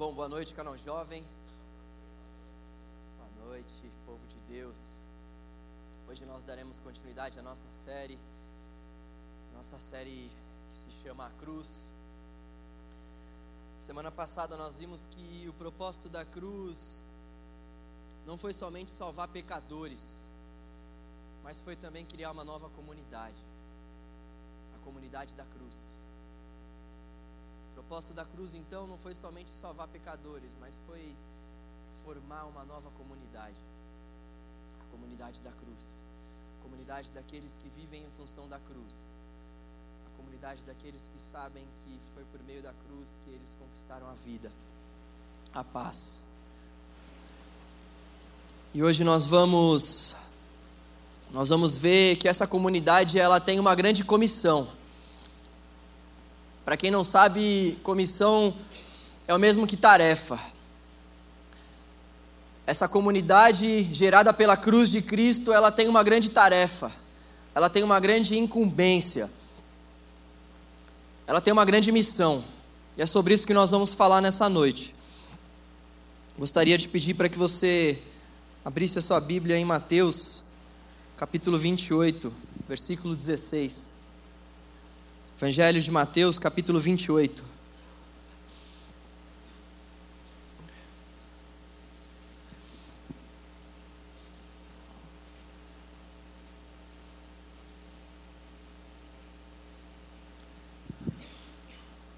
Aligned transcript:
Bom, 0.00 0.14
boa 0.14 0.30
noite, 0.30 0.54
canal 0.54 0.74
jovem. 0.78 1.22
Boa 3.18 3.48
noite, 3.48 3.92
povo 4.06 4.26
de 4.28 4.40
Deus. 4.50 5.04
Hoje 6.08 6.24
nós 6.24 6.42
daremos 6.42 6.78
continuidade 6.78 7.38
à 7.38 7.42
nossa 7.42 7.68
série, 7.68 8.18
nossa 9.54 9.78
série 9.78 10.30
que 10.72 10.78
se 10.78 11.02
chama 11.02 11.26
A 11.26 11.30
Cruz. 11.32 11.92
Semana 13.78 14.10
passada 14.10 14.56
nós 14.56 14.78
vimos 14.78 15.04
que 15.04 15.46
o 15.46 15.52
propósito 15.52 16.08
da 16.08 16.24
cruz 16.24 17.04
não 18.24 18.38
foi 18.38 18.54
somente 18.54 18.90
salvar 18.90 19.28
pecadores, 19.28 20.30
mas 21.44 21.60
foi 21.60 21.76
também 21.76 22.06
criar 22.06 22.30
uma 22.30 22.42
nova 22.42 22.70
comunidade 22.70 23.42
a 24.74 24.82
comunidade 24.82 25.34
da 25.34 25.44
cruz. 25.44 25.99
Propósito 27.90 28.14
da 28.14 28.24
cruz, 28.24 28.54
então, 28.54 28.86
não 28.86 28.96
foi 28.96 29.16
somente 29.16 29.50
salvar 29.50 29.88
pecadores, 29.88 30.56
mas 30.60 30.80
foi 30.86 31.12
formar 32.04 32.44
uma 32.44 32.64
nova 32.64 32.88
comunidade 32.96 33.56
a 34.80 34.92
comunidade 34.92 35.40
da 35.40 35.50
cruz, 35.50 36.04
a 36.60 36.62
comunidade 36.62 37.10
daqueles 37.10 37.58
que 37.58 37.68
vivem 37.70 38.04
em 38.04 38.10
função 38.16 38.48
da 38.48 38.60
cruz, 38.60 39.12
a 40.06 40.16
comunidade 40.16 40.62
daqueles 40.62 41.10
que 41.12 41.20
sabem 41.20 41.66
que 41.82 42.00
foi 42.14 42.22
por 42.30 42.40
meio 42.44 42.62
da 42.62 42.72
cruz 42.86 43.20
que 43.24 43.30
eles 43.32 43.56
conquistaram 43.58 44.08
a 44.08 44.14
vida, 44.24 44.52
a 45.52 45.64
paz. 45.64 46.26
E 48.72 48.84
hoje 48.84 49.02
nós 49.02 49.24
vamos 49.24 50.14
nós 51.32 51.48
vamos 51.48 51.76
ver 51.76 52.18
que 52.18 52.28
essa 52.28 52.46
comunidade 52.46 53.18
ela 53.18 53.40
tem 53.40 53.58
uma 53.58 53.74
grande 53.74 54.04
comissão. 54.04 54.78
Para 56.70 56.76
quem 56.76 56.88
não 56.88 57.02
sabe, 57.02 57.76
comissão 57.82 58.54
é 59.26 59.34
o 59.34 59.38
mesmo 59.40 59.66
que 59.66 59.76
tarefa. 59.76 60.38
Essa 62.64 62.86
comunidade 62.86 63.92
gerada 63.92 64.32
pela 64.32 64.56
cruz 64.56 64.88
de 64.88 65.02
Cristo, 65.02 65.52
ela 65.52 65.72
tem 65.72 65.88
uma 65.88 66.04
grande 66.04 66.30
tarefa. 66.30 66.92
Ela 67.56 67.68
tem 67.68 67.82
uma 67.82 67.98
grande 67.98 68.38
incumbência. 68.38 69.28
Ela 71.26 71.40
tem 71.40 71.52
uma 71.52 71.64
grande 71.64 71.90
missão. 71.90 72.44
E 72.96 73.02
é 73.02 73.06
sobre 73.06 73.34
isso 73.34 73.48
que 73.48 73.52
nós 73.52 73.72
vamos 73.72 73.92
falar 73.92 74.20
nessa 74.20 74.48
noite. 74.48 74.94
Gostaria 76.38 76.78
de 76.78 76.86
pedir 76.86 77.14
para 77.14 77.28
que 77.28 77.36
você 77.36 78.00
abrisse 78.64 78.96
a 78.96 79.02
sua 79.02 79.18
Bíblia 79.18 79.58
em 79.58 79.64
Mateus, 79.64 80.44
capítulo 81.16 81.58
28, 81.58 82.32
versículo 82.68 83.16
16. 83.16 83.98
Evangelho 85.40 85.80
de 85.80 85.90
Mateus, 85.90 86.38
capítulo 86.38 86.78
28. 86.78 87.42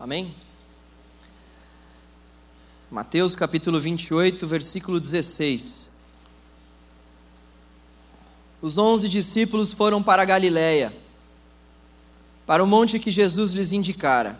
Amém? 0.01 0.35
Mateus 2.91 3.37
capítulo 3.37 3.79
28, 3.79 4.49
versículo 4.49 4.99
16. 4.99 5.93
Os 8.61 8.79
onze 8.79 9.09
discípulos 9.09 9.73
foram 9.73 10.03
para 10.03 10.23
a 10.23 10.25
Galiléia 10.25 11.02
para 12.53 12.63
o 12.63 12.67
monte 12.67 12.99
que 12.99 13.11
Jesus 13.11 13.53
lhes 13.53 13.73
indicara. 13.73 14.39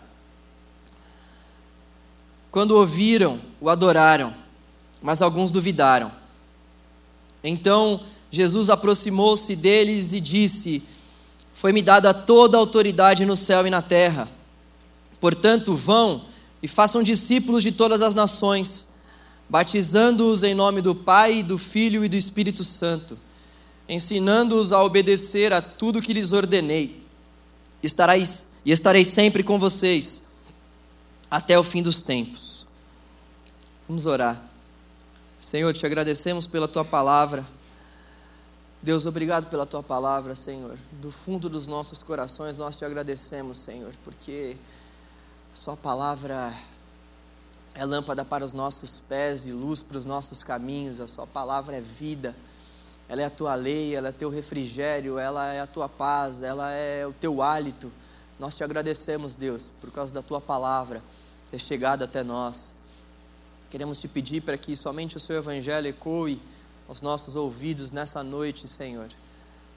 Quando 2.51 2.77
ouviram, 2.77 3.41
o 3.59 3.71
adoraram, 3.71 4.31
mas 5.01 5.19
alguns 5.19 5.49
duvidaram. 5.49 6.11
Então 7.43 8.01
Jesus 8.29 8.69
aproximou-se 8.69 9.55
deles 9.55 10.13
e 10.13 10.21
disse: 10.21 10.83
Foi-me 11.55 11.81
dada 11.81 12.13
toda 12.13 12.55
a 12.55 12.59
autoridade 12.59 13.25
no 13.25 13.35
céu 13.35 13.65
e 13.65 13.71
na 13.71 13.81
terra. 13.81 14.29
Portanto, 15.19 15.73
vão 15.73 16.25
e 16.61 16.67
façam 16.67 17.01
discípulos 17.01 17.63
de 17.63 17.71
todas 17.71 18.03
as 18.03 18.13
nações, 18.13 18.89
batizando-os 19.49 20.43
em 20.43 20.53
nome 20.53 20.81
do 20.81 20.93
Pai, 20.93 21.41
do 21.41 21.57
Filho 21.57 22.05
e 22.05 22.07
do 22.07 22.15
Espírito 22.15 22.63
Santo, 22.63 23.17
ensinando-os 23.89 24.71
a 24.71 24.83
obedecer 24.83 25.51
a 25.51 25.63
tudo 25.63 25.99
que 25.99 26.13
lhes 26.13 26.31
ordenei 26.31 27.01
estareis, 27.83 28.53
e 28.65 28.71
estarei 28.71 29.03
sempre 29.03 29.43
com 29.43 29.59
vocês 29.59 30.31
até 31.29 31.57
o 31.59 31.63
fim 31.63 31.81
dos 31.83 32.01
tempos. 32.01 32.65
Vamos 33.87 34.05
orar. 34.05 34.41
Senhor, 35.37 35.73
te 35.73 35.85
agradecemos 35.85 36.47
pela 36.47 36.67
tua 36.67 36.85
palavra. 36.85 37.45
Deus, 38.81 39.05
obrigado 39.05 39.47
pela 39.49 39.65
tua 39.65 39.83
palavra, 39.83 40.35
Senhor. 40.35 40.77
Do 40.91 41.11
fundo 41.11 41.49
dos 41.49 41.67
nossos 41.67 42.01
corações 42.01 42.57
nós 42.57 42.75
te 42.75 42.85
agradecemos, 42.85 43.57
Senhor, 43.57 43.93
porque 44.03 44.55
a 45.53 45.55
sua 45.55 45.75
palavra 45.75 46.53
é 47.73 47.83
lâmpada 47.85 48.23
para 48.23 48.45
os 48.45 48.53
nossos 48.53 48.99
pés 48.99 49.45
e 49.45 49.51
luz 49.51 49.81
para 49.81 49.97
os 49.97 50.05
nossos 50.05 50.43
caminhos. 50.43 51.01
A 51.01 51.07
sua 51.07 51.27
palavra 51.27 51.75
é 51.75 51.81
vida 51.81 52.35
ela 53.13 53.21
é 53.21 53.25
a 53.25 53.29
tua 53.29 53.53
lei, 53.53 53.95
ela 53.95 54.09
é 54.09 54.11
teu 54.11 54.31
refrigério, 54.31 55.19
ela 55.19 55.53
é 55.53 55.61
a 55.61 55.67
tua 55.67 55.87
paz, 55.87 56.41
ela 56.41 56.71
é 56.71 57.05
o 57.05 57.13
teu 57.13 57.43
hálito. 57.43 57.91
Nós 58.39 58.57
te 58.57 58.63
agradecemos, 58.63 59.35
Deus, 59.35 59.69
por 59.79 59.91
causa 59.91 60.11
da 60.11 60.23
tua 60.23 60.41
palavra 60.41 60.99
ter 61.51 61.59
chegado 61.59 62.03
até 62.03 62.23
nós. 62.23 62.73
Queremos 63.69 63.99
te 63.99 64.07
pedir 64.07 64.41
para 64.41 64.57
que 64.57 64.75
somente 64.75 65.15
o 65.15 65.19
seu 65.19 65.35
evangelho 65.35 65.87
ecoe 65.87 66.41
aos 66.87 67.03
nossos 67.03 67.35
ouvidos 67.35 67.91
nessa 67.91 68.23
noite, 68.23 68.67
Senhor. 68.67 69.09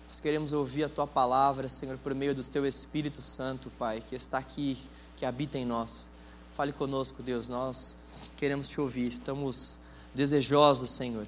Nós 0.06 0.18
queremos 0.18 0.54
ouvir 0.54 0.84
a 0.84 0.88
tua 0.88 1.06
palavra, 1.06 1.68
Senhor, 1.68 1.98
por 1.98 2.14
meio 2.14 2.34
do 2.34 2.42
teu 2.42 2.66
Espírito 2.66 3.20
Santo, 3.20 3.70
Pai, 3.78 4.00
que 4.00 4.16
está 4.16 4.38
aqui, 4.38 4.78
que 5.14 5.26
habita 5.26 5.58
em 5.58 5.66
nós. 5.66 6.08
Fale 6.54 6.72
conosco, 6.72 7.22
Deus, 7.22 7.50
nós 7.50 7.98
queremos 8.34 8.66
te 8.66 8.80
ouvir, 8.80 9.12
estamos 9.12 9.80
desejosos, 10.14 10.90
Senhor, 10.92 11.26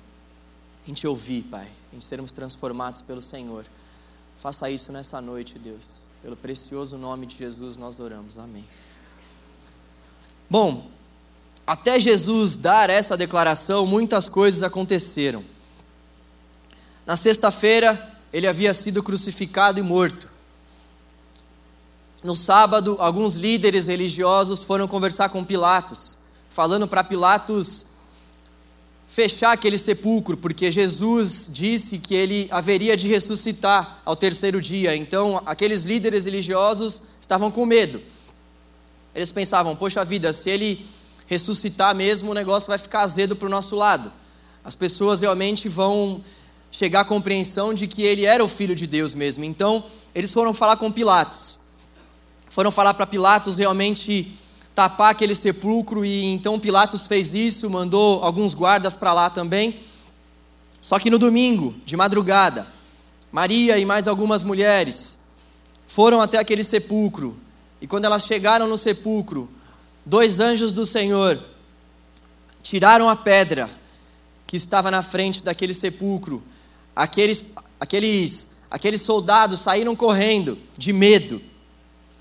em 0.89 0.95
te 0.95 1.07
ouvir, 1.07 1.43
Pai 1.45 1.71
em 1.93 2.01
sermos 2.01 2.33
transformados 2.33 3.01
pelo 3.01 3.23
Senhor. 3.23 3.65
Faça 4.41 4.71
isso 4.71 4.93
nessa 4.93 5.21
noite, 5.21 5.59
Deus. 5.59 6.07
Pelo 6.23 6.37
precioso 6.37 6.97
nome 6.97 7.27
de 7.27 7.37
Jesus 7.37 7.77
nós 7.77 7.99
oramos. 7.99 8.39
Amém. 8.39 8.65
Bom, 10.49 10.89
até 11.67 11.99
Jesus 11.99 12.57
dar 12.57 12.89
essa 12.89 13.17
declaração, 13.17 13.87
muitas 13.87 14.29
coisas 14.29 14.63
aconteceram. 14.63 15.45
Na 17.05 17.17
sexta-feira, 17.17 18.17
ele 18.33 18.47
havia 18.47 18.73
sido 18.73 19.03
crucificado 19.03 19.79
e 19.79 19.83
morto. 19.83 20.31
No 22.23 22.35
sábado, 22.35 22.97
alguns 22.99 23.37
líderes 23.37 23.87
religiosos 23.87 24.63
foram 24.63 24.89
conversar 24.89 25.29
com 25.31 25.45
Pilatos, 25.45 26.19
falando 26.51 26.87
para 26.87 27.05
Pilatos 27.05 27.87
fechar 29.09 29.53
aquele 29.53 29.79
sepulcro, 29.79 30.37
porque 30.37 30.71
Jesus 30.71 31.51
disse 31.53 31.99
que 31.99 32.15
ele 32.15 32.47
haveria 32.51 32.97
de 32.97 33.09
ressuscitar 33.09 34.03
ao 34.05 34.15
terceiro 34.15 34.61
dia. 34.61 34.95
Então, 34.95 35.43
aqueles 35.47 35.85
líderes 35.85 36.27
religiosos 36.27 37.03
estavam 37.21 37.51
com 37.51 37.65
medo. 37.65 38.01
Eles 39.15 39.33
pensavam: 39.33 39.75
poxa 39.75 40.05
vida, 40.05 40.33
se 40.33 40.51
ele 40.51 40.87
ressuscitar 41.27 41.95
mesmo, 41.95 42.31
o 42.31 42.35
negócio 42.35 42.69
vai 42.69 42.79
ficar 42.79 43.01
azedo 43.01 43.35
para 43.35 43.47
o 43.47 43.51
nosso 43.51 43.75
lado. 43.75 44.13
As 44.63 44.75
pessoas 44.75 45.23
realmente 45.23 45.69
vão 45.69 46.23
chegar 46.71 47.01
à 47.01 47.05
compreensão 47.05 47.73
de 47.73 47.89
que 47.89 48.03
ele 48.03 48.27
era 48.27 48.45
o 48.45 48.49
filho 48.49 48.75
de 48.75 48.87
Deus 48.87 49.15
mesmo. 49.15 49.43
Então, 49.43 49.85
eles 50.15 50.33
foram 50.33 50.53
falar 50.53 50.77
com 50.77 50.93
Pilatos. 50.93 51.61
Foram 52.51 52.71
falar 52.71 52.95
para 52.95 53.07
Pilatos 53.07 53.57
realmente 53.57 54.37
tapar 54.79 55.11
aquele 55.11 55.35
sepulcro 55.35 56.05
e 56.05 56.27
então 56.27 56.61
Pilatos 56.61 57.05
fez 57.05 57.35
isso, 57.35 57.69
mandou 57.69 58.23
alguns 58.23 58.55
guardas 58.55 58.95
para 58.95 59.13
lá 59.13 59.29
também. 59.29 59.81
Só 60.81 61.01
que 61.01 61.11
no 61.11 61.19
domingo, 61.19 61.75
de 61.85 61.97
madrugada, 61.97 62.65
Maria 63.33 63.77
e 63.77 63.85
mais 63.85 64.07
algumas 64.07 64.45
mulheres 64.45 65.31
foram 65.89 66.21
até 66.21 66.39
aquele 66.39 66.63
sepulcro. 66.63 67.37
E 67.81 67.89
quando 67.89 68.05
elas 68.05 68.25
chegaram 68.25 68.69
no 68.69 68.79
sepulcro, 68.79 69.51
dois 70.07 70.39
anjos 70.39 70.73
do 70.73 70.87
Senhor 70.87 71.43
tiraram 72.63 73.09
a 73.09 73.17
pedra 73.17 73.69
que 74.47 74.57
estava 74.57 74.93
na 74.93 75.03
frente 75.03 75.43
daquele 75.43 75.75
sepulcro. 75.75 76.41
Aqueles, 76.95 77.53
aqueles, 77.81 78.61
aqueles 78.71 79.03
soldados 79.03 79.59
saíram 79.59 79.97
correndo 79.97 80.57
de 80.77 80.93
medo. 80.93 81.43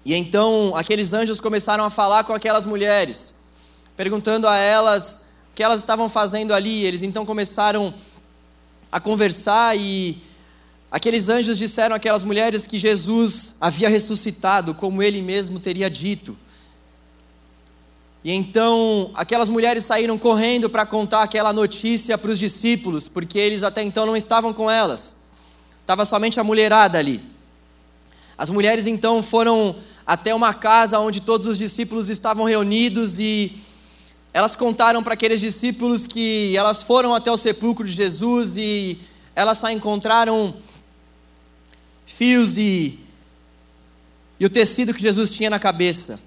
E 0.08 0.16
então 0.16 0.74
aqueles 0.74 1.12
anjos 1.12 1.42
começaram 1.42 1.84
a 1.84 1.90
falar 1.90 2.24
com 2.24 2.32
aquelas 2.32 2.66
mulheres, 2.66 3.44
perguntando 3.98 4.48
a 4.48 4.56
elas 4.56 5.34
o 5.52 5.54
que 5.54 5.62
elas 5.62 5.82
estavam 5.82 6.08
fazendo 6.08 6.54
ali. 6.54 6.86
Eles 6.86 7.02
então 7.02 7.26
começaram 7.26 7.94
a 8.90 9.02
conversar 9.02 9.78
e 9.78 10.24
aqueles 10.90 11.28
anjos 11.28 11.58
disseram 11.58 11.94
àquelas 11.94 12.24
mulheres 12.24 12.66
que 12.66 12.80
Jesus 12.80 13.58
havia 13.60 13.90
ressuscitado, 13.90 14.74
como 14.74 15.04
ele 15.04 15.22
mesmo 15.22 15.60
teria 15.60 15.90
dito. 15.90 16.38
E 18.24 18.32
então 18.32 19.12
aquelas 19.14 19.50
mulheres 19.50 19.84
saíram 19.84 20.18
correndo 20.18 20.70
para 20.70 20.86
contar 20.86 21.22
aquela 21.22 21.52
notícia 21.52 22.18
para 22.18 22.32
os 22.32 22.40
discípulos, 22.40 23.10
porque 23.10 23.38
eles 23.38 23.62
até 23.62 23.84
então 23.84 24.06
não 24.06 24.16
estavam 24.16 24.54
com 24.54 24.72
elas. 24.72 25.26
Estava 25.82 26.06
somente 26.06 26.40
a 26.40 26.46
mulherada 26.46 26.98
ali. 26.98 27.22
As 28.38 28.50
mulheres 28.50 28.88
então 28.88 29.22
foram 29.22 29.76
até 30.08 30.34
uma 30.34 30.54
casa 30.54 30.98
onde 31.02 31.20
todos 31.20 31.46
os 31.46 31.58
discípulos 31.58 32.08
estavam 32.08 32.46
reunidos 32.46 33.20
e 33.20 33.52
elas 34.34 34.56
contaram 34.56 35.04
para 35.04 35.16
aqueles 35.16 35.42
discípulos 35.42 36.08
que 36.08 36.56
elas 36.56 36.82
foram 36.82 37.14
até 37.14 37.30
o 37.30 37.36
sepulcro 37.36 37.86
de 37.86 37.92
Jesus 37.92 38.56
e 38.56 38.98
elas 39.36 39.58
só 39.58 39.70
encontraram 39.70 40.56
fios 42.06 42.58
e, 42.58 42.98
e 44.40 44.46
o 44.46 44.50
tecido 44.50 44.94
que 44.94 45.02
Jesus 45.02 45.32
tinha 45.32 45.50
na 45.50 45.60
cabeça. 45.60 46.22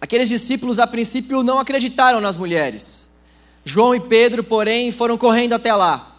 Aqueles 0.00 0.28
discípulos, 0.28 0.78
a 0.78 0.86
princípio, 0.86 1.42
não 1.42 1.58
acreditaram 1.58 2.20
nas 2.20 2.36
mulheres. 2.36 3.18
João 3.62 3.94
e 3.94 4.00
Pedro, 4.00 4.42
porém, 4.42 4.90
foram 4.90 5.18
correndo 5.18 5.52
até 5.52 5.74
lá. 5.74 6.18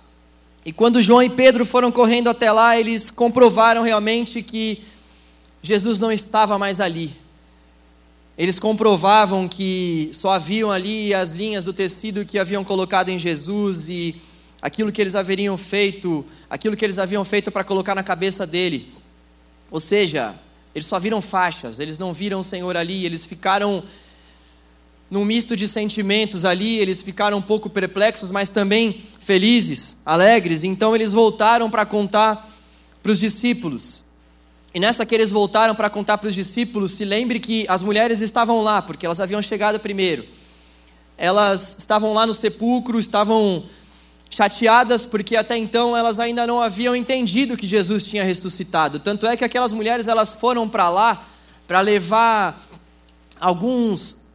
E 0.64 0.72
quando 0.72 1.02
João 1.02 1.24
e 1.24 1.30
Pedro 1.30 1.66
foram 1.66 1.92
correndo 1.92 2.30
até 2.30 2.52
lá, 2.52 2.80
eles 2.80 3.10
comprovaram 3.10 3.82
realmente 3.84 4.42
que 4.42 4.84
Jesus 5.66 6.00
não 6.00 6.12
estava 6.12 6.60
mais 6.60 6.80
ali. 6.80 7.16
Eles 8.38 8.60
comprovavam 8.60 9.48
que 9.48 10.12
só 10.14 10.34
haviam 10.34 10.70
ali 10.70 11.12
as 11.12 11.32
linhas 11.32 11.66
do 11.66 11.74
tecido 11.74 12.24
que 12.24 12.38
haviam 12.38 12.64
colocado 12.64 13.10
em 13.10 13.18
Jesus 13.18 13.90
e 13.90 14.22
aquilo 14.62 14.92
que 14.92 15.02
eles 15.02 15.16
haveriam 15.16 15.58
feito, 15.58 16.24
aquilo 16.48 16.76
que 16.76 16.86
eles 16.86 17.00
haviam 17.00 17.26
feito 17.26 17.52
para 17.52 17.64
colocar 17.64 17.96
na 17.96 18.04
cabeça 18.04 18.46
dele. 18.46 18.94
Ou 19.72 19.80
seja, 19.80 20.36
eles 20.76 20.86
só 20.86 21.00
viram 21.00 21.20
faixas, 21.20 21.80
eles 21.80 21.98
não 21.98 22.14
viram 22.14 22.42
o 22.42 22.44
Senhor 22.44 22.78
ali, 22.78 23.04
eles 23.04 23.26
ficaram 23.26 23.84
num 25.10 25.26
misto 25.26 25.56
de 25.56 25.68
sentimentos 25.68 26.46
ali, 26.46 26.78
eles 26.78 27.02
ficaram 27.02 27.40
um 27.40 27.42
pouco 27.42 27.72
perplexos, 27.72 28.30
mas 28.30 28.50
também 28.50 29.04
felizes, 29.20 30.04
alegres. 30.06 30.64
Então 30.64 30.94
eles 30.94 31.12
voltaram 31.12 31.72
para 31.72 31.88
contar 31.88 32.54
para 33.02 33.12
os 33.12 33.20
discípulos. 33.20 34.05
E 34.76 34.80
nessa 34.80 35.06
que 35.06 35.16
eles 35.16 35.32
voltaram 35.32 35.74
para 35.74 35.90
contar 35.90 36.18
para 36.18 36.28
os 36.28 36.36
discípulos, 36.36 36.92
se 36.92 37.06
lembre 37.06 37.40
que 37.40 37.66
as 37.70 37.82
mulheres 37.82 38.20
estavam 38.20 38.62
lá, 38.62 38.82
porque 38.82 39.06
elas 39.06 39.22
haviam 39.22 39.42
chegado 39.42 39.80
primeiro. 39.80 40.26
Elas 41.18 41.78
estavam 41.80 42.14
lá 42.14 42.28
no 42.28 42.34
sepulcro, 42.34 43.00
estavam 43.00 43.64
chateadas 44.30 45.06
porque 45.06 45.38
até 45.38 45.56
então 45.56 45.96
elas 45.96 46.20
ainda 46.20 46.46
não 46.46 46.60
haviam 46.60 46.94
entendido 46.94 47.56
que 47.56 47.66
Jesus 47.66 48.06
tinha 48.06 48.26
ressuscitado. 48.26 49.00
Tanto 49.00 49.26
é 49.26 49.38
que 49.38 49.46
aquelas 49.46 49.72
mulheres 49.72 50.10
elas 50.10 50.34
foram 50.34 50.68
para 50.68 50.90
lá 50.90 51.26
para 51.66 51.80
levar 51.80 52.62
alguns 53.40 54.26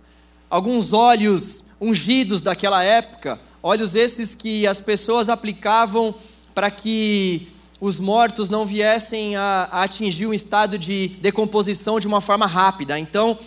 alguns 0.49 0.95
óleos 0.95 1.73
ungidos 1.79 2.41
daquela 2.41 2.83
época, 2.83 3.39
óleos 3.63 3.95
esses 3.95 4.35
que 4.35 4.67
as 4.67 4.81
pessoas 4.81 5.29
aplicavam 5.29 6.15
para 6.55 6.71
que 6.71 7.47
os 7.81 7.99
mortos 7.99 8.51
não 8.51 8.67
viessem 8.67 9.37
a, 9.37 9.69
a 9.73 9.83
atingir 9.85 10.27
um 10.27 10.35
estado 10.35 10.79
de 10.79 11.09
decomposição 11.21 11.99
de 11.99 12.07
uma 12.07 12.21
forma 12.21 12.47
rápida. 12.47 12.99
Então, 12.99 13.39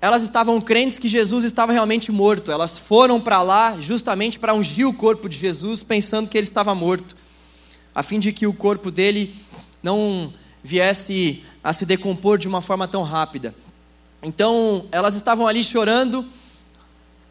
elas 0.00 0.22
estavam 0.22 0.60
crentes 0.60 0.98
que 0.98 1.08
Jesus 1.08 1.44
estava 1.44 1.72
realmente 1.72 2.10
morto. 2.10 2.50
Elas 2.50 2.78
foram 2.78 3.20
para 3.20 3.42
lá 3.42 3.76
justamente 3.80 4.38
para 4.38 4.54
ungir 4.54 4.88
o 4.88 4.94
corpo 4.94 5.28
de 5.28 5.36
Jesus, 5.36 5.82
pensando 5.82 6.28
que 6.28 6.38
ele 6.38 6.46
estava 6.46 6.74
morto, 6.74 7.14
a 7.94 8.02
fim 8.02 8.18
de 8.18 8.32
que 8.32 8.46
o 8.46 8.52
corpo 8.52 8.90
dele 8.90 9.34
não 9.82 10.32
viesse 10.62 11.44
a 11.62 11.72
se 11.72 11.84
decompor 11.84 12.38
de 12.38 12.48
uma 12.48 12.62
forma 12.62 12.88
tão 12.88 13.02
rápida. 13.02 13.54
Então, 14.22 14.86
elas 14.90 15.14
estavam 15.14 15.46
ali 15.46 15.62
chorando. 15.62 16.24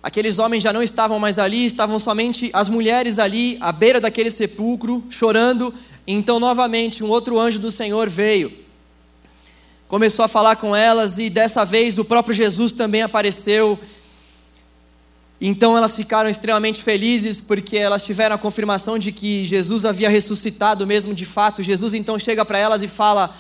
Aqueles 0.02 0.38
homens 0.38 0.64
já 0.64 0.72
não 0.72 0.84
estavam 0.84 1.18
mais 1.18 1.40
ali, 1.40 1.66
estavam 1.66 1.98
somente 1.98 2.52
as 2.54 2.70
mulheres 2.70 3.18
ali, 3.18 3.58
à 3.60 3.72
beira 3.72 4.00
daquele 4.00 4.30
sepulcro, 4.30 5.04
chorando. 5.10 5.74
Então, 6.08 6.40
novamente, 6.40 7.04
um 7.04 7.10
outro 7.10 7.40
anjo 7.40 7.60
do 7.60 7.72
Senhor 7.72 8.10
veio 8.10 8.66
começou 9.88 10.26
a 10.26 10.28
falar 10.28 10.56
com 10.56 10.76
elas 10.76 11.20
e 11.20 11.30
dessa 11.30 11.64
vez 11.64 11.98
o 11.98 12.06
próprio 12.06 12.34
Jesus 12.34 12.72
também 12.72 13.02
apareceu. 13.02 13.80
Então 15.40 15.78
elas 15.78 15.96
ficaram 15.96 16.30
extremamente 16.30 16.82
felizes 16.82 17.40
porque 17.40 17.78
elas 17.78 18.04
tiveram 18.04 18.36
a 18.36 18.38
confirmação 18.38 18.98
de 18.98 19.12
que 19.12 19.46
Jesus 19.46 19.86
havia 19.86 20.10
ressuscitado 20.10 20.88
mesmo 20.88 21.14
de 21.14 21.26
fato. 21.26 21.62
Jesus 21.62 21.94
então 21.94 22.18
chega 22.18 22.44
para 22.44 22.58
elas 22.58 22.82
e 22.82 22.88
fala: 22.88 23.36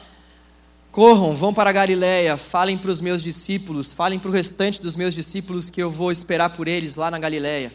Corram, 0.91 1.35
vão 1.35 1.53
para 1.53 1.69
a 1.69 1.73
Galiléia, 1.73 2.37
falem 2.37 2.77
para 2.77 2.91
os 2.91 3.01
meus 3.01 3.23
discípulos, 3.23 3.91
falem 3.91 4.19
para 4.19 4.29
o 4.29 4.33
restante 4.33 4.81
dos 4.81 4.95
meus 4.95 5.13
discípulos 5.13 5.69
que 5.69 5.81
eu 5.81 5.89
vou 5.89 6.11
esperar 6.11 6.51
por 6.51 6.67
eles 6.67 6.95
lá 6.95 7.09
na 7.09 7.17
Galiléia. 7.17 7.73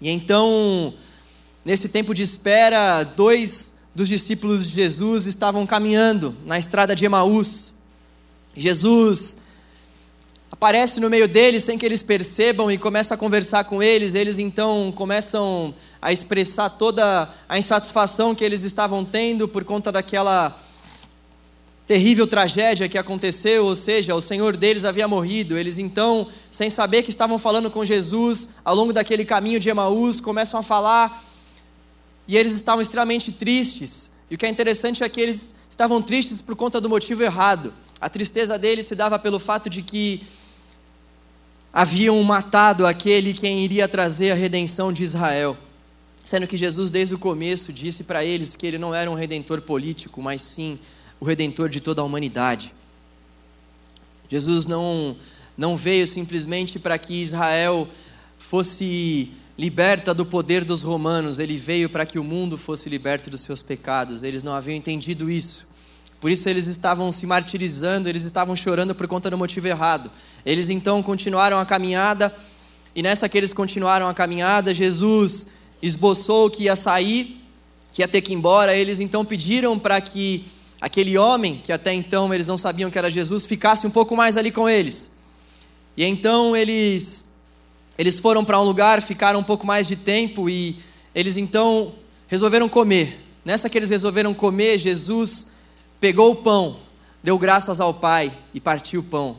E 0.00 0.10
então, 0.10 0.92
nesse 1.64 1.88
tempo 1.88 2.14
de 2.14 2.22
espera, 2.22 3.02
dois 3.02 3.84
dos 3.94 4.08
discípulos 4.08 4.68
de 4.68 4.74
Jesus 4.74 5.26
estavam 5.26 5.66
caminhando 5.66 6.34
na 6.44 6.58
estrada 6.58 6.94
de 6.94 7.04
Emaús. 7.04 7.76
Jesus 8.56 9.44
aparece 10.50 11.00
no 11.00 11.08
meio 11.08 11.26
deles 11.26 11.62
sem 11.62 11.78
que 11.78 11.86
eles 11.86 12.02
percebam 12.02 12.70
e 12.70 12.78
começa 12.78 13.14
a 13.14 13.16
conversar 13.16 13.64
com 13.64 13.82
eles. 13.82 14.14
Eles 14.14 14.38
então 14.38 14.92
começam 14.96 15.74
a 16.02 16.12
expressar 16.12 16.70
toda 16.70 17.32
a 17.48 17.58
insatisfação 17.58 18.34
que 18.34 18.44
eles 18.44 18.64
estavam 18.64 19.04
tendo 19.04 19.48
por 19.48 19.64
conta 19.64 19.90
daquela 19.90 20.60
terrível 21.86 22.26
tragédia 22.26 22.88
que 22.88 22.96
aconteceu, 22.96 23.66
ou 23.66 23.76
seja, 23.76 24.14
o 24.14 24.20
Senhor 24.20 24.56
deles 24.56 24.84
havia 24.84 25.06
morrido. 25.06 25.56
Eles 25.58 25.78
então, 25.78 26.28
sem 26.50 26.70
saber 26.70 27.02
que 27.02 27.10
estavam 27.10 27.38
falando 27.38 27.70
com 27.70 27.84
Jesus, 27.84 28.56
ao 28.64 28.74
longo 28.74 28.92
daquele 28.92 29.24
caminho 29.24 29.60
de 29.60 29.68
Emaús, 29.68 30.20
começam 30.20 30.60
a 30.60 30.62
falar 30.62 31.33
e 32.26 32.36
eles 32.36 32.52
estavam 32.54 32.80
extremamente 32.82 33.32
tristes. 33.32 34.24
E 34.30 34.34
o 34.34 34.38
que 34.38 34.46
é 34.46 34.48
interessante 34.48 35.02
é 35.02 35.08
que 35.08 35.20
eles 35.20 35.56
estavam 35.70 36.00
tristes 36.00 36.40
por 36.40 36.56
conta 36.56 36.80
do 36.80 36.88
motivo 36.88 37.22
errado. 37.22 37.72
A 38.00 38.08
tristeza 38.08 38.58
deles 38.58 38.86
se 38.86 38.94
dava 38.94 39.18
pelo 39.18 39.38
fato 39.38 39.68
de 39.68 39.82
que 39.82 40.22
haviam 41.72 42.22
matado 42.22 42.86
aquele 42.86 43.34
quem 43.34 43.64
iria 43.64 43.88
trazer 43.88 44.30
a 44.30 44.34
redenção 44.34 44.92
de 44.92 45.02
Israel. 45.02 45.56
Sendo 46.24 46.46
que 46.46 46.56
Jesus, 46.56 46.90
desde 46.90 47.14
o 47.14 47.18
começo, 47.18 47.72
disse 47.72 48.04
para 48.04 48.24
eles 48.24 48.56
que 48.56 48.66
ele 48.66 48.78
não 48.78 48.94
era 48.94 49.10
um 49.10 49.14
redentor 49.14 49.60
político, 49.60 50.22
mas 50.22 50.40
sim 50.40 50.78
o 51.20 51.24
redentor 51.24 51.68
de 51.68 51.80
toda 51.80 52.00
a 52.00 52.04
humanidade. 52.04 52.72
Jesus 54.30 54.66
não, 54.66 55.16
não 55.56 55.76
veio 55.76 56.06
simplesmente 56.06 56.78
para 56.78 56.96
que 56.96 57.22
Israel 57.22 57.88
fosse 58.38 59.32
liberta 59.56 60.12
do 60.12 60.26
poder 60.26 60.64
dos 60.64 60.82
romanos, 60.82 61.38
ele 61.38 61.56
veio 61.56 61.88
para 61.88 62.04
que 62.04 62.18
o 62.18 62.24
mundo 62.24 62.58
fosse 62.58 62.88
liberto 62.88 63.30
dos 63.30 63.40
seus 63.40 63.62
pecados. 63.62 64.22
Eles 64.22 64.42
não 64.42 64.52
haviam 64.52 64.76
entendido 64.76 65.30
isso. 65.30 65.66
Por 66.20 66.30
isso 66.30 66.48
eles 66.48 66.66
estavam 66.66 67.12
se 67.12 67.26
martirizando, 67.26 68.08
eles 68.08 68.24
estavam 68.24 68.56
chorando 68.56 68.94
por 68.94 69.06
conta 69.06 69.30
do 69.30 69.38
motivo 69.38 69.68
errado. 69.68 70.10
Eles 70.44 70.70
então 70.70 71.02
continuaram 71.02 71.58
a 71.58 71.66
caminhada, 71.66 72.34
e 72.94 73.02
nessa 73.02 73.28
que 73.28 73.36
eles 73.36 73.52
continuaram 73.52 74.08
a 74.08 74.14
caminhada, 74.14 74.72
Jesus 74.72 75.54
esboçou 75.82 76.48
que 76.48 76.64
ia 76.64 76.76
sair, 76.76 77.40
que 77.92 78.02
ia 78.02 78.08
ter 78.08 78.22
que 78.22 78.32
ir 78.32 78.36
embora. 78.36 78.74
Eles 78.74 79.00
então 79.00 79.24
pediram 79.24 79.78
para 79.78 80.00
que 80.00 80.46
aquele 80.80 81.18
homem, 81.18 81.60
que 81.62 81.72
até 81.72 81.92
então 81.92 82.32
eles 82.32 82.46
não 82.46 82.56
sabiam 82.56 82.90
que 82.90 82.98
era 82.98 83.10
Jesus, 83.10 83.46
ficasse 83.46 83.86
um 83.86 83.90
pouco 83.90 84.16
mais 84.16 84.36
ali 84.36 84.50
com 84.50 84.68
eles. 84.68 85.24
E 85.96 86.04
então 86.04 86.56
eles 86.56 87.33
eles 87.96 88.18
foram 88.18 88.44
para 88.44 88.60
um 88.60 88.64
lugar, 88.64 89.00
ficaram 89.00 89.40
um 89.40 89.44
pouco 89.44 89.66
mais 89.66 89.86
de 89.86 89.96
tempo 89.96 90.48
e 90.48 90.78
eles 91.14 91.36
então 91.36 91.94
resolveram 92.26 92.68
comer. 92.68 93.20
Nessa 93.44 93.68
que 93.68 93.78
eles 93.78 93.90
resolveram 93.90 94.34
comer, 94.34 94.78
Jesus 94.78 95.52
pegou 96.00 96.32
o 96.32 96.36
pão, 96.36 96.78
deu 97.22 97.38
graças 97.38 97.80
ao 97.80 97.94
Pai 97.94 98.36
e 98.52 98.60
partiu 98.60 99.00
o 99.00 99.04
pão. 99.04 99.36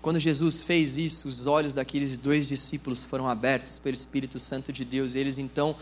Quando 0.00 0.18
Jesus 0.18 0.62
fez 0.62 0.98
isso, 0.98 1.28
os 1.28 1.46
olhos 1.46 1.72
daqueles 1.72 2.16
dois 2.16 2.48
discípulos 2.48 3.04
foram 3.04 3.28
abertos 3.28 3.78
pelo 3.78 3.94
Espírito 3.94 4.38
Santo 4.38 4.72
de 4.72 4.84
Deus, 4.84 5.14
e 5.14 5.18
eles 5.18 5.38
então 5.38 5.76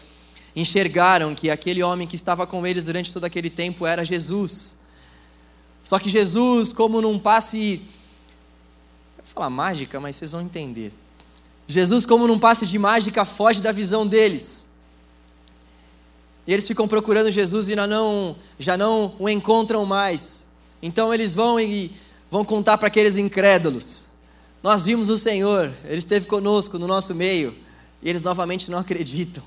enxergaram 0.54 1.34
que 1.34 1.48
aquele 1.48 1.82
homem 1.82 2.06
que 2.06 2.16
estava 2.16 2.46
com 2.46 2.66
eles 2.66 2.84
durante 2.84 3.12
todo 3.12 3.24
aquele 3.24 3.48
tempo 3.48 3.86
era 3.86 4.04
Jesus. 4.04 4.78
Só 5.82 5.98
que 5.98 6.10
Jesus, 6.10 6.72
como 6.72 7.00
num 7.00 7.18
passe, 7.18 7.80
vou 9.16 9.26
falar 9.26 9.48
mágica, 9.48 9.98
mas 9.98 10.16
vocês 10.16 10.32
vão 10.32 10.42
entender. 10.42 10.92
Jesus, 11.70 12.04
como 12.04 12.26
num 12.26 12.38
passe 12.38 12.66
de 12.66 12.76
mágica, 12.80 13.24
foge 13.24 13.62
da 13.62 13.70
visão 13.70 14.04
deles. 14.04 14.70
E 16.44 16.52
eles 16.52 16.66
ficam 16.66 16.88
procurando 16.88 17.30
Jesus 17.30 17.68
e 17.68 17.76
já 17.76 17.86
não, 17.86 18.34
já 18.58 18.76
não 18.76 19.14
o 19.20 19.28
encontram 19.28 19.86
mais. 19.86 20.48
Então 20.82 21.14
eles 21.14 21.32
vão 21.32 21.60
e 21.60 21.92
vão 22.28 22.44
contar 22.44 22.76
para 22.76 22.88
aqueles 22.88 23.16
incrédulos: 23.16 24.06
Nós 24.60 24.86
vimos 24.86 25.08
o 25.08 25.16
Senhor, 25.16 25.72
Ele 25.84 25.98
esteve 25.98 26.26
conosco 26.26 26.76
no 26.76 26.88
nosso 26.88 27.14
meio. 27.14 27.54
E 28.02 28.08
eles 28.08 28.22
novamente 28.22 28.68
não 28.68 28.78
acreditam. 28.78 29.44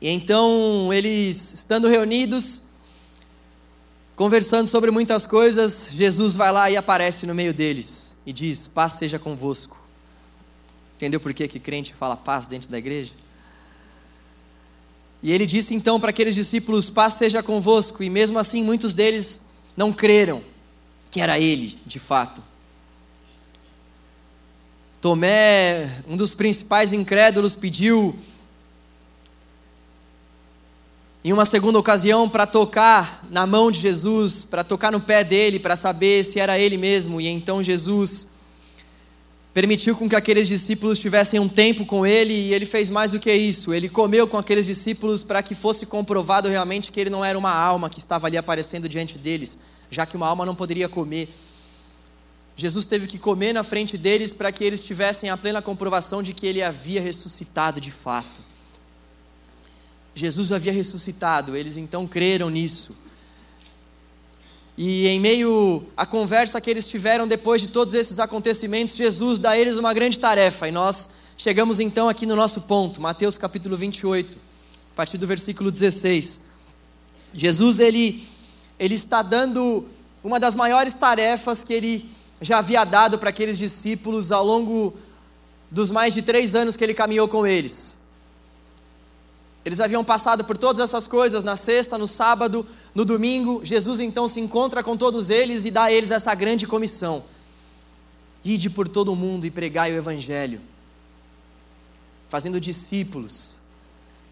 E 0.00 0.08
então 0.08 0.92
eles, 0.92 1.54
estando 1.54 1.88
reunidos, 1.88 2.74
Conversando 4.14 4.68
sobre 4.68 4.92
muitas 4.92 5.26
coisas, 5.26 5.88
Jesus 5.90 6.36
vai 6.36 6.52
lá 6.52 6.70
e 6.70 6.76
aparece 6.76 7.26
no 7.26 7.34
meio 7.34 7.52
deles 7.52 8.22
e 8.24 8.32
diz: 8.32 8.68
Paz 8.68 8.92
seja 8.92 9.18
convosco. 9.18 9.83
Entendeu 11.04 11.20
por 11.20 11.34
que, 11.34 11.46
que 11.46 11.60
crente 11.60 11.92
fala 11.92 12.16
paz 12.16 12.48
dentro 12.48 12.70
da 12.70 12.78
igreja? 12.78 13.12
E 15.22 15.30
ele 15.30 15.44
disse 15.44 15.74
então 15.74 16.00
para 16.00 16.08
aqueles 16.08 16.34
discípulos: 16.34 16.88
Paz 16.88 17.12
seja 17.12 17.42
convosco. 17.42 18.02
E 18.02 18.08
mesmo 18.08 18.38
assim, 18.38 18.64
muitos 18.64 18.94
deles 18.94 19.50
não 19.76 19.92
creram 19.92 20.40
que 21.10 21.20
era 21.20 21.38
ele, 21.38 21.78
de 21.84 21.98
fato. 21.98 22.42
Tomé, 24.98 26.02
um 26.08 26.16
dos 26.16 26.32
principais 26.32 26.94
incrédulos, 26.94 27.54
pediu 27.54 28.18
em 31.22 31.34
uma 31.34 31.44
segunda 31.44 31.78
ocasião 31.78 32.30
para 32.30 32.46
tocar 32.46 33.26
na 33.30 33.46
mão 33.46 33.70
de 33.70 33.78
Jesus, 33.78 34.42
para 34.42 34.64
tocar 34.64 34.90
no 34.90 35.00
pé 35.00 35.22
dele, 35.22 35.58
para 35.58 35.76
saber 35.76 36.24
se 36.24 36.40
era 36.40 36.58
ele 36.58 36.78
mesmo. 36.78 37.20
E 37.20 37.28
então 37.28 37.62
Jesus 37.62 38.33
permitiu 39.54 39.96
com 39.96 40.08
que 40.08 40.16
aqueles 40.16 40.48
discípulos 40.48 40.98
tivessem 40.98 41.38
um 41.38 41.48
tempo 41.48 41.86
com 41.86 42.04
ele 42.04 42.34
e 42.34 42.52
ele 42.52 42.66
fez 42.66 42.90
mais 42.90 43.12
do 43.12 43.20
que 43.20 43.32
isso. 43.32 43.72
Ele 43.72 43.88
comeu 43.88 44.26
com 44.26 44.36
aqueles 44.36 44.66
discípulos 44.66 45.22
para 45.22 45.44
que 45.44 45.54
fosse 45.54 45.86
comprovado 45.86 46.48
realmente 46.48 46.90
que 46.90 46.98
ele 46.98 47.08
não 47.08 47.24
era 47.24 47.38
uma 47.38 47.54
alma 47.54 47.88
que 47.88 48.00
estava 48.00 48.26
ali 48.26 48.36
aparecendo 48.36 48.88
diante 48.88 49.16
deles, 49.16 49.60
já 49.88 50.04
que 50.04 50.16
uma 50.16 50.26
alma 50.26 50.44
não 50.44 50.56
poderia 50.56 50.88
comer. 50.88 51.32
Jesus 52.56 52.84
teve 52.84 53.06
que 53.06 53.16
comer 53.16 53.52
na 53.52 53.62
frente 53.62 53.96
deles 53.96 54.34
para 54.34 54.50
que 54.50 54.64
eles 54.64 54.82
tivessem 54.82 55.30
a 55.30 55.36
plena 55.36 55.62
comprovação 55.62 56.20
de 56.20 56.34
que 56.34 56.46
ele 56.46 56.60
havia 56.60 57.00
ressuscitado 57.00 57.80
de 57.80 57.92
fato. 57.92 58.42
Jesus 60.16 60.50
havia 60.50 60.72
ressuscitado, 60.72 61.56
eles 61.56 61.76
então 61.76 62.08
creram 62.08 62.50
nisso. 62.50 63.03
E 64.76 65.06
em 65.06 65.20
meio 65.20 65.84
à 65.96 66.04
conversa 66.04 66.60
que 66.60 66.68
eles 66.68 66.86
tiveram 66.86 67.28
depois 67.28 67.62
de 67.62 67.68
todos 67.68 67.94
esses 67.94 68.18
acontecimentos, 68.18 68.96
Jesus 68.96 69.38
dá 69.38 69.50
a 69.50 69.58
eles 69.58 69.76
uma 69.76 69.94
grande 69.94 70.18
tarefa. 70.18 70.68
E 70.68 70.72
nós 70.72 71.12
chegamos 71.36 71.78
então 71.78 72.08
aqui 72.08 72.26
no 72.26 72.34
nosso 72.34 72.62
ponto, 72.62 73.00
Mateus 73.00 73.36
capítulo 73.36 73.76
28, 73.76 74.36
a 74.92 74.96
partir 74.96 75.16
do 75.16 75.26
versículo 75.26 75.70
16. 75.70 76.50
Jesus 77.32 77.78
ele, 77.78 78.26
ele 78.78 78.94
está 78.94 79.22
dando 79.22 79.86
uma 80.22 80.40
das 80.40 80.56
maiores 80.56 80.94
tarefas 80.94 81.62
que 81.62 81.72
ele 81.72 82.10
já 82.40 82.58
havia 82.58 82.84
dado 82.84 83.18
para 83.18 83.30
aqueles 83.30 83.58
discípulos 83.58 84.32
ao 84.32 84.44
longo 84.44 84.94
dos 85.70 85.90
mais 85.90 86.14
de 86.14 86.22
três 86.22 86.54
anos 86.54 86.76
que 86.76 86.82
ele 86.82 86.94
caminhou 86.94 87.28
com 87.28 87.46
eles. 87.46 88.03
Eles 89.64 89.80
haviam 89.80 90.04
passado 90.04 90.44
por 90.44 90.58
todas 90.58 90.80
essas 90.82 91.06
coisas 91.06 91.42
na 91.42 91.56
sexta, 91.56 91.96
no 91.96 92.06
sábado, 92.06 92.66
no 92.94 93.04
domingo. 93.04 93.64
Jesus 93.64 93.98
então 93.98 94.28
se 94.28 94.38
encontra 94.38 94.82
com 94.82 94.96
todos 94.96 95.30
eles 95.30 95.64
e 95.64 95.70
dá 95.70 95.84
a 95.84 95.92
eles 95.92 96.10
essa 96.10 96.34
grande 96.34 96.66
comissão: 96.66 97.24
Ide 98.44 98.68
por 98.68 98.86
todo 98.86 99.10
o 99.12 99.16
mundo 99.16 99.46
e 99.46 99.50
pregai 99.50 99.90
o 99.92 99.96
Evangelho, 99.96 100.60
fazendo 102.28 102.60
discípulos, 102.60 103.58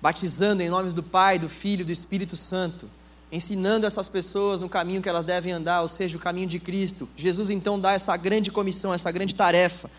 batizando 0.03 0.62
em 0.62 0.69
nomes 0.69 0.93
do 0.93 1.03
Pai, 1.03 1.39
do 1.39 1.49
Filho 1.49 1.81
e 1.81 1.87
do 1.87 1.93
Espírito 1.93 2.37
Santo, 2.37 2.87
ensinando 3.31 3.87
essas 3.87 4.11
pessoas 4.11 4.61
no 4.61 4.69
caminho 4.69 5.01
que 5.01 5.09
elas 5.09 5.25
devem 5.25 5.53
andar, 5.53 5.81
ou 5.81 5.89
seja, 5.89 6.19
o 6.19 6.21
caminho 6.21 6.47
de 6.47 6.59
Cristo. 6.59 7.09
Jesus 7.17 7.49
então 7.49 7.81
dá 7.81 7.93
essa 7.93 8.15
grande 8.19 8.51
comissão, 8.51 8.93
essa 8.93 9.11
grande 9.11 9.35
tarefa 9.35 9.91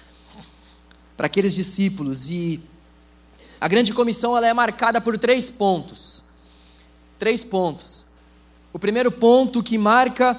para 1.18 1.26
aqueles 1.26 1.56
discípulos 1.56 2.30
e 2.30 2.60
a 3.64 3.68
grande 3.70 3.94
comissão 3.94 4.36
ela 4.36 4.46
é 4.46 4.54
marcada 4.54 5.00
por 5.00 5.18
três 5.18 5.50
pontos. 5.50 6.26
Três 7.18 7.46
pontos. 7.46 8.06
O 8.74 8.78
primeiro 8.78 9.10
ponto 9.10 9.64
que 9.64 9.78
marca 9.78 10.38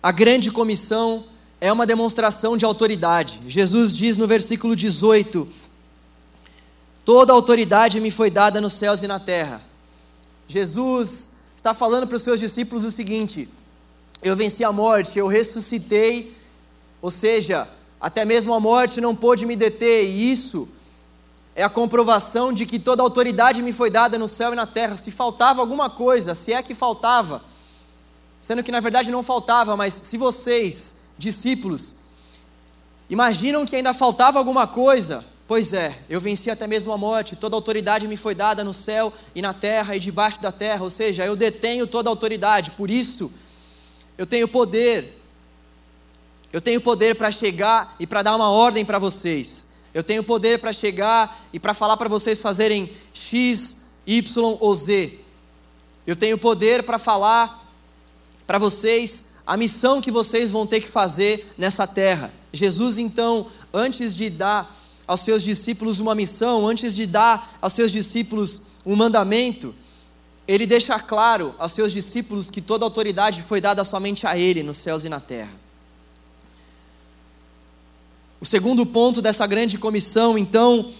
a 0.00 0.12
grande 0.12 0.52
comissão 0.52 1.24
é 1.60 1.72
uma 1.72 1.84
demonstração 1.84 2.56
de 2.56 2.64
autoridade. 2.64 3.40
Jesus 3.48 3.92
diz 3.92 4.16
no 4.16 4.28
versículo 4.28 4.76
18: 4.76 5.48
Toda 7.04 7.32
autoridade 7.32 7.98
me 7.98 8.12
foi 8.12 8.30
dada 8.30 8.60
nos 8.60 8.74
céus 8.74 9.02
e 9.02 9.08
na 9.08 9.18
terra. 9.18 9.60
Jesus 10.46 11.38
está 11.56 11.74
falando 11.74 12.06
para 12.06 12.14
os 12.14 12.22
seus 12.22 12.38
discípulos 12.38 12.84
o 12.84 12.92
seguinte: 12.92 13.48
Eu 14.22 14.36
venci 14.36 14.62
a 14.62 14.70
morte, 14.70 15.18
eu 15.18 15.26
ressuscitei, 15.26 16.32
ou 17.02 17.10
seja, 17.10 17.66
até 18.00 18.24
mesmo 18.24 18.54
a 18.54 18.60
morte 18.60 19.00
não 19.00 19.16
pôde 19.16 19.44
me 19.44 19.56
deter, 19.56 20.04
e 20.04 20.30
isso 20.30 20.68
é 21.54 21.62
a 21.62 21.68
comprovação 21.68 22.52
de 22.52 22.66
que 22.66 22.78
toda 22.78 23.02
autoridade 23.02 23.62
me 23.62 23.72
foi 23.72 23.88
dada 23.88 24.18
no 24.18 24.26
céu 24.26 24.52
e 24.52 24.56
na 24.56 24.66
terra. 24.66 24.96
Se 24.96 25.10
faltava 25.10 25.60
alguma 25.60 25.88
coisa, 25.88 26.34
se 26.34 26.52
é 26.52 26.62
que 26.62 26.74
faltava, 26.74 27.42
sendo 28.40 28.62
que 28.62 28.72
na 28.72 28.80
verdade 28.80 29.10
não 29.10 29.22
faltava, 29.22 29.76
mas 29.76 29.94
se 29.94 30.18
vocês, 30.18 31.02
discípulos, 31.16 31.96
imaginam 33.08 33.64
que 33.64 33.76
ainda 33.76 33.94
faltava 33.94 34.38
alguma 34.38 34.66
coisa, 34.66 35.24
pois 35.46 35.72
é, 35.72 35.96
eu 36.10 36.20
venci 36.20 36.50
até 36.50 36.66
mesmo 36.66 36.92
a 36.92 36.98
morte, 36.98 37.36
toda 37.36 37.54
autoridade 37.54 38.08
me 38.08 38.16
foi 38.16 38.34
dada 38.34 38.64
no 38.64 38.74
céu 38.74 39.12
e 39.34 39.40
na 39.40 39.54
terra 39.54 39.94
e 39.94 40.00
debaixo 40.00 40.40
da 40.40 40.50
terra, 40.50 40.82
ou 40.82 40.90
seja, 40.90 41.24
eu 41.24 41.36
detenho 41.36 41.86
toda 41.86 42.10
autoridade, 42.10 42.72
por 42.72 42.90
isso 42.90 43.32
eu 44.18 44.26
tenho 44.26 44.48
poder. 44.48 45.20
Eu 46.52 46.60
tenho 46.60 46.80
poder 46.80 47.16
para 47.16 47.32
chegar 47.32 47.96
e 47.98 48.06
para 48.06 48.22
dar 48.22 48.36
uma 48.36 48.48
ordem 48.48 48.84
para 48.84 48.98
vocês. 48.98 49.73
Eu 49.94 50.02
tenho 50.02 50.24
poder 50.24 50.58
para 50.58 50.72
chegar 50.72 51.46
e 51.52 51.60
para 51.60 51.72
falar 51.72 51.96
para 51.96 52.08
vocês 52.08 52.42
fazerem 52.42 52.90
X, 53.14 53.92
Y 54.04 54.56
ou 54.60 54.74
Z. 54.74 55.20
Eu 56.04 56.16
tenho 56.16 56.36
poder 56.36 56.82
para 56.82 56.98
falar 56.98 57.64
para 58.44 58.58
vocês 58.58 59.34
a 59.46 59.56
missão 59.56 60.00
que 60.00 60.10
vocês 60.10 60.50
vão 60.50 60.66
ter 60.66 60.80
que 60.80 60.88
fazer 60.88 61.48
nessa 61.56 61.86
terra. 61.86 62.32
Jesus, 62.52 62.98
então, 62.98 63.46
antes 63.72 64.16
de 64.16 64.28
dar 64.28 64.76
aos 65.06 65.20
seus 65.20 65.42
discípulos 65.42 66.00
uma 66.00 66.14
missão, 66.14 66.66
antes 66.66 66.94
de 66.94 67.06
dar 67.06 67.56
aos 67.62 67.72
seus 67.72 67.92
discípulos 67.92 68.62
um 68.84 68.96
mandamento, 68.96 69.74
ele 70.46 70.66
deixa 70.66 70.98
claro 70.98 71.54
aos 71.58 71.72
seus 71.72 71.92
discípulos 71.92 72.50
que 72.50 72.60
toda 72.60 72.84
autoridade 72.84 73.42
foi 73.42 73.60
dada 73.60 73.84
somente 73.84 74.26
a 74.26 74.36
ele 74.36 74.62
nos 74.62 74.78
céus 74.78 75.04
e 75.04 75.08
na 75.08 75.20
terra. 75.20 75.63
O 78.44 78.46
segundo 78.46 78.84
ponto 78.84 79.22
dessa 79.22 79.46
grande 79.46 79.78
comissão, 79.78 80.36
então, 80.36 80.92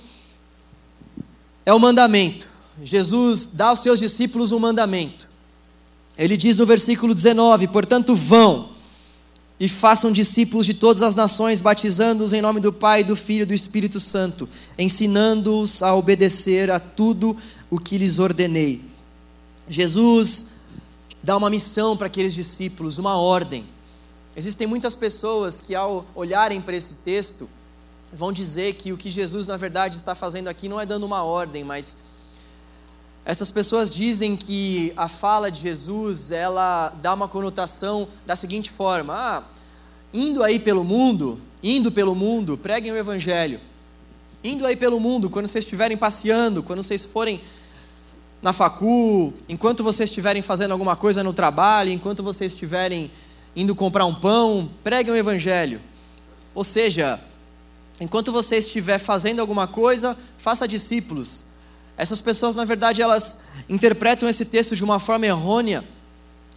é 1.67 1.75
o 1.75 1.79
mandamento. 1.79 2.49
Jesus 2.83 3.45
dá 3.45 3.67
aos 3.67 3.81
seus 3.81 3.99
discípulos 3.99 4.51
um 4.51 4.59
mandamento. 4.59 5.29
Ele 6.17 6.39
diz 6.39 6.57
no 6.57 6.65
versículo 6.65 7.15
19: 7.15 7.69
Portanto, 7.69 8.15
vão 8.15 8.71
e 9.61 9.69
façam 9.69 10.11
discípulos 10.11 10.65
de 10.65 10.73
todas 10.73 11.03
as 11.03 11.15
nações, 11.15 11.61
batizando-os 11.61 12.33
em 12.33 12.41
nome 12.41 12.61
do 12.61 12.73
Pai, 12.73 13.05
do 13.05 13.15
Filho 13.15 13.43
e 13.43 13.45
do 13.45 13.53
Espírito 13.53 14.01
Santo, 14.01 14.49
ensinando-os 14.79 15.83
a 15.83 15.95
obedecer 15.95 16.71
a 16.71 16.81
tudo 16.81 17.37
o 17.69 17.79
que 17.79 17.99
lhes 17.99 18.19
ordenei. 18.19 18.81
Jesus 19.69 20.47
dá 21.23 21.37
uma 21.37 21.51
missão 21.51 21.95
para 21.95 22.07
aqueles 22.07 22.33
discípulos, 22.33 22.97
uma 22.97 23.19
ordem. 23.19 23.74
Existem 24.37 24.67
muitas 24.67 24.95
pessoas 24.95 25.61
que, 25.61 25.75
ao 25.75 26.05
olharem 26.15 26.61
para 26.61 26.75
esse 26.75 26.97
texto, 26.97 27.49
vão 28.13 28.33
dizer 28.33 28.75
que 28.75 28.93
o 28.93 28.97
que 28.97 29.11
Jesus, 29.11 29.47
na 29.47 29.57
verdade, 29.57 29.97
está 29.97 30.15
fazendo 30.15 30.49
aqui 30.49 30.69
não 30.69 30.81
é 30.81 30.87
dando 30.87 31.05
uma 31.05 31.23
ordem, 31.23 31.63
mas 31.63 32.05
essas 33.25 33.51
pessoas 33.51 33.91
dizem 33.91 34.37
que 34.37 34.93
a 34.97 35.09
fala 35.09 35.51
de 35.51 35.61
Jesus 35.61 36.31
ela 36.31 36.91
dá 37.01 37.15
uma 37.15 37.29
conotação 37.29 38.09
da 38.27 38.37
seguinte 38.37 38.71
forma: 38.71 39.15
ah, 39.15 39.43
indo 40.13 40.43
aí 40.43 40.59
pelo 40.59 40.85
mundo, 40.85 41.41
indo 41.63 41.91
pelo 41.91 42.15
mundo, 42.15 42.59
preguem 42.59 42.93
o 42.93 42.97
Evangelho. 42.97 43.61
Indo 44.43 44.67
aí 44.67 44.77
pelo 44.77 45.01
mundo, 45.01 45.31
quando 45.31 45.49
vocês 45.49 45.65
estiverem 45.65 45.97
passeando, 45.97 46.63
quando 46.63 46.83
vocês 46.83 47.03
forem 47.03 47.41
na 48.43 48.53
facu, 48.53 49.33
enquanto 49.49 49.83
vocês 49.83 50.11
estiverem 50.11 50.43
fazendo 50.43 50.73
alguma 50.73 50.95
coisa 50.95 51.23
no 51.23 51.33
trabalho, 51.33 51.91
enquanto 51.91 52.23
vocês 52.23 52.53
estiverem 52.53 53.11
indo 53.57 53.75
comprar 53.75 54.07
um 54.07 54.15
pão, 54.15 54.71
preguem 54.83 55.13
o 55.13 55.17
evangelho. 55.17 55.81
Ou 56.55 56.65
seja, 56.65 57.21
enquanto 58.01 58.33
você 58.33 58.57
estiver 58.59 58.99
fazendo 58.99 59.41
alguma 59.41 59.67
coisa, 59.67 60.17
faça 60.39 60.69
discípulos. 60.69 61.47
Essas 61.97 62.21
pessoas, 62.21 62.55
na 62.55 62.65
verdade, 62.65 63.03
elas 63.03 63.49
interpretam 63.69 64.29
esse 64.29 64.47
texto 64.47 64.75
de 64.75 64.83
uma 64.83 64.99
forma 64.99 65.27
errônea, 65.27 65.85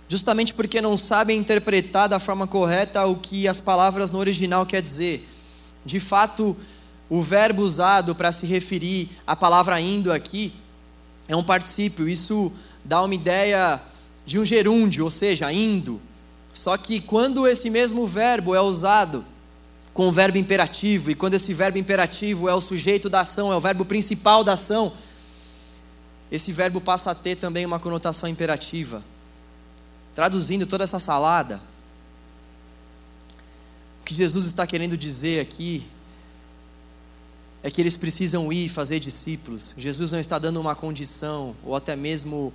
justamente 0.08 0.54
porque 0.54 0.82
não 0.82 0.98
sabem 0.98 1.38
interpretar 1.38 2.10
da 2.10 2.20
forma 2.20 2.48
correta 2.48 3.06
o 3.06 3.18
que 3.18 3.48
as 3.48 3.60
palavras 3.60 4.10
no 4.10 4.20
original 4.20 4.66
quer 4.66 4.82
dizer. 4.82 5.28
De 5.86 6.00
fato, 6.00 6.58
o 7.10 7.22
verbo 7.22 7.62
usado 7.62 8.16
para 8.16 8.32
se 8.32 8.46
referir 8.46 9.10
à 9.26 9.36
palavra 9.36 9.80
indo 9.80 10.12
aqui 10.12 10.54
é 11.28 11.36
um 11.36 11.44
particípio. 11.44 12.10
Isso 12.10 12.52
dá 12.84 13.02
uma 13.02 13.14
ideia 13.14 13.82
de 14.26 14.40
um 14.40 14.46
gerúndio, 14.46 15.04
ou 15.04 15.12
seja, 15.12 15.52
indo. 15.52 16.02
Só 16.58 16.76
que 16.76 17.00
quando 17.00 17.48
esse 17.48 17.70
mesmo 17.70 18.08
verbo 18.08 18.56
é 18.56 18.60
usado 18.60 19.24
com 19.94 20.08
o 20.08 20.12
verbo 20.12 20.40
imperativo, 20.40 21.12
e 21.12 21.16
quando 21.16 21.36
esse 21.36 21.54
verbo 21.54 21.78
imperativo 21.78 22.50
é 22.50 22.56
o 22.56 22.60
sujeito 22.60 23.12
da 23.12 23.20
ação, 23.20 23.54
é 23.54 23.56
o 23.56 23.62
verbo 23.62 23.86
principal 23.86 24.44
da 24.44 24.54
ação, 24.54 24.92
esse 26.32 26.52
verbo 26.52 26.82
passa 26.82 27.12
a 27.12 27.16
ter 27.16 27.36
também 27.36 27.64
uma 27.64 27.80
conotação 27.80 28.28
imperativa. 28.28 29.04
traduzindo 30.16 30.66
toda 30.66 30.84
essa 30.84 31.00
salada, 31.00 31.62
o 34.02 34.04
que 34.04 34.16
Jesus 34.16 34.48
está 34.48 34.66
querendo 34.66 34.98
dizer 34.98 35.40
aqui 35.40 35.86
é 37.62 37.70
que 37.70 37.80
eles 37.80 37.96
precisam 37.96 38.52
ir 38.52 38.68
fazer 38.68 39.00
discípulos. 39.00 39.76
Jesus 39.78 40.12
não 40.12 40.20
está 40.20 40.40
dando 40.40 40.60
uma 40.60 40.74
condição, 40.74 41.56
ou 41.64 41.76
até 41.76 41.96
mesmo 41.96 42.52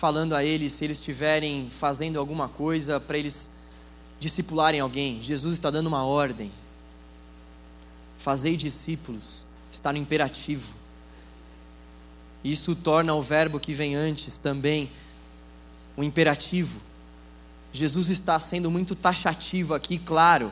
falando 0.00 0.34
a 0.34 0.42
eles 0.42 0.72
se 0.72 0.82
eles 0.82 0.98
estiverem 0.98 1.68
fazendo 1.70 2.18
alguma 2.18 2.48
coisa 2.48 2.98
para 2.98 3.18
eles 3.18 3.58
discipularem 4.18 4.80
alguém. 4.80 5.22
Jesus 5.22 5.52
está 5.52 5.70
dando 5.70 5.88
uma 5.88 6.02
ordem. 6.06 6.50
Fazei 8.16 8.56
discípulos 8.56 9.46
está 9.70 9.92
no 9.92 9.98
imperativo. 9.98 10.72
Isso 12.42 12.74
torna 12.74 13.14
o 13.14 13.20
verbo 13.20 13.60
que 13.60 13.74
vem 13.74 13.94
antes 13.94 14.38
também 14.38 14.90
um 15.98 16.02
imperativo. 16.02 16.80
Jesus 17.70 18.08
está 18.08 18.40
sendo 18.40 18.70
muito 18.70 18.94
taxativo 18.94 19.74
aqui, 19.74 19.98
claro. 19.98 20.50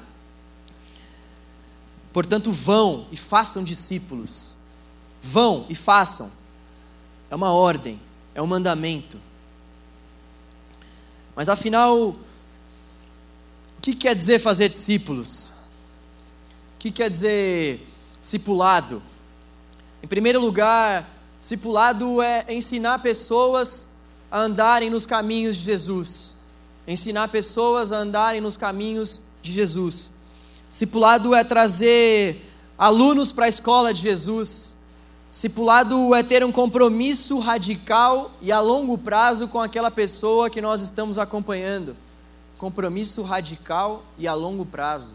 Portanto, 2.12 2.52
vão 2.52 3.07
e 3.11 3.17
façam 3.17 3.64
discípulos. 3.64 4.59
Vão 5.23 5.64
e 5.71 5.75
façam. 5.75 6.31
É 7.31 7.35
uma 7.35 7.50
ordem, 7.50 7.99
é 8.35 8.43
um 8.43 8.47
mandamento. 8.47 9.19
Mas 11.38 11.49
afinal, 11.49 11.97
o 11.97 12.16
que 13.80 13.95
quer 13.95 14.12
dizer 14.12 14.40
fazer 14.40 14.68
discípulos? 14.71 15.50
O 16.75 16.78
que 16.80 16.90
quer 16.90 17.09
dizer 17.09 17.87
discipulado? 18.21 19.00
Em 20.02 20.09
primeiro 20.09 20.40
lugar, 20.40 21.09
discipulado 21.38 22.21
é 22.21 22.45
ensinar 22.49 22.99
pessoas 22.99 24.00
a 24.28 24.40
andarem 24.40 24.90
nos 24.90 25.07
caminhos 25.07 25.59
de 25.59 25.62
Jesus. 25.62 26.35
Ensinar 26.88 27.28
pessoas 27.28 27.92
a 27.92 27.99
andarem 27.99 28.40
nos 28.40 28.57
caminhos 28.57 29.21
de 29.40 29.52
Jesus. 29.52 30.14
Discipulado 30.68 31.37
é 31.37 31.45
trazer 31.45 32.50
alunos 32.76 33.30
para 33.30 33.45
a 33.45 33.49
escola 33.49 33.95
de 33.95 34.02
Jesus. 34.02 34.76
Discipulado 35.30 36.14
é 36.14 36.23
ter 36.23 36.42
um 36.42 36.50
compromisso 36.50 37.38
radical 37.38 38.30
e 38.40 38.50
a 38.50 38.61
longo 38.61 38.97
prazo 38.97 39.47
com 39.49 39.61
aquela 39.61 39.90
pessoa 39.90 40.49
que 40.49 40.62
nós 40.62 40.80
estamos 40.80 41.18
acompanhando. 41.18 41.94
Compromisso 42.56 43.23
radical 43.23 44.02
e 44.16 44.26
a 44.26 44.32
longo 44.32 44.64
prazo. 44.64 45.12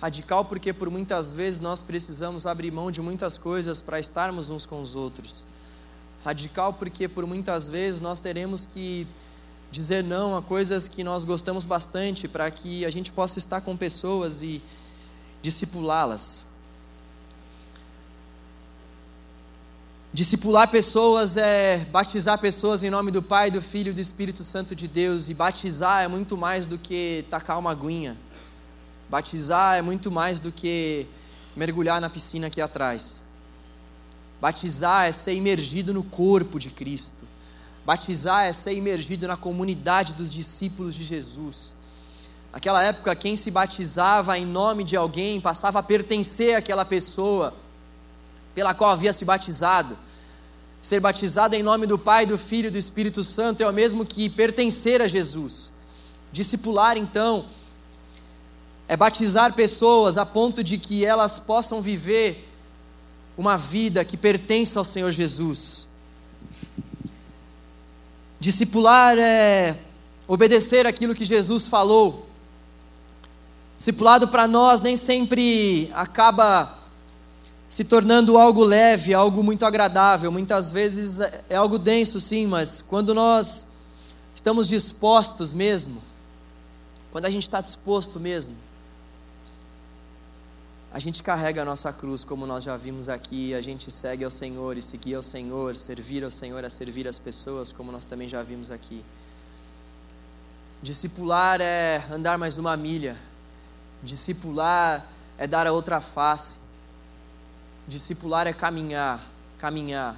Radical 0.00 0.46
porque 0.46 0.72
por 0.72 0.88
muitas 0.88 1.30
vezes 1.30 1.60
nós 1.60 1.82
precisamos 1.82 2.46
abrir 2.46 2.70
mão 2.70 2.90
de 2.90 3.02
muitas 3.02 3.36
coisas 3.36 3.82
para 3.82 4.00
estarmos 4.00 4.48
uns 4.48 4.64
com 4.64 4.80
os 4.80 4.96
outros. 4.96 5.46
Radical 6.24 6.72
porque 6.72 7.06
por 7.06 7.26
muitas 7.26 7.68
vezes 7.68 8.00
nós 8.00 8.20
teremos 8.20 8.64
que 8.64 9.06
dizer 9.70 10.02
não 10.02 10.34
a 10.34 10.40
coisas 10.40 10.88
que 10.88 11.04
nós 11.04 11.22
gostamos 11.22 11.66
bastante 11.66 12.26
para 12.26 12.50
que 12.50 12.82
a 12.86 12.90
gente 12.90 13.12
possa 13.12 13.38
estar 13.38 13.60
com 13.60 13.76
pessoas 13.76 14.42
e 14.42 14.62
discipulá-las. 15.42 16.53
Discipular 20.14 20.68
pessoas 20.68 21.36
é 21.36 21.78
batizar 21.90 22.38
pessoas 22.38 22.84
em 22.84 22.88
nome 22.88 23.10
do 23.10 23.20
Pai, 23.20 23.50
do 23.50 23.60
Filho 23.60 23.90
e 23.90 23.92
do 23.92 24.00
Espírito 24.00 24.44
Santo 24.44 24.72
de 24.72 24.86
Deus. 24.86 25.28
E 25.28 25.34
batizar 25.34 26.04
é 26.04 26.06
muito 26.06 26.36
mais 26.36 26.68
do 26.68 26.78
que 26.78 27.24
tacar 27.28 27.58
uma 27.58 27.72
aguinha. 27.72 28.16
Batizar 29.10 29.76
é 29.76 29.82
muito 29.82 30.12
mais 30.12 30.38
do 30.38 30.52
que 30.52 31.04
mergulhar 31.56 32.00
na 32.00 32.08
piscina 32.08 32.46
aqui 32.46 32.60
atrás. 32.60 33.24
Batizar 34.40 35.06
é 35.06 35.10
ser 35.10 35.34
imergido 35.34 35.92
no 35.92 36.04
corpo 36.04 36.60
de 36.60 36.70
Cristo. 36.70 37.26
Batizar 37.84 38.44
é 38.44 38.52
ser 38.52 38.74
imergido 38.74 39.26
na 39.26 39.36
comunidade 39.36 40.12
dos 40.12 40.30
discípulos 40.30 40.94
de 40.94 41.02
Jesus. 41.02 41.74
Naquela 42.52 42.84
época, 42.84 43.16
quem 43.16 43.34
se 43.34 43.50
batizava 43.50 44.38
em 44.38 44.46
nome 44.46 44.84
de 44.84 44.96
alguém 44.96 45.40
passava 45.40 45.80
a 45.80 45.82
pertencer 45.82 46.54
àquela 46.54 46.84
pessoa 46.84 47.52
pela 48.54 48.74
qual 48.74 48.90
havia 48.90 49.12
se 49.12 49.24
batizado. 49.24 49.96
Ser 50.80 51.00
batizado 51.00 51.54
em 51.54 51.62
nome 51.62 51.86
do 51.86 51.98
Pai, 51.98 52.26
do 52.26 52.36
Filho 52.36 52.68
e 52.68 52.70
do 52.70 52.78
Espírito 52.78 53.24
Santo 53.24 53.62
é 53.62 53.68
o 53.68 53.72
mesmo 53.72 54.04
que 54.04 54.28
pertencer 54.28 55.00
a 55.00 55.06
Jesus. 55.06 55.72
Discipular, 56.30 56.96
então, 56.96 57.46
é 58.86 58.96
batizar 58.96 59.54
pessoas 59.54 60.18
a 60.18 60.26
ponto 60.26 60.62
de 60.62 60.78
que 60.78 61.04
elas 61.04 61.38
possam 61.38 61.80
viver 61.80 62.48
uma 63.36 63.56
vida 63.56 64.04
que 64.04 64.16
pertence 64.16 64.76
ao 64.76 64.84
Senhor 64.84 65.10
Jesus. 65.10 65.88
Discipular 68.38 69.16
é 69.18 69.76
obedecer 70.28 70.86
aquilo 70.86 71.14
que 71.14 71.24
Jesus 71.24 71.66
falou. 71.66 72.28
Discipulado 73.78 74.28
para 74.28 74.46
nós 74.46 74.80
nem 74.80 74.96
sempre 74.96 75.90
acaba 75.94 76.78
se 77.74 77.82
tornando 77.82 78.38
algo 78.38 78.62
leve, 78.62 79.12
algo 79.12 79.42
muito 79.42 79.66
agradável. 79.66 80.30
Muitas 80.30 80.70
vezes 80.70 81.18
é 81.48 81.56
algo 81.56 81.76
denso, 81.76 82.20
sim, 82.20 82.46
mas 82.46 82.80
quando 82.80 83.12
nós 83.12 83.72
estamos 84.32 84.68
dispostos 84.68 85.52
mesmo, 85.52 86.00
quando 87.10 87.24
a 87.24 87.30
gente 87.30 87.42
está 87.42 87.60
disposto 87.60 88.20
mesmo, 88.20 88.54
a 90.92 91.00
gente 91.00 91.20
carrega 91.20 91.62
a 91.62 91.64
nossa 91.64 91.92
cruz, 91.92 92.22
como 92.22 92.46
nós 92.46 92.62
já 92.62 92.76
vimos 92.76 93.08
aqui, 93.08 93.52
a 93.54 93.60
gente 93.60 93.90
segue 93.90 94.22
ao 94.22 94.30
Senhor 94.30 94.78
e 94.78 94.80
seguir 94.80 95.16
ao 95.16 95.22
Senhor, 95.24 95.74
servir 95.74 96.22
ao 96.22 96.30
Senhor 96.30 96.62
é 96.62 96.68
servir 96.68 97.08
as 97.08 97.18
pessoas, 97.18 97.72
como 97.72 97.90
nós 97.90 98.04
também 98.04 98.28
já 98.28 98.40
vimos 98.44 98.70
aqui. 98.70 99.04
Discipular 100.80 101.60
é 101.60 102.04
andar 102.08 102.38
mais 102.38 102.56
uma 102.56 102.76
milha, 102.76 103.16
discipular 104.00 105.04
é 105.36 105.44
dar 105.44 105.66
a 105.66 105.72
outra 105.72 106.00
face, 106.00 106.63
discipular 107.86 108.46
é 108.46 108.52
caminhar, 108.52 109.20
caminhar, 109.58 110.16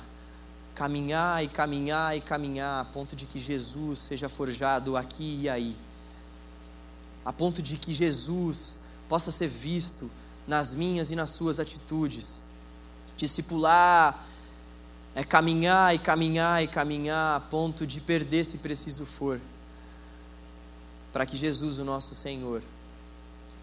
caminhar 0.74 1.42
e 1.42 1.48
caminhar 1.48 2.16
e 2.16 2.20
caminhar, 2.20 2.80
a 2.80 2.84
ponto 2.84 3.16
de 3.16 3.26
que 3.26 3.38
Jesus 3.38 3.98
seja 3.98 4.28
forjado 4.28 4.96
aqui 4.96 5.40
e 5.42 5.48
aí, 5.48 5.76
a 7.24 7.32
ponto 7.32 7.60
de 7.62 7.76
que 7.76 7.92
Jesus 7.92 8.78
possa 9.08 9.30
ser 9.30 9.48
visto 9.48 10.10
nas 10.46 10.74
minhas 10.74 11.10
e 11.10 11.16
nas 11.16 11.30
suas 11.30 11.58
atitudes. 11.58 12.42
Discipular 13.16 14.26
é 15.14 15.24
caminhar 15.24 15.94
e 15.94 15.98
caminhar 15.98 16.62
e 16.62 16.68
caminhar 16.68 17.36
a 17.36 17.40
ponto 17.40 17.86
de 17.86 18.00
perder 18.00 18.44
se 18.44 18.58
preciso 18.58 19.06
for, 19.06 19.40
para 21.12 21.24
que 21.24 21.36
Jesus, 21.36 21.78
o 21.78 21.84
nosso 21.84 22.14
Senhor, 22.14 22.62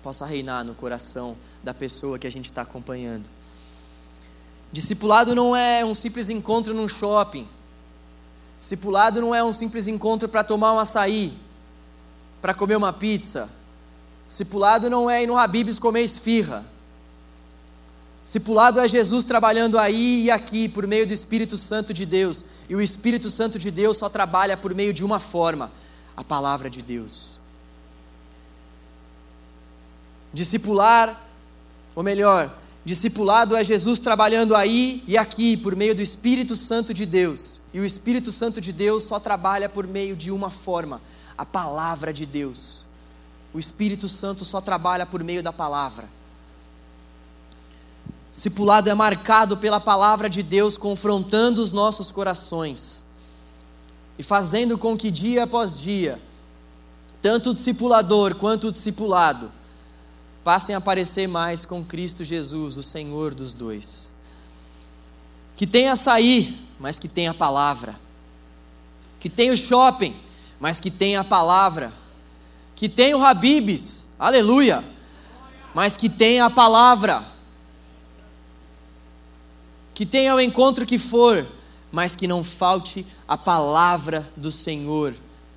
possa 0.01 0.25
reinar 0.25 0.65
no 0.65 0.73
coração 0.73 1.37
da 1.63 1.73
pessoa 1.73 2.17
que 2.17 2.27
a 2.27 2.31
gente 2.31 2.45
está 2.45 2.63
acompanhando. 2.63 3.29
Discipulado 4.73 5.35
não 5.35 5.55
é 5.55 5.85
um 5.85 5.93
simples 5.93 6.29
encontro 6.29 6.73
num 6.73 6.87
shopping. 6.87 7.47
Discipulado 8.59 9.21
não 9.21 9.33
é 9.33 9.43
um 9.43 9.53
simples 9.53 9.87
encontro 9.87 10.27
para 10.27 10.43
tomar 10.43 10.73
um 10.73 10.79
açaí, 10.79 11.37
para 12.41 12.55
comer 12.55 12.75
uma 12.75 12.91
pizza. 12.91 13.51
Discipulado 14.25 14.89
não 14.89 15.07
é 15.07 15.21
ir 15.21 15.27
no 15.27 15.37
Habib's 15.37 15.77
comer 15.77 16.01
esfirra. 16.01 16.65
Discipulado 18.23 18.79
é 18.79 18.87
Jesus 18.87 19.23
trabalhando 19.23 19.77
aí 19.77 20.23
e 20.23 20.31
aqui 20.31 20.67
por 20.67 20.87
meio 20.87 21.05
do 21.05 21.13
Espírito 21.13 21.55
Santo 21.55 21.93
de 21.93 22.03
Deus. 22.03 22.45
E 22.67 22.75
o 22.75 22.81
Espírito 22.81 23.29
Santo 23.29 23.59
de 23.59 23.69
Deus 23.69 23.97
só 23.97 24.09
trabalha 24.09 24.57
por 24.57 24.73
meio 24.73 24.91
de 24.91 25.05
uma 25.05 25.19
forma: 25.19 25.71
a 26.17 26.23
palavra 26.23 26.67
de 26.67 26.81
Deus. 26.81 27.39
Discipular, 30.33 31.21
ou 31.93 32.01
melhor, 32.01 32.62
discipulado 32.85 33.55
é 33.55 33.63
Jesus 33.63 33.99
trabalhando 33.99 34.55
aí 34.55 35.03
e 35.07 35.17
aqui 35.17 35.55
por 35.55 35.75
meio 35.75 35.95
do 35.95 36.01
Espírito 36.01 36.55
Santo 36.55 36.93
de 36.93 37.05
Deus. 37.05 37.59
E 37.73 37.79
o 37.79 37.85
Espírito 37.85 38.31
Santo 38.31 38.59
de 38.59 38.73
Deus 38.73 39.03
só 39.03 39.19
trabalha 39.19 39.69
por 39.69 39.87
meio 39.87 40.15
de 40.15 40.31
uma 40.31 40.49
forma: 40.49 41.01
a 41.37 41.45
palavra 41.45 42.13
de 42.13 42.25
Deus. 42.25 42.85
O 43.53 43.59
Espírito 43.59 44.07
Santo 44.07 44.43
só 44.43 44.59
trabalha 44.59 45.05
por 45.05 45.23
meio 45.23 45.43
da 45.43 45.53
palavra. 45.53 46.09
Discipulado 48.31 48.89
é 48.89 48.93
marcado 48.95 49.55
pela 49.57 49.79
palavra 49.79 50.27
de 50.27 50.41
Deus 50.41 50.75
confrontando 50.75 51.61
os 51.61 51.71
nossos 51.71 52.11
corações 52.11 53.05
e 54.17 54.23
fazendo 54.23 54.75
com 54.75 54.97
que 54.97 55.11
dia 55.11 55.43
após 55.43 55.79
dia, 55.79 56.19
tanto 57.21 57.51
o 57.51 57.53
discipulador 57.53 58.33
quanto 58.35 58.67
o 58.67 58.71
discipulado 58.71 59.51
passem 60.43 60.75
a 60.75 60.81
parecer 60.81 61.27
mais 61.27 61.65
com 61.65 61.83
Cristo 61.83 62.23
Jesus, 62.23 62.77
o 62.77 62.83
Senhor 62.83 63.33
dos 63.33 63.53
dois. 63.53 64.13
Que 65.55 65.65
tenha 65.65 65.93
açaí, 65.93 66.59
mas 66.79 66.99
que 66.99 67.07
tenha 67.07 67.31
a 67.31 67.33
palavra. 67.33 67.99
Que 69.19 69.29
tenha 69.29 69.53
o 69.53 69.57
shopping, 69.57 70.15
mas 70.59 70.79
que 70.79 70.91
tenha 70.91 71.21
a 71.21 71.23
palavra. 71.23 71.93
Que 72.75 72.89
tenha 72.89 73.17
o 73.17 73.23
Habibs, 73.23 74.09
aleluia, 74.19 74.83
mas 75.73 75.95
que 75.95 76.09
tenha 76.09 76.45
a 76.45 76.49
palavra 76.49 77.31
que 79.93 80.07
tenha 80.07 80.33
o 80.33 80.41
encontro 80.41 80.87
que 80.87 80.97
for, 80.97 81.45
mas 81.91 82.15
que 82.15 82.27
não 82.27 82.43
falte 82.43 83.05
a 83.27 83.37
palavra 83.37 84.27
do 84.35 84.51
Senhor 84.51 85.13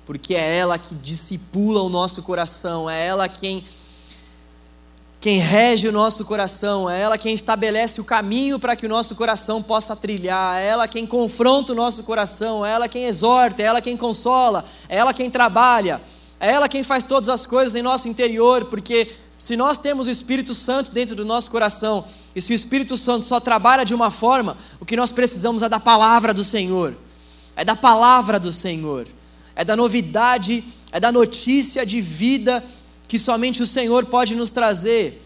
porque 0.07 0.33
é 0.33 0.57
ela 0.59 0.79
que 0.79 0.95
discipula 0.95 1.81
o 1.81 1.89
nosso 1.89 2.23
coração, 2.23 2.89
é 2.89 3.05
ela 3.05 3.27
quem 3.27 3.65
quem 5.19 5.39
rege 5.39 5.87
o 5.87 5.91
nosso 5.91 6.23
coração, 6.23 6.87
é 6.87 7.01
ela 7.01 7.17
quem 7.17 7.33
estabelece 7.33 7.99
o 7.99 8.03
caminho 8.03 8.59
para 8.59 8.75
que 8.75 8.85
o 8.85 8.89
nosso 8.89 9.15
coração 9.15 9.63
possa 9.63 9.95
trilhar, 9.95 10.59
é 10.59 10.67
ela 10.67 10.87
quem 10.87 11.07
confronta 11.07 11.73
o 11.73 11.75
nosso 11.75 12.03
coração, 12.03 12.63
é 12.63 12.71
ela 12.71 12.87
quem 12.87 13.05
exorta, 13.05 13.61
é 13.61 13.65
ela 13.65 13.81
quem 13.81 13.97
consola, 13.97 14.63
é 14.87 14.97
ela 14.97 15.13
quem 15.13 15.29
trabalha, 15.29 16.01
é 16.39 16.51
ela 16.51 16.69
quem 16.69 16.83
faz 16.83 17.03
todas 17.03 17.29
as 17.29 17.47
coisas 17.47 17.75
em 17.75 17.81
nosso 17.81 18.07
interior, 18.07 18.65
porque 18.65 19.11
se 19.39 19.57
nós 19.57 19.79
temos 19.79 20.05
o 20.05 20.11
Espírito 20.11 20.53
Santo 20.53 20.91
dentro 20.91 21.15
do 21.15 21.25
nosso 21.25 21.49
coração, 21.49 22.05
e 22.35 22.41
se 22.41 22.51
o 22.51 22.55
Espírito 22.55 22.95
Santo 22.95 23.25
só 23.25 23.39
trabalha 23.39 23.83
de 23.83 23.95
uma 23.95 24.11
forma, 24.11 24.55
o 24.79 24.85
que 24.85 24.95
nós 24.95 25.11
precisamos 25.11 25.63
é 25.63 25.69
da 25.69 25.79
palavra 25.79 26.31
do 26.31 26.43
Senhor, 26.43 26.95
é 27.55 27.65
da 27.65 27.75
palavra 27.75 28.39
do 28.39 28.53
Senhor, 28.53 29.07
é 29.55 29.65
da 29.65 29.75
novidade, 29.75 30.63
é 30.91 30.99
da 30.99 31.11
notícia 31.11 31.83
de 31.83 31.99
vida 32.01 32.63
que 33.07 33.17
somente 33.17 33.63
o 33.63 33.67
Senhor 33.67 34.05
pode 34.05 34.35
nos 34.35 34.51
trazer, 34.51 35.21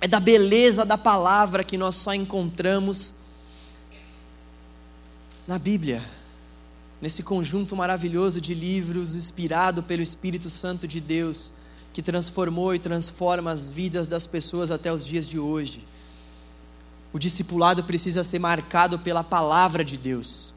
é 0.00 0.08
da 0.08 0.18
beleza 0.18 0.84
da 0.84 0.98
palavra 0.98 1.62
que 1.62 1.76
nós 1.76 1.96
só 1.96 2.14
encontramos 2.14 3.14
na 5.46 5.58
Bíblia, 5.58 6.02
nesse 7.00 7.22
conjunto 7.22 7.76
maravilhoso 7.76 8.40
de 8.40 8.54
livros 8.54 9.14
inspirado 9.14 9.82
pelo 9.82 10.02
Espírito 10.02 10.48
Santo 10.48 10.88
de 10.88 11.00
Deus, 11.00 11.52
que 11.92 12.00
transformou 12.00 12.74
e 12.74 12.78
transforma 12.78 13.50
as 13.50 13.70
vidas 13.70 14.06
das 14.06 14.26
pessoas 14.26 14.70
até 14.70 14.92
os 14.92 15.04
dias 15.04 15.28
de 15.28 15.38
hoje. 15.38 15.84
O 17.12 17.18
discipulado 17.18 17.84
precisa 17.84 18.24
ser 18.24 18.38
marcado 18.38 18.98
pela 18.98 19.22
palavra 19.22 19.84
de 19.84 19.98
Deus. 19.98 20.54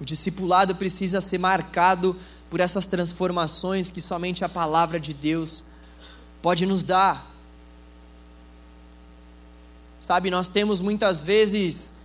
O 0.00 0.04
discipulado 0.04 0.74
precisa 0.74 1.20
ser 1.20 1.38
marcado 1.38 2.16
por 2.54 2.60
essas 2.60 2.86
transformações 2.86 3.90
que 3.90 4.00
somente 4.00 4.44
a 4.44 4.48
palavra 4.48 5.00
de 5.00 5.12
Deus 5.12 5.64
pode 6.40 6.64
nos 6.64 6.84
dar. 6.84 7.28
Sabe, 9.98 10.30
nós 10.30 10.46
temos 10.46 10.78
muitas 10.78 11.20
vezes 11.20 12.02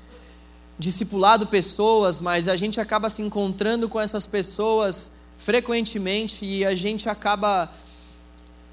discipulado 0.79 1.45
pessoas, 1.45 2.19
mas 2.19 2.47
a 2.47 2.55
gente 2.55 2.81
acaba 2.81 3.11
se 3.11 3.21
encontrando 3.21 3.87
com 3.87 4.01
essas 4.01 4.25
pessoas 4.25 5.19
frequentemente 5.37 6.43
e 6.43 6.65
a 6.65 6.73
gente 6.73 7.07
acaba 7.07 7.71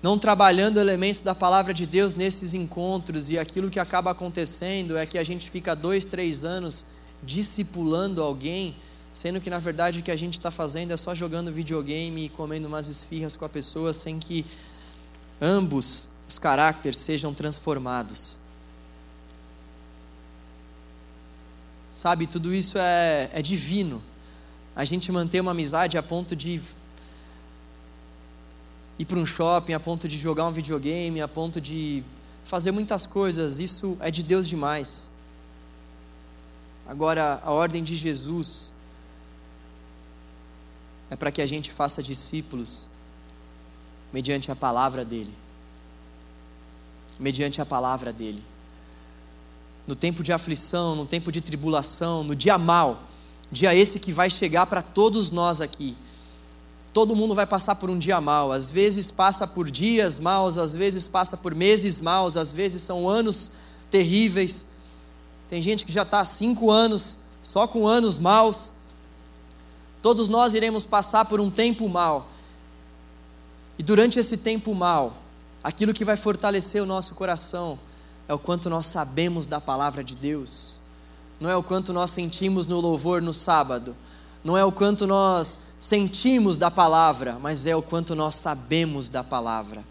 não 0.02 0.18
trabalhando 0.18 0.80
elementos 0.80 1.20
da 1.20 1.34
palavra 1.34 1.74
de 1.74 1.84
Deus 1.84 2.14
nesses 2.14 2.54
encontros, 2.54 3.28
e 3.28 3.38
aquilo 3.38 3.68
que 3.68 3.78
acaba 3.78 4.12
acontecendo 4.12 4.96
é 4.96 5.04
que 5.04 5.18
a 5.18 5.24
gente 5.24 5.50
fica 5.50 5.76
dois, 5.76 6.06
três 6.06 6.42
anos 6.42 6.86
discipulando 7.22 8.22
alguém 8.22 8.74
sendo 9.16 9.40
que 9.40 9.48
na 9.48 9.59
verdade 9.59 10.00
o 10.00 10.02
que 10.02 10.11
a 10.11 10.16
gente 10.16 10.35
está 10.35 10.50
fazendo 10.50 10.92
é 10.92 10.96
só 10.96 11.14
jogando 11.14 11.50
videogame 11.50 12.26
e 12.26 12.29
comendo 12.29 12.68
umas 12.68 12.87
esfirras 12.87 13.35
com 13.35 13.46
a 13.46 13.48
pessoa 13.48 13.94
sem 13.94 14.18
que 14.18 14.44
ambos 15.40 16.11
os 16.29 16.38
caracteres 16.38 16.98
sejam 16.98 17.33
transformados. 17.33 18.37
Sabe, 21.94 22.26
tudo 22.26 22.55
isso 22.55 22.76
é, 22.76 23.31
é 23.33 23.40
divino. 23.40 24.02
A 24.74 24.85
gente 24.85 25.11
manter 25.11 25.40
uma 25.40 25.52
amizade 25.52 25.96
a 25.96 26.02
ponto 26.02 26.37
de 26.37 26.61
ir 28.98 29.05
para 29.07 29.18
um 29.18 29.24
shopping, 29.24 29.72
a 29.72 29.81
ponto 29.81 30.07
de 30.07 30.18
jogar 30.18 30.44
um 30.44 30.52
videogame, 30.52 31.22
a 31.22 31.29
ponto 31.29 31.59
de 31.59 32.05
fazer 32.44 32.70
muitas 32.70 33.07
coisas, 33.07 33.61
isso 33.61 33.96
é 34.00 34.11
de 34.11 34.22
Deus 34.22 34.46
demais. 34.46 35.11
Agora, 36.87 37.40
a 37.42 37.50
ordem 37.50 37.83
de 37.83 37.96
Jesus 37.96 38.75
é 41.11 41.16
para 41.16 41.31
que 41.31 41.40
a 41.40 41.47
gente 41.47 41.71
faça 41.71 42.03
discípulos 42.03 42.88
mediante 44.12 44.51
a 44.51 44.57
palavra 44.57 45.05
dele. 45.05 45.33
Mediante 47.19 47.61
a 47.61 47.66
palavra 47.66 48.12
dele. 48.12 48.42
No 49.87 49.95
tempo 49.95 50.23
de 50.23 50.33
aflição, 50.33 50.97
no 50.97 51.07
tempo 51.07 51.31
de 51.31 51.40
tribulação, 51.40 52.25
no 52.25 52.35
dia 52.35 52.59
mal, 52.59 53.05
dia 53.51 53.75
esse 53.75 54.01
que 54.01 54.12
vai 54.12 54.29
chegar 54.29 54.66
para 54.66 54.83
todos 54.83 55.31
nós 55.31 55.61
aqui. 55.61 55.97
Todo 56.92 57.14
mundo 57.14 57.35
vai 57.35 57.47
passar 57.47 57.77
por 57.77 57.90
um 57.90 57.99
dia 57.99 58.21
mal, 58.21 58.51
às 58.51 58.71
vezes 58.71 59.11
passa 59.11 59.47
por 59.47 59.71
dias 59.71 60.19
maus, 60.19 60.57
às 60.57 60.73
vezes 60.73 61.07
passa 61.07 61.37
por 61.37 61.55
meses 61.55 62.01
maus, 62.01 62.37
às 62.37 62.55
vezes 62.55 62.83
são 62.83 63.09
anos 63.09 63.53
terríveis. 63.90 64.73
Tem 65.49 65.62
gente 65.62 65.85
que 65.85 65.92
já 65.92 66.03
está 66.03 66.21
há 66.21 66.25
cinco 66.25 66.71
anos 66.71 67.19
só 67.42 67.69
com 67.69 67.87
anos 67.87 68.19
maus. 68.19 68.73
Todos 70.07 70.29
nós 70.29 70.55
iremos 70.55 70.87
passar 70.87 71.25
por 71.25 71.40
um 71.40 71.51
tempo 71.51 71.88
mal. 71.88 72.29
E 73.77 73.83
durante 73.83 74.21
esse 74.21 74.37
tempo 74.37 74.73
mal, 74.73 75.16
aquilo 75.64 75.92
que 75.92 76.05
vai 76.05 76.16
fortalecer 76.16 76.81
o 76.81 76.87
nosso 76.87 77.16
coração 77.16 77.77
é 78.29 78.33
o 78.33 78.38
quanto 78.38 78.71
nós 78.71 78.87
sabemos 78.87 79.49
da 79.49 79.61
palavra 79.61 80.05
de 80.05 80.14
Deus. 80.14 80.81
Não 81.40 81.51
é 81.51 81.57
o 81.57 81.62
quanto 81.62 81.92
nós 81.92 82.12
sentimos 82.12 82.69
no 82.69 82.79
louvor 82.79 83.21
no 83.21 83.33
sábado. 83.33 83.97
Não 84.45 84.57
é 84.57 84.64
o 84.64 84.71
quanto 84.71 85.09
nós 85.09 85.59
sentimos 85.81 86.57
da 86.57 86.71
palavra, 86.71 87.37
mas 87.42 87.66
é 87.66 87.75
o 87.75 87.83
quanto 87.83 88.14
nós 88.14 88.37
sabemos 88.37 89.09
da 89.09 89.25
palavra. 89.25 89.83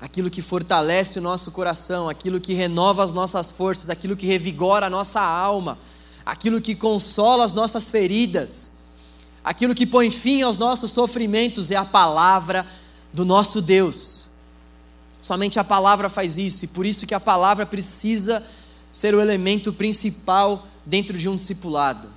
Aquilo 0.00 0.30
que 0.30 0.40
fortalece 0.40 1.18
o 1.18 1.22
nosso 1.22 1.50
coração, 1.50 2.08
aquilo 2.08 2.40
que 2.40 2.54
renova 2.54 3.04
as 3.04 3.12
nossas 3.12 3.50
forças, 3.50 3.90
aquilo 3.90 4.16
que 4.16 4.24
revigora 4.24 4.86
a 4.86 4.90
nossa 4.90 5.20
alma 5.20 5.76
aquilo 6.24 6.60
que 6.60 6.74
consola 6.74 7.44
as 7.44 7.52
nossas 7.52 7.90
feridas, 7.90 8.82
aquilo 9.44 9.74
que 9.74 9.86
põe 9.86 10.10
fim 10.10 10.42
aos 10.42 10.56
nossos 10.56 10.92
sofrimentos 10.92 11.70
é 11.70 11.76
a 11.76 11.84
palavra 11.84 12.66
do 13.12 13.24
nosso 13.24 13.60
Deus. 13.60 14.28
Somente 15.20 15.58
a 15.58 15.64
palavra 15.64 16.08
faz 16.08 16.36
isso, 16.36 16.64
e 16.64 16.68
por 16.68 16.86
isso 16.86 17.06
que 17.06 17.14
a 17.14 17.20
palavra 17.20 17.66
precisa 17.66 18.44
ser 18.90 19.14
o 19.14 19.20
elemento 19.20 19.72
principal 19.72 20.66
dentro 20.84 21.16
de 21.16 21.28
um 21.28 21.36
discipulado. 21.36 22.08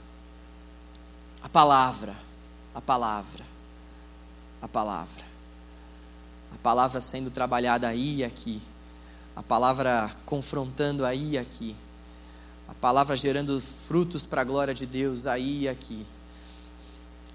A 1.42 1.50
palavra, 1.50 2.16
a 2.74 2.82
palavra, 2.82 3.46
a 4.62 4.68
palavra. 4.68 5.26
A 6.54 6.58
palavra 6.64 7.00
sendo 7.00 7.30
trabalhada 7.30 7.88
aí 7.88 8.18
e 8.18 8.24
aqui. 8.24 8.62
A 9.36 9.44
palavra 9.44 10.10
confrontando 10.26 11.06
aí 11.06 11.32
e 11.32 11.38
aqui 11.38 11.76
a 12.68 12.74
palavra 12.74 13.16
gerando 13.16 13.62
frutos 13.62 14.26
para 14.26 14.42
a 14.42 14.44
glória 14.44 14.74
de 14.74 14.86
Deus 14.86 15.28
aí 15.28 15.64
e 15.64 15.70
aqui. 15.70 16.06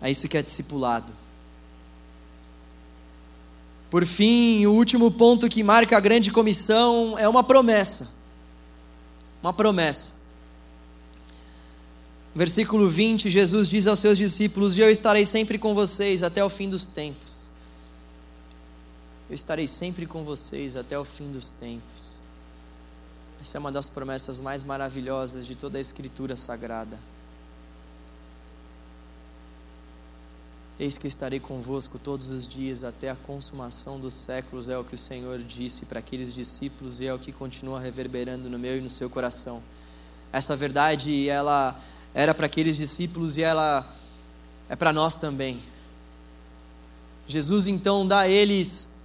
É 0.01 0.11
isso 0.11 0.29
que 0.29 0.37
é 0.37 0.43
discipulado. 0.43 1.13
Por 3.91 4.07
fim, 4.07 4.65
o 4.67 4.73
último 4.73 5.11
ponto 5.11 5.49
que 5.49 5.63
marca 5.63 5.97
a 5.97 6.01
grande 6.01 6.31
comissão 6.31 7.19
é 7.19 7.29
uma 7.29 7.43
promessa. 7.43 8.15
Uma 9.43 9.53
promessa. 9.53 10.21
Versículo 12.35 12.89
20, 12.89 13.29
Jesus 13.29 13.69
diz 13.69 13.87
aos 13.87 13.99
seus 13.99 14.17
discípulos: 14.17 14.77
E 14.77 14.81
eu 14.81 14.91
estarei 14.91 15.27
sempre 15.27 15.59
com 15.59 15.75
vocês 15.75 16.23
até 16.23 16.45
o 16.45 16.49
fim 16.49 16.71
dos 16.71 16.87
tempos. 16.87 17.51
Eu 19.29 19.35
estarei 19.35 19.67
sempre 19.67 20.07
com 20.07 20.25
vocês 20.25 20.77
até 20.77 20.99
o 20.99 21.05
fim 21.05 21.31
dos 21.31 21.51
tempos. 21.51 22.10
Essa 23.41 23.57
é 23.57 23.61
uma 23.61 23.73
das 23.73 23.89
promessas 23.89 24.39
mais 24.39 24.63
maravilhosas 24.63 25.47
de 25.47 25.55
toda 25.55 25.79
a 25.79 25.81
Escritura 25.81 26.37
Sagrada. 26.37 26.99
Eis 30.79 30.99
que 30.99 31.09
estarei 31.09 31.41
convosco 31.41 31.99
todos 31.99 32.29
os 32.29 32.47
dias 32.47 32.85
até 32.85 33.11
a 33.11 33.17
consumação 33.17 33.99
dos 33.99 34.15
séculos, 34.15 34.69
é 34.69 34.79
o 34.79 34.85
que 34.85 34.95
o 34.95 34.99
Senhor 34.99 35.39
disse 35.39 35.87
para 35.87 35.99
aqueles 35.99 36.33
discípulos 36.33 37.01
e 37.01 37.07
é 37.07 37.15
o 37.15 37.19
que 37.19 37.33
continua 37.33 37.81
reverberando 37.81 38.49
no 38.49 38.59
meu 38.59 38.79
e 38.79 38.81
no 38.81 38.91
seu 38.91 39.09
coração. 39.09 39.63
Essa 40.33 40.55
verdade, 40.55 41.29
ela 41.29 41.79
era 42.15 42.35
para 42.35 42.47
aqueles 42.47 42.77
discípulos 42.77 43.37
e 43.37 43.43
ela 43.43 43.95
é 44.69 44.77
para 44.77 44.93
nós 44.93 45.17
também. 45.17 45.63
Jesus 47.27 47.67
então 47.67 48.07
dá 48.07 48.21
a 48.21 48.29
eles 48.29 49.03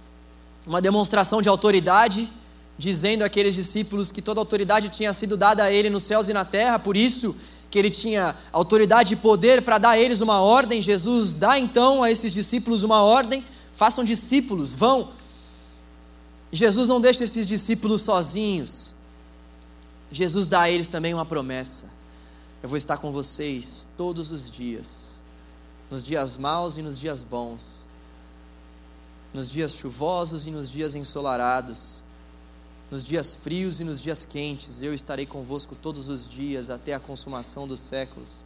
uma 0.66 0.80
demonstração 0.80 1.40
de 1.40 1.48
autoridade 1.48 2.30
dizendo 2.78 3.22
àqueles 3.22 3.54
discípulos 3.54 4.12
que 4.12 4.20
toda 4.20 4.40
autoridade 4.40 4.88
tinha 4.88 5.12
sido 5.12 5.36
dada 5.36 5.64
a 5.64 5.72
ele 5.72 5.88
nos 5.88 6.02
céus 6.02 6.28
e 6.28 6.32
na 6.32 6.44
terra, 6.44 6.78
por 6.78 6.96
isso 6.96 7.34
que 7.70 7.78
ele 7.78 7.90
tinha 7.90 8.36
autoridade 8.52 9.14
e 9.14 9.16
poder 9.16 9.62
para 9.62 9.78
dar 9.78 9.90
a 9.90 9.98
eles 9.98 10.20
uma 10.20 10.40
ordem. 10.40 10.82
Jesus 10.82 11.34
dá 11.34 11.58
então 11.58 12.02
a 12.02 12.10
esses 12.10 12.32
discípulos 12.32 12.82
uma 12.82 13.02
ordem: 13.02 13.44
façam 13.72 14.04
discípulos, 14.04 14.74
vão. 14.74 15.10
Jesus 16.52 16.86
não 16.86 17.00
deixa 17.00 17.24
esses 17.24 17.48
discípulos 17.48 18.02
sozinhos. 18.02 18.94
Jesus 20.12 20.46
dá 20.46 20.62
a 20.62 20.70
eles 20.70 20.86
também 20.86 21.14
uma 21.14 21.26
promessa: 21.26 21.90
eu 22.62 22.68
vou 22.68 22.76
estar 22.76 22.98
com 22.98 23.10
vocês 23.10 23.88
todos 23.96 24.30
os 24.30 24.50
dias, 24.50 25.22
nos 25.90 26.04
dias 26.04 26.36
maus 26.36 26.76
e 26.76 26.82
nos 26.82 26.98
dias 26.98 27.22
bons, 27.22 27.88
nos 29.32 29.48
dias 29.48 29.72
chuvosos 29.72 30.46
e 30.46 30.50
nos 30.50 30.70
dias 30.70 30.94
ensolarados 30.94 32.05
nos 32.90 33.02
dias 33.02 33.34
frios 33.34 33.80
e 33.80 33.84
nos 33.84 34.00
dias 34.00 34.24
quentes, 34.24 34.80
eu 34.80 34.94
estarei 34.94 35.26
convosco 35.26 35.74
todos 35.74 36.08
os 36.08 36.28
dias 36.28 36.70
até 36.70 36.94
a 36.94 37.00
consumação 37.00 37.66
dos 37.66 37.80
séculos. 37.80 38.44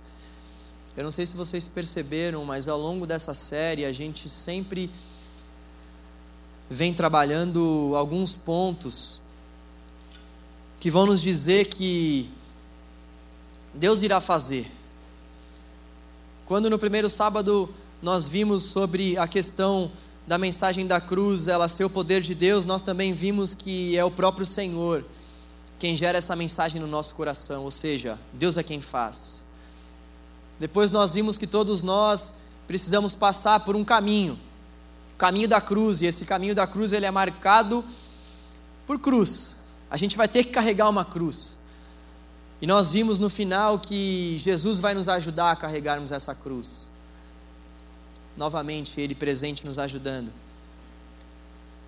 Eu 0.96 1.05
não 1.05 1.11
sei 1.11 1.26
se 1.26 1.37
vocês 1.37 1.68
perceberam, 1.68 2.44
mas 2.44 2.66
ao 2.66 2.79
longo 2.79 3.07
dessa 3.07 3.35
série 3.35 3.85
a 3.85 3.92
gente 3.92 4.29
sempre 4.29 4.90
vem 6.68 6.94
trabalhando 6.94 7.92
alguns 7.96 8.35
pontos 8.35 9.20
que 10.79 10.90
vão 10.90 11.05
nos 11.05 11.20
dizer 11.20 11.66
que 11.66 12.31
Deus 13.74 14.03
irá 14.03 14.20
fazer. 14.20 14.70
Quando 16.46 16.70
no 16.70 16.79
primeiro 16.79 17.11
sábado 17.11 17.72
nós 18.03 18.26
vimos 18.26 18.64
sobre 18.64 19.16
a 19.18 19.29
questão 19.29 19.92
da 20.26 20.38
mensagem 20.38 20.87
da 20.87 21.00
cruz, 21.00 21.48
ela 21.48 21.68
ser 21.68 21.85
o 21.85 21.90
poder 21.90 22.20
de 22.20 22.35
Deus, 22.35 22.66
nós 22.66 22.83
também 22.83 23.12
vimos 23.12 23.54
que 23.54 23.96
é 23.96 24.04
o 24.04 24.11
próprio 24.11 24.46
Senhor 24.46 25.04
quem 25.80 25.96
gera 25.96 26.18
essa 26.18 26.37
mensagem 26.37 26.78
no 26.78 26.87
nosso 26.87 27.14
coração, 27.14 27.64
ou 27.64 27.70
seja, 27.70 28.18
Deus 28.35 28.59
é 28.59 28.62
quem 28.62 28.83
faz. 28.83 29.46
Depois 30.59 30.90
nós 30.90 31.14
vimos 31.14 31.38
que 31.38 31.46
todos 31.46 31.83
nós 31.83 32.35
precisamos 32.68 33.14
passar 33.14 33.61
por 33.61 33.74
um 33.74 33.83
caminho, 33.83 34.38
o 35.14 35.16
caminho 35.16 35.48
da 35.48 35.59
cruz, 35.59 36.02
e 36.02 36.06
esse 36.06 36.26
caminho 36.26 36.54
da 36.54 36.66
cruz 36.66 36.92
ele 36.92 37.06
é 37.06 37.11
marcado 37.11 37.83
por 38.87 38.98
cruz. 38.98 39.56
A 39.90 39.96
gente 39.96 40.18
vai 40.18 40.28
ter 40.28 40.44
que 40.44 40.50
carregar 40.50 40.88
uma 40.90 41.04
cruz. 41.04 41.59
E 42.61 42.66
nós 42.66 42.90
vimos 42.90 43.18
no 43.18 43.30
final 43.30 43.78
que 43.78 44.37
Jesus 44.38 44.80
vai 44.80 44.92
nos 44.92 45.09
ajudar 45.09 45.52
a 45.52 45.56
carregarmos 45.56 46.12
essa 46.12 46.35
cruz. 46.35 46.89
Novamente, 48.37 49.01
Ele 49.01 49.14
presente 49.14 49.64
nos 49.66 49.79
ajudando. 49.79 50.33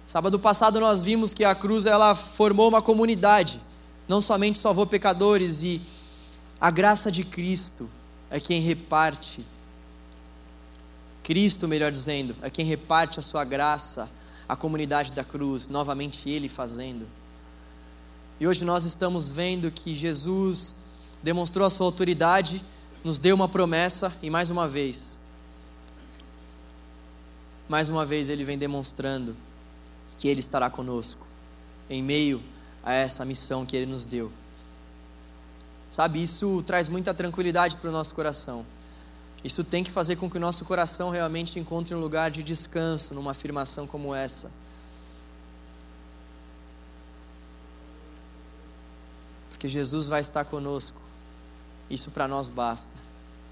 Sábado 0.07 0.39
passado 0.39 0.81
nós 0.81 1.01
vimos 1.01 1.33
que 1.33 1.45
a 1.45 1.55
cruz 1.55 1.87
ela 1.87 2.15
formou 2.15 2.69
uma 2.69 2.83
comunidade, 2.83 3.61
não 4.09 4.21
somente 4.21 4.59
salvou 4.59 4.87
pecadores 4.87 5.63
e 5.63 5.81
a 6.61 6.71
graça 6.71 7.11
de 7.11 7.25
Cristo 7.25 7.89
é 8.31 8.39
quem 8.39 8.61
reparte. 8.61 9.45
Cristo, 11.23 11.69
melhor 11.69 11.91
dizendo, 11.93 12.35
é 12.43 12.51
quem 12.51 12.65
reparte 12.65 13.21
a 13.21 13.23
sua 13.23 13.45
graça 13.45 14.11
à 14.49 14.57
comunidade 14.57 15.13
da 15.13 15.25
cruz, 15.25 15.69
novamente 15.69 16.29
Ele 16.29 16.49
fazendo. 16.49 17.07
E 18.41 18.47
hoje 18.47 18.65
nós 18.65 18.85
estamos 18.85 19.31
vendo 19.31 19.71
que 19.71 19.95
Jesus 19.95 20.77
demonstrou 21.23 21.67
a 21.67 21.71
sua 21.71 21.87
autoridade, 21.87 22.63
nos 23.05 23.19
deu 23.19 23.35
uma 23.35 23.49
promessa 23.49 24.17
e 24.21 24.29
mais 24.29 24.51
uma 24.51 24.67
vez, 24.67 25.19
mais 27.69 27.89
uma 27.89 28.05
vez 28.05 28.29
ele 28.29 28.45
vem 28.45 28.59
demonstrando 28.59 29.37
que 30.19 30.29
ele 30.29 30.41
estará 30.41 30.69
conosco 30.71 31.27
em 31.89 32.03
meio 32.03 32.43
a 32.83 32.93
essa 32.93 33.25
missão 33.25 33.67
que 33.67 33.77
ele 33.77 33.87
nos 33.87 34.07
deu. 34.07 34.33
Sabe, 35.91 36.23
isso 36.23 36.63
traz 36.67 36.89
muita 36.89 37.13
tranquilidade 37.13 37.77
para 37.77 37.91
o 37.91 37.93
nosso 37.93 38.15
coração. 38.15 38.65
Isso 39.45 39.65
tem 39.65 39.83
que 39.83 39.91
fazer 39.91 40.17
com 40.17 40.31
que 40.31 40.37
o 40.37 40.41
nosso 40.41 40.65
coração 40.65 41.11
realmente 41.11 41.59
encontre 41.59 41.95
um 41.95 42.01
lugar 42.01 42.31
de 42.31 42.43
descanso 42.43 43.15
numa 43.15 43.33
afirmação 43.33 43.87
como 43.87 44.15
essa. 44.15 44.63
que 49.63 49.69
Jesus 49.69 50.09
vai 50.09 50.21
estar 50.21 50.45
conosco. 50.45 51.01
Isso 51.89 52.11
para 52.11 52.27
nós 52.27 52.49
basta. 52.49 52.91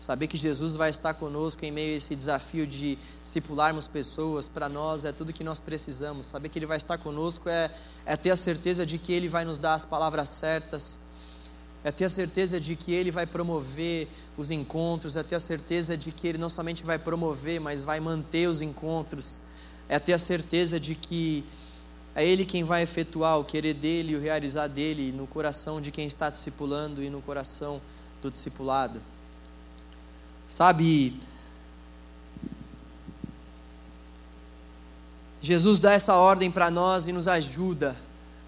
Saber 0.00 0.28
que 0.28 0.38
Jesus 0.38 0.74
vai 0.74 0.88
estar 0.88 1.12
conosco 1.12 1.62
em 1.62 1.70
meio 1.70 1.92
a 1.92 1.96
esse 1.98 2.16
desafio 2.16 2.66
de 2.66 2.96
discipularmos 3.22 3.86
pessoas, 3.86 4.48
para 4.48 4.66
nós 4.66 5.04
é 5.04 5.12
tudo 5.12 5.30
que 5.30 5.44
nós 5.44 5.60
precisamos. 5.60 6.24
Saber 6.24 6.48
que 6.48 6.58
Ele 6.58 6.64
vai 6.64 6.78
estar 6.78 6.96
conosco 6.96 7.50
é, 7.50 7.70
é 8.06 8.16
ter 8.16 8.30
a 8.30 8.36
certeza 8.36 8.86
de 8.86 8.96
que 8.96 9.12
Ele 9.12 9.28
vai 9.28 9.44
nos 9.44 9.58
dar 9.58 9.74
as 9.74 9.84
palavras 9.84 10.30
certas, 10.30 11.00
é 11.84 11.92
ter 11.92 12.06
a 12.06 12.08
certeza 12.08 12.58
de 12.58 12.76
que 12.76 12.94
Ele 12.94 13.10
vai 13.10 13.26
promover 13.26 14.08
os 14.38 14.50
encontros, 14.50 15.16
é 15.16 15.22
ter 15.22 15.34
a 15.34 15.40
certeza 15.40 15.98
de 15.98 16.10
que 16.10 16.26
Ele 16.26 16.38
não 16.38 16.48
somente 16.48 16.82
vai 16.82 16.98
promover, 16.98 17.60
mas 17.60 17.82
vai 17.82 18.00
manter 18.00 18.48
os 18.48 18.62
encontros, 18.62 19.40
é 19.86 19.98
ter 19.98 20.14
a 20.14 20.18
certeza 20.18 20.80
de 20.80 20.94
que 20.94 21.44
é 22.14 22.26
Ele 22.26 22.46
quem 22.46 22.64
vai 22.64 22.82
efetuar 22.82 23.38
o 23.38 23.44
querer 23.44 23.74
dele 23.74 24.14
e 24.14 24.16
o 24.16 24.20
realizar 24.20 24.66
dele 24.66 25.12
no 25.12 25.26
coração 25.26 25.78
de 25.78 25.90
quem 25.90 26.06
está 26.06 26.30
discipulando 26.30 27.02
e 27.02 27.10
no 27.10 27.20
coração 27.20 27.82
do 28.22 28.30
discipulado. 28.30 28.98
Sabe, 30.50 31.14
Jesus 35.40 35.78
dá 35.78 35.92
essa 35.92 36.16
ordem 36.16 36.50
para 36.50 36.68
nós 36.72 37.06
e 37.06 37.12
nos 37.12 37.28
ajuda 37.28 37.96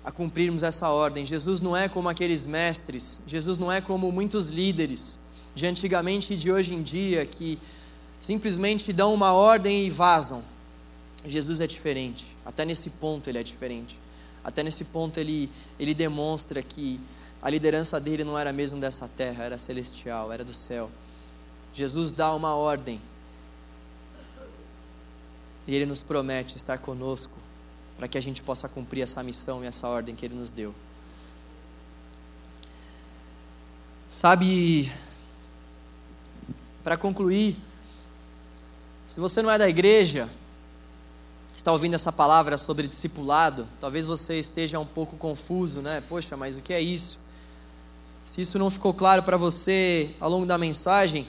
a 0.05 0.11
cumprirmos 0.11 0.65
essa 0.65 0.89
ordem. 0.89 1.25
Jesus 1.25 1.61
não 1.61 1.77
é 1.77 1.89
como 1.89 2.09
aqueles 2.09 2.45
mestres, 2.45 3.23
Jesus 3.29 3.57
não 3.57 3.71
é 3.71 3.81
como 3.81 4.11
muitos 4.11 4.49
líderes 4.49 5.21
de 5.55 5.65
antigamente 5.65 6.35
e 6.35 6.37
de 6.37 6.51
hoje 6.51 6.75
em 6.75 6.83
dia 6.83 7.25
que 7.25 7.57
simplesmente 8.19 8.93
dão 8.93 9.15
uma 9.15 9.33
ordem 9.33 9.87
e 9.87 9.89
vazam. 9.89 10.43
Jesus 11.25 11.61
é 11.61 11.69
diferente. 11.69 12.37
Até 12.45 12.65
nesse 12.65 12.91
ponto 12.91 13.31
ele 13.31 13.39
é 13.39 13.45
diferente. 13.45 13.97
Até 14.43 14.65
nesse 14.65 14.87
ponto 14.87 15.21
ele, 15.21 15.49
ele 15.79 15.95
demonstra 15.95 16.65
que 16.65 16.99
a 17.41 17.49
liderança 17.49 18.01
dele 18.01 18.25
não 18.25 18.37
era 18.37 18.53
mesmo 18.53 18.81
dessa 18.81 19.07
terra, 19.07 19.45
era 19.45 19.57
celestial, 19.57 20.33
era 20.33 20.45
do 20.45 20.53
céu. 20.53 20.91
Jesus 21.75 22.13
dá 22.13 22.35
uma 22.35 22.55
ordem. 22.55 23.01
E 25.67 25.75
ele 25.75 25.87
nos 25.87 26.03
promete 26.03 26.57
estar 26.57 26.79
conosco 26.79 27.39
para 27.97 28.09
que 28.09 28.19
a 28.19 28.21
gente 28.21 28.43
possa 28.43 28.69
cumprir 28.69 29.03
essa 29.03 29.23
missão 29.23 29.63
e 29.63 29.67
essa 29.67 29.89
ordem 29.89 30.15
que 30.15 30.27
ele 30.27 30.35
nos 30.35 30.51
deu. 30.51 30.75
Sabe, 34.09 34.93
para 36.83 36.97
concluir, 36.97 37.57
se 39.07 39.21
você 39.21 39.41
não 39.41 39.51
é 39.51 39.57
da 39.57 39.69
igreja, 39.69 40.29
está 41.55 41.73
ouvindo 41.73 41.95
essa 41.95 42.13
palavra 42.13 42.59
sobre 42.59 42.89
discipulado, 42.89 43.69
talvez 43.79 44.07
você 44.07 44.39
esteja 44.39 44.79
um 44.79 44.87
pouco 44.87 45.17
confuso, 45.17 45.81
né? 45.81 46.03
Poxa, 46.09 46.37
mas 46.37 46.57
o 46.57 46.61
que 46.61 46.73
é 46.73 46.81
isso? 46.81 47.21
Se 48.25 48.41
isso 48.41 48.59
não 48.59 48.71
ficou 48.71 48.93
claro 48.93 49.23
para 49.23 49.37
você 49.37 50.11
ao 50.21 50.29
longo 50.29 50.45
da 50.45 50.59
mensagem, 50.59 51.27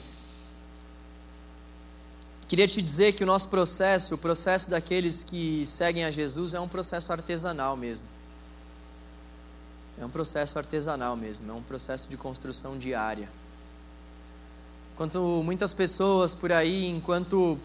queria 2.54 2.68
te 2.68 2.80
dizer 2.80 3.14
que 3.14 3.24
o 3.24 3.26
nosso 3.26 3.48
processo, 3.48 4.14
o 4.14 4.18
processo 4.18 4.70
daqueles 4.70 5.24
que 5.24 5.66
seguem 5.66 6.04
a 6.04 6.10
Jesus, 6.12 6.54
é 6.54 6.60
um 6.60 6.68
processo 6.68 7.10
artesanal 7.10 7.76
mesmo. 7.76 8.06
É 9.98 10.06
um 10.06 10.08
processo 10.08 10.56
artesanal 10.56 11.16
mesmo, 11.16 11.50
é 11.50 11.52
um 11.52 11.62
processo 11.64 12.08
de 12.08 12.16
construção 12.16 12.78
diária. 12.78 13.28
Enquanto 14.92 15.42
muitas 15.44 15.74
pessoas 15.74 16.32
por 16.32 16.52
aí, 16.52 16.86
enquanto 16.86 17.58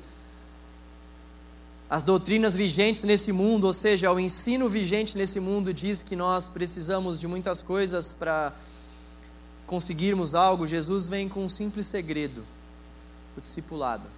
as 1.87 2.01
doutrinas 2.01 2.55
vigentes 2.55 3.03
nesse 3.03 3.31
mundo, 3.31 3.67
ou 3.67 3.73
seja, 3.73 4.11
o 4.11 4.19
ensino 4.19 4.67
vigente 4.67 5.15
nesse 5.15 5.39
mundo 5.39 5.71
diz 5.71 6.01
que 6.01 6.15
nós 6.15 6.47
precisamos 6.47 7.19
de 7.19 7.27
muitas 7.27 7.61
coisas 7.61 8.11
para 8.11 8.55
conseguirmos 9.67 10.33
algo. 10.33 10.65
Jesus 10.65 11.07
vem 11.07 11.29
com 11.29 11.45
um 11.45 11.49
simples 11.49 11.85
segredo: 11.85 12.43
o 13.37 13.41
discipulado. 13.41 14.17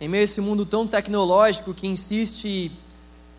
Em 0.00 0.08
meio 0.08 0.22
a 0.22 0.24
esse 0.24 0.40
mundo 0.40 0.64
tão 0.64 0.86
tecnológico 0.86 1.74
que 1.74 1.86
insiste 1.86 2.70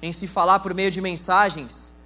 em 0.01 0.11
se 0.11 0.27
falar 0.27 0.59
por 0.59 0.73
meio 0.73 0.91
de 0.91 1.01
mensagens, 1.01 1.99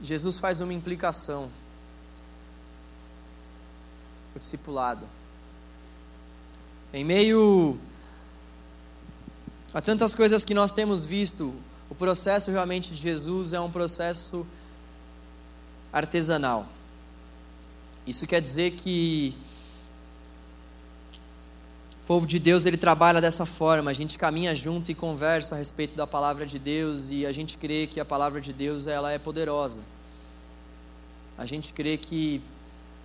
Jesus 0.00 0.38
faz 0.38 0.60
uma 0.60 0.72
implicação 0.72 1.50
o 4.34 4.38
discipulado. 4.38 5.06
Em 6.92 7.04
meio 7.04 7.78
a 9.74 9.80
tantas 9.80 10.14
coisas 10.14 10.44
que 10.44 10.54
nós 10.54 10.70
temos 10.70 11.04
visto, 11.04 11.54
o 11.90 11.94
processo 11.94 12.50
realmente 12.50 12.94
de 12.94 13.00
Jesus 13.00 13.52
é 13.52 13.60
um 13.60 13.70
processo 13.70 14.46
artesanal. 15.92 16.66
Isso 18.06 18.26
quer 18.26 18.40
dizer 18.40 18.72
que 18.72 19.36
o 22.08 22.16
povo 22.16 22.26
de 22.26 22.38
Deus 22.38 22.64
ele 22.64 22.78
trabalha 22.78 23.20
dessa 23.20 23.44
forma, 23.44 23.90
a 23.90 23.92
gente 23.92 24.16
caminha 24.16 24.54
junto 24.54 24.90
e 24.90 24.94
conversa 24.94 25.54
a 25.54 25.58
respeito 25.58 25.94
da 25.94 26.06
palavra 26.06 26.46
de 26.46 26.58
Deus 26.58 27.10
e 27.10 27.26
a 27.26 27.32
gente 27.32 27.58
crê 27.58 27.86
que 27.86 28.00
a 28.00 28.04
palavra 28.04 28.40
de 28.40 28.50
Deus 28.50 28.86
ela 28.86 29.12
é 29.12 29.18
poderosa. 29.18 29.82
A 31.36 31.44
gente 31.44 31.70
crê 31.70 31.98
que 31.98 32.42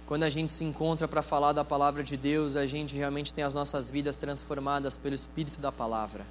quando 0.08 0.24
a 0.24 0.30
gente 0.30 0.54
se 0.54 0.64
encontra 0.64 1.06
para 1.06 1.22
falar 1.22 1.52
da 1.52 1.66
palavra 1.66 2.02
de 2.02 2.16
Deus, 2.16 2.56
a 2.56 2.66
gente 2.66 2.96
realmente 2.96 3.34
tem 3.34 3.44
as 3.44 3.54
nossas 3.54 3.90
vidas 3.90 4.16
transformadas 4.16 4.96
pelo 4.96 5.14
Espírito 5.14 5.60
da 5.60 5.70
palavra. 5.70 6.26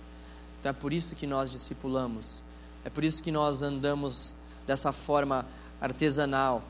Então 0.59 0.71
é 0.71 0.73
por 0.73 0.95
isso 0.95 1.15
que 1.15 1.27
nós 1.27 1.51
discipulamos, 1.51 2.43
é 2.87 2.89
por 2.89 3.05
isso 3.05 3.23
que 3.23 3.31
nós 3.31 3.61
andamos 3.61 4.35
dessa 4.67 4.95
forma 4.95 5.45
artesanal, 5.79 6.63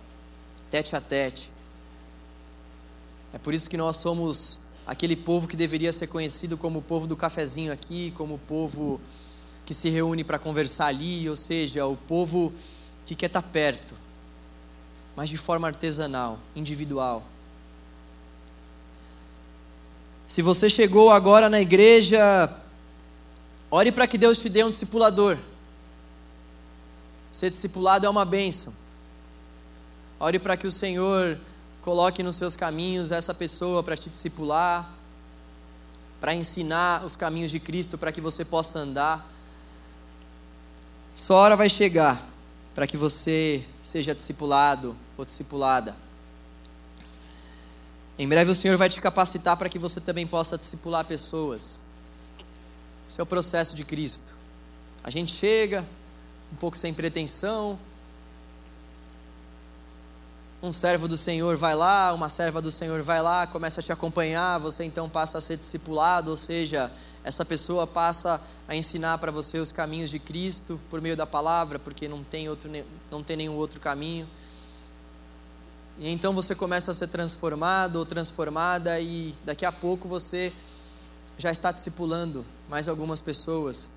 tete 0.69 0.97
a 0.97 1.01
tete. 1.01 1.53
É 3.33 3.39
por 3.39 3.55
isso 3.55 3.71
que 3.71 3.77
nós 3.77 3.99
somos 3.99 4.63
aquele 4.87 5.17
povo 5.17 5.47
que 5.47 5.57
deveria 5.57 5.93
ser 5.93 6.09
conhecido 6.09 6.57
como 6.57 6.81
o 6.81 6.83
povo 6.83 7.07
do 7.07 7.17
cafezinho 7.17 7.73
aqui, 7.73 8.13
como 8.17 8.35
o 8.35 8.39
povo 8.39 9.01
que 9.65 9.73
se 9.73 9.89
reúne 9.89 10.25
para 10.25 10.39
conversar 10.39 10.87
ali, 10.87 11.29
ou 11.29 11.37
seja, 11.37 11.87
o 11.87 11.97
povo 11.97 12.53
que 13.05 13.15
quer 13.15 13.27
estar 13.27 13.43
perto, 13.43 13.95
mas 15.15 15.29
de 15.29 15.37
forma 15.37 15.69
artesanal, 15.69 16.39
individual. 16.55 17.23
Se 20.27 20.41
você 20.41 20.71
chegou 20.71 21.11
agora 21.11 21.49
na 21.51 21.61
igreja, 21.61 22.51
ore 23.71 23.93
para 23.93 24.07
que 24.07 24.17
Deus 24.17 24.39
te 24.39 24.49
dê 24.49 24.65
um 24.65 24.71
discipulador. 24.71 25.37
Ser 27.31 27.51
discipulado 27.51 28.07
é 28.07 28.09
uma 28.11 28.25
bênção. 28.25 28.75
Ore 30.19 30.39
para 30.39 30.57
que 30.57 30.67
o 30.67 30.73
Senhor 30.73 31.39
coloque 31.83 32.23
nos 32.23 32.37
seus 32.37 32.55
caminhos 32.55 33.11
essa 33.11 33.35
pessoa 33.35 33.83
para 33.83 33.97
te 33.97 34.09
discipular, 34.09 34.91
para 36.21 36.33
ensinar 36.33 37.05
os 37.05 37.17
caminhos 37.17 37.51
de 37.51 37.59
Cristo 37.59 37.99
para 37.99 38.13
que 38.13 38.21
você 38.21 38.45
possa 38.45 38.79
andar. 38.79 39.29
Sua 41.15 41.37
hora 41.37 41.57
vai 41.57 41.69
chegar 41.69 42.25
para 42.75 42.87
que 42.87 42.97
você 42.97 43.67
seja 43.83 44.15
discipulado 44.15 44.97
ou 45.19 45.25
discipulada. 45.25 45.97
Em 48.17 48.29
breve 48.29 48.53
o 48.53 48.55
Senhor 48.55 48.79
vai 48.79 48.89
te 48.89 49.01
capacitar 49.01 49.57
para 49.57 49.69
que 49.69 49.79
você 49.79 50.01
também 50.01 50.27
possa 50.27 50.57
discipular 50.57 51.05
pessoas. 51.05 51.83
Esse 53.09 53.21
é 53.21 53.23
o 53.23 53.27
processo 53.27 53.75
de 53.75 53.85
Cristo. 53.85 54.33
A 55.03 55.11
gente 55.11 55.33
chega 55.33 55.85
um 56.53 56.57
pouco 56.57 56.79
sem 56.79 56.95
pretensão. 56.95 57.77
Um 60.63 60.71
servo 60.71 61.09
do 61.09 61.17
Senhor 61.17 61.57
vai 61.57 61.75
lá, 61.75 62.13
uma 62.13 62.29
serva 62.29 62.63
do 62.63 62.71
Senhor 62.71 63.03
vai 63.03 63.21
lá, 63.21 63.49
começa 63.49 63.81
a 63.81 63.83
te 63.83 63.91
acompanhar, 63.91 64.61
você 64.61 64.85
então 64.85 65.09
passa 65.09 65.39
a 65.39 65.41
ser 65.41 65.57
discipulado, 65.57 66.31
ou 66.31 66.37
seja, 66.37 66.89
essa 67.25 67.45
pessoa 67.45 67.85
passa 67.85 68.41
a 68.69 68.77
ensinar 68.77 69.19
para 69.19 69.33
você 69.33 69.59
os 69.59 69.73
caminhos 69.73 70.09
de 70.09 70.21
Cristo 70.21 70.79
por 70.89 71.01
meio 71.01 71.17
da 71.17 71.27
palavra, 71.27 71.81
porque 71.81 72.07
não 72.07 72.23
tem, 72.23 72.49
outro, 72.49 72.71
não 73.11 73.25
tem 73.25 73.37
nenhum 73.37 73.55
outro 73.55 73.81
caminho. 73.81 74.29
E 75.99 76.09
então 76.09 76.33
você 76.33 76.55
começa 76.55 76.93
a 76.93 76.95
ser 76.95 77.09
transformado 77.09 77.97
ou 77.97 78.07
transformada, 78.07 79.01
e 79.01 79.35
daqui 79.45 79.67
a 79.67 79.73
pouco 79.73 80.07
você 80.07 80.53
já 81.37 81.51
está 81.51 81.73
discipulando 81.73 82.47
mais 82.69 82.87
algumas 82.87 83.21
pessoas. 83.21 83.91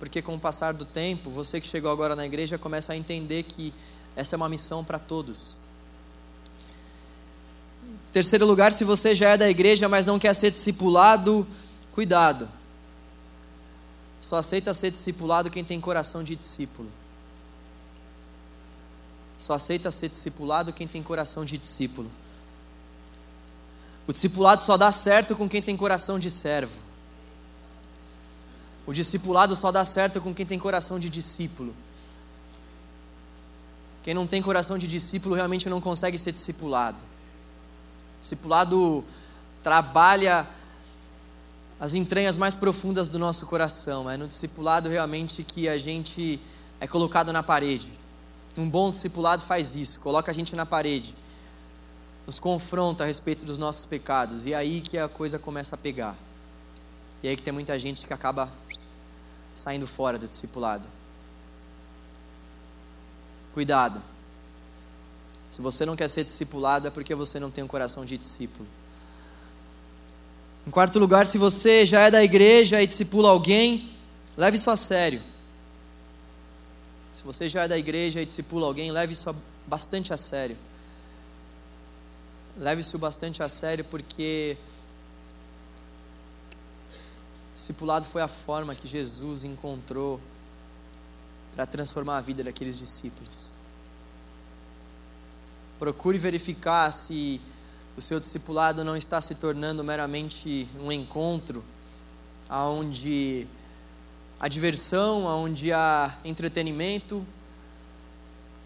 Porque 0.00 0.20
com 0.20 0.34
o 0.34 0.40
passar 0.40 0.74
do 0.74 0.84
tempo, 0.84 1.30
você 1.30 1.60
que 1.60 1.68
chegou 1.68 1.92
agora 1.92 2.16
na 2.16 2.26
igreja 2.26 2.58
começa 2.58 2.92
a 2.92 2.96
entender 2.96 3.44
que 3.44 3.72
essa 4.16 4.34
é 4.34 4.36
uma 4.36 4.48
missão 4.48 4.82
para 4.82 4.98
todos. 4.98 5.62
Terceiro 8.14 8.46
lugar, 8.46 8.72
se 8.72 8.84
você 8.84 9.12
já 9.12 9.30
é 9.30 9.36
da 9.36 9.50
igreja, 9.50 9.88
mas 9.88 10.06
não 10.06 10.20
quer 10.20 10.32
ser 10.34 10.52
discipulado, 10.52 11.44
cuidado. 11.90 12.48
Só 14.20 14.36
aceita 14.36 14.72
ser 14.72 14.92
discipulado 14.92 15.50
quem 15.50 15.64
tem 15.64 15.80
coração 15.80 16.22
de 16.22 16.36
discípulo. 16.36 16.88
Só 19.36 19.54
aceita 19.54 19.90
ser 19.90 20.08
discipulado 20.10 20.72
quem 20.72 20.86
tem 20.86 21.02
coração 21.02 21.44
de 21.44 21.58
discípulo. 21.58 22.08
O 24.06 24.12
discipulado 24.12 24.62
só 24.62 24.76
dá 24.76 24.92
certo 24.92 25.34
com 25.34 25.48
quem 25.48 25.60
tem 25.60 25.76
coração 25.76 26.16
de 26.16 26.30
servo. 26.30 26.80
O 28.86 28.92
discipulado 28.92 29.56
só 29.56 29.72
dá 29.72 29.84
certo 29.84 30.20
com 30.20 30.32
quem 30.32 30.46
tem 30.46 30.56
coração 30.60 31.00
de 31.00 31.08
discípulo. 31.08 31.74
Quem 34.04 34.14
não 34.14 34.24
tem 34.24 34.40
coração 34.40 34.78
de 34.78 34.86
discípulo 34.86 35.34
realmente 35.34 35.68
não 35.68 35.80
consegue 35.80 36.16
ser 36.16 36.30
discipulado. 36.30 37.13
Discipulado 38.24 39.04
trabalha 39.62 40.46
as 41.78 41.92
entranhas 41.92 42.38
mais 42.38 42.54
profundas 42.56 43.06
do 43.06 43.18
nosso 43.18 43.44
coração. 43.44 44.10
É 44.10 44.16
no 44.16 44.26
discipulado 44.26 44.88
realmente 44.88 45.44
que 45.44 45.68
a 45.68 45.76
gente 45.76 46.40
é 46.80 46.86
colocado 46.86 47.34
na 47.34 47.42
parede. 47.42 47.92
Um 48.56 48.66
bom 48.66 48.90
discipulado 48.90 49.42
faz 49.42 49.74
isso, 49.74 50.00
coloca 50.00 50.30
a 50.30 50.34
gente 50.34 50.56
na 50.56 50.64
parede, 50.64 51.14
nos 52.26 52.38
confronta 52.38 53.04
a 53.04 53.06
respeito 53.06 53.44
dos 53.44 53.58
nossos 53.58 53.84
pecados, 53.84 54.46
e 54.46 54.54
é 54.54 54.56
aí 54.56 54.80
que 54.80 54.96
a 54.96 55.06
coisa 55.06 55.38
começa 55.38 55.74
a 55.74 55.78
pegar. 55.78 56.16
E 57.22 57.26
é 57.26 57.30
aí 57.30 57.36
que 57.36 57.42
tem 57.42 57.52
muita 57.52 57.78
gente 57.78 58.06
que 58.06 58.14
acaba 58.14 58.50
saindo 59.54 59.86
fora 59.86 60.18
do 60.18 60.26
discipulado. 60.26 60.88
Cuidado. 63.52 64.13
Se 65.54 65.62
você 65.62 65.86
não 65.86 65.94
quer 65.94 66.08
ser 66.08 66.24
discipulado, 66.24 66.88
é 66.88 66.90
porque 66.90 67.14
você 67.14 67.38
não 67.38 67.48
tem 67.48 67.62
um 67.62 67.68
coração 67.68 68.04
de 68.04 68.18
discípulo. 68.18 68.68
Em 70.66 70.70
quarto 70.72 70.98
lugar, 70.98 71.28
se 71.28 71.38
você 71.38 71.86
já 71.86 72.00
é 72.00 72.10
da 72.10 72.24
igreja 72.24 72.82
e 72.82 72.86
discipula 72.88 73.28
alguém, 73.28 73.88
leve 74.36 74.56
isso 74.56 74.68
a 74.68 74.74
sério. 74.74 75.22
Se 77.12 77.22
você 77.22 77.48
já 77.48 77.62
é 77.62 77.68
da 77.68 77.78
igreja 77.78 78.20
e 78.20 78.26
discipula 78.26 78.66
alguém, 78.66 78.90
leve 78.90 79.12
isso 79.12 79.32
bastante 79.64 80.12
a 80.12 80.16
sério. 80.16 80.56
Leve 82.58 82.80
isso 82.80 82.98
bastante 82.98 83.40
a 83.40 83.48
sério 83.48 83.84
porque 83.84 84.56
discipulado 87.54 88.06
foi 88.06 88.22
a 88.22 88.28
forma 88.28 88.74
que 88.74 88.88
Jesus 88.88 89.44
encontrou 89.44 90.20
para 91.54 91.64
transformar 91.64 92.18
a 92.18 92.20
vida 92.20 92.42
daqueles 92.42 92.76
discípulos. 92.76 93.53
Procure 95.84 96.16
verificar 96.16 96.90
se 96.90 97.38
o 97.94 98.00
seu 98.00 98.18
discipulado 98.18 98.82
não 98.82 98.96
está 98.96 99.20
se 99.20 99.34
tornando 99.34 99.84
meramente 99.84 100.66
um 100.80 100.90
encontro 100.90 101.62
aonde 102.48 103.46
a 104.40 104.48
diversão, 104.48 105.26
onde 105.26 105.74
há 105.74 106.16
entretenimento, 106.24 107.22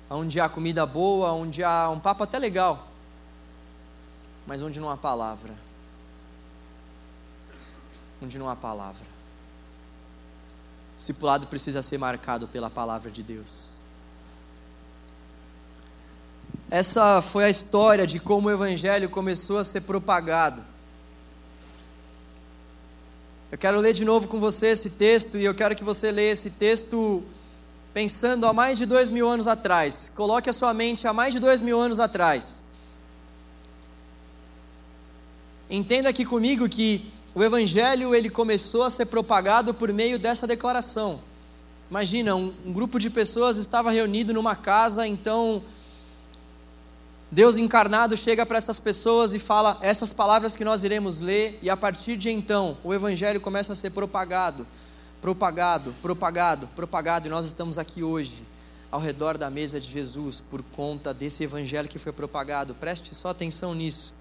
onde 0.09 0.39
há 0.39 0.49
comida 0.49 0.87
boa, 0.87 1.33
onde 1.33 1.65
há 1.65 1.91
um 1.91 1.99
papo 1.99 2.23
até 2.23 2.39
legal, 2.39 2.87
mas 4.47 4.63
onde 4.63 4.79
não 4.79 4.89
há 4.89 4.97
palavra. 4.97 5.57
Onde 8.23 8.39
não 8.39 8.49
há 8.49 8.55
palavra. 8.55 9.07
O 10.95 10.99
discipulado 10.99 11.49
precisa 11.49 11.83
ser 11.83 11.99
marcado 11.99 12.47
pela 12.47 12.71
palavra 12.71 13.11
de 13.11 13.25
Deus. 13.25 13.78
Essa 16.71 17.23
foi 17.23 17.45
a 17.45 17.49
história 17.49 18.07
de 18.07 18.21
como 18.21 18.49
o 18.49 18.51
Evangelho 18.51 19.09
começou 19.09 19.57
a 19.57 19.65
ser 19.65 19.83
propagado. 19.83 20.63
Eu 23.51 23.57
quero 23.57 23.81
ler 23.81 23.95
de 23.95 24.05
novo 24.05 24.29
com 24.29 24.39
você 24.39 24.67
esse 24.67 24.91
texto 24.91 25.39
e 25.39 25.45
eu 25.45 25.55
quero 25.55 25.75
que 25.75 25.83
você 25.83 26.13
leia 26.13 26.33
esse 26.33 26.51
texto 26.51 27.25
pensando 27.95 28.47
há 28.47 28.53
mais 28.53 28.77
de 28.77 28.85
dois 28.85 29.11
mil 29.11 29.27
anos 29.27 29.49
atrás. 29.49 30.13
Coloque 30.15 30.51
a 30.51 30.53
sua 30.53 30.75
mente 30.75 31.09
há 31.09 31.13
mais 31.15 31.33
de 31.33 31.41
dois 31.41 31.63
mil 31.63 31.81
anos 31.81 32.01
atrás. 32.01 32.65
Entenda 35.71 36.11
aqui 36.11 36.27
comigo 36.27 36.69
que 36.69 37.11
o 37.35 37.43
Evangelho 37.43 38.15
ele 38.15 38.29
começou 38.29 38.83
a 38.83 38.91
ser 38.91 39.07
propagado 39.07 39.73
por 39.73 39.91
meio 39.91 40.19
dessa 40.19 40.47
declaração. 40.47 41.19
Imagina, 41.91 42.37
um, 42.37 42.53
um 42.67 42.73
grupo 42.75 42.99
de 42.99 43.09
pessoas 43.09 43.57
estava 43.57 43.91
reunido 43.91 44.35
numa 44.35 44.55
casa, 44.55 45.07
então 45.07 45.63
Deus 47.31 47.59
encarnado 47.59 48.17
chega 48.17 48.47
para 48.47 48.57
essas 48.57 48.81
pessoas 48.81 49.35
e 49.35 49.39
fala 49.39 49.79
essas 49.83 50.13
palavras 50.13 50.57
que 50.57 50.65
nós 50.65 50.83
iremos 50.83 51.21
ler, 51.21 51.59
e 51.61 51.69
a 51.69 51.77
partir 51.77 52.17
de 52.17 52.31
então 52.31 52.79
o 52.83 52.95
Evangelho 52.95 53.41
começa 53.41 53.75
a 53.75 53.77
ser 53.77 53.91
propagado, 53.91 54.67
propagado, 55.21 55.95
propagado, 56.01 56.67
propagado, 56.69 57.27
e 57.27 57.31
nós 57.31 57.45
estamos 57.45 57.79
aqui 57.79 58.03
hoje, 58.03 58.43
ao 58.91 58.99
redor 58.99 59.37
da 59.37 59.51
mesa 59.51 59.79
de 59.79 59.91
Jesus, 59.91 60.41
por 60.41 60.63
conta 60.73 61.13
desse 61.13 61.45
Evangelho 61.45 61.89
que 61.89 61.99
foi 61.99 62.13
propagado. 62.13 62.75
Preste 62.75 63.15
só 63.15 63.29
atenção 63.29 63.75
nisso. 63.75 64.15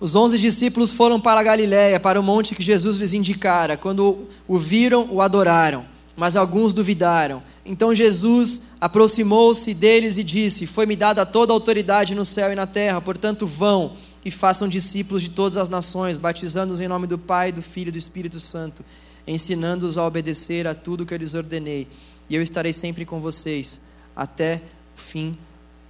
Os 0.00 0.16
onze 0.16 0.38
discípulos 0.38 0.90
foram 0.90 1.20
para 1.20 1.38
a 1.38 1.44
Galiléia, 1.44 2.00
para 2.00 2.18
o 2.18 2.22
monte 2.22 2.54
que 2.54 2.62
Jesus 2.62 2.96
lhes 2.96 3.12
indicara. 3.12 3.76
Quando 3.76 4.26
o 4.48 4.58
viram, 4.58 5.06
o 5.10 5.20
adoraram, 5.20 5.84
mas 6.16 6.34
alguns 6.34 6.72
duvidaram. 6.72 7.42
Então 7.64 7.94
Jesus 7.94 8.72
aproximou-se 8.80 9.72
deles 9.74 10.18
e 10.18 10.24
disse: 10.24 10.66
Foi-me 10.66 10.96
dada 10.96 11.24
toda 11.24 11.52
a 11.52 11.54
autoridade 11.54 12.14
no 12.14 12.24
céu 12.24 12.52
e 12.52 12.56
na 12.56 12.66
terra, 12.66 13.00
portanto, 13.00 13.46
vão 13.46 13.96
e 14.24 14.30
façam 14.30 14.68
discípulos 14.68 15.22
de 15.22 15.30
todas 15.30 15.56
as 15.56 15.68
nações, 15.68 16.18
batizando-os 16.18 16.80
em 16.80 16.88
nome 16.88 17.06
do 17.06 17.18
Pai, 17.18 17.52
do 17.52 17.62
Filho 17.62 17.88
e 17.88 17.92
do 17.92 17.98
Espírito 17.98 18.40
Santo, 18.40 18.84
ensinando-os 19.26 19.96
a 19.96 20.06
obedecer 20.06 20.66
a 20.66 20.74
tudo 20.74 21.06
que 21.06 21.14
eu 21.14 21.18
lhes 21.18 21.34
ordenei. 21.34 21.88
E 22.28 22.34
eu 22.34 22.42
estarei 22.42 22.72
sempre 22.72 23.04
com 23.04 23.20
vocês 23.20 23.82
até 24.14 24.60
o 24.96 25.00
fim 25.00 25.36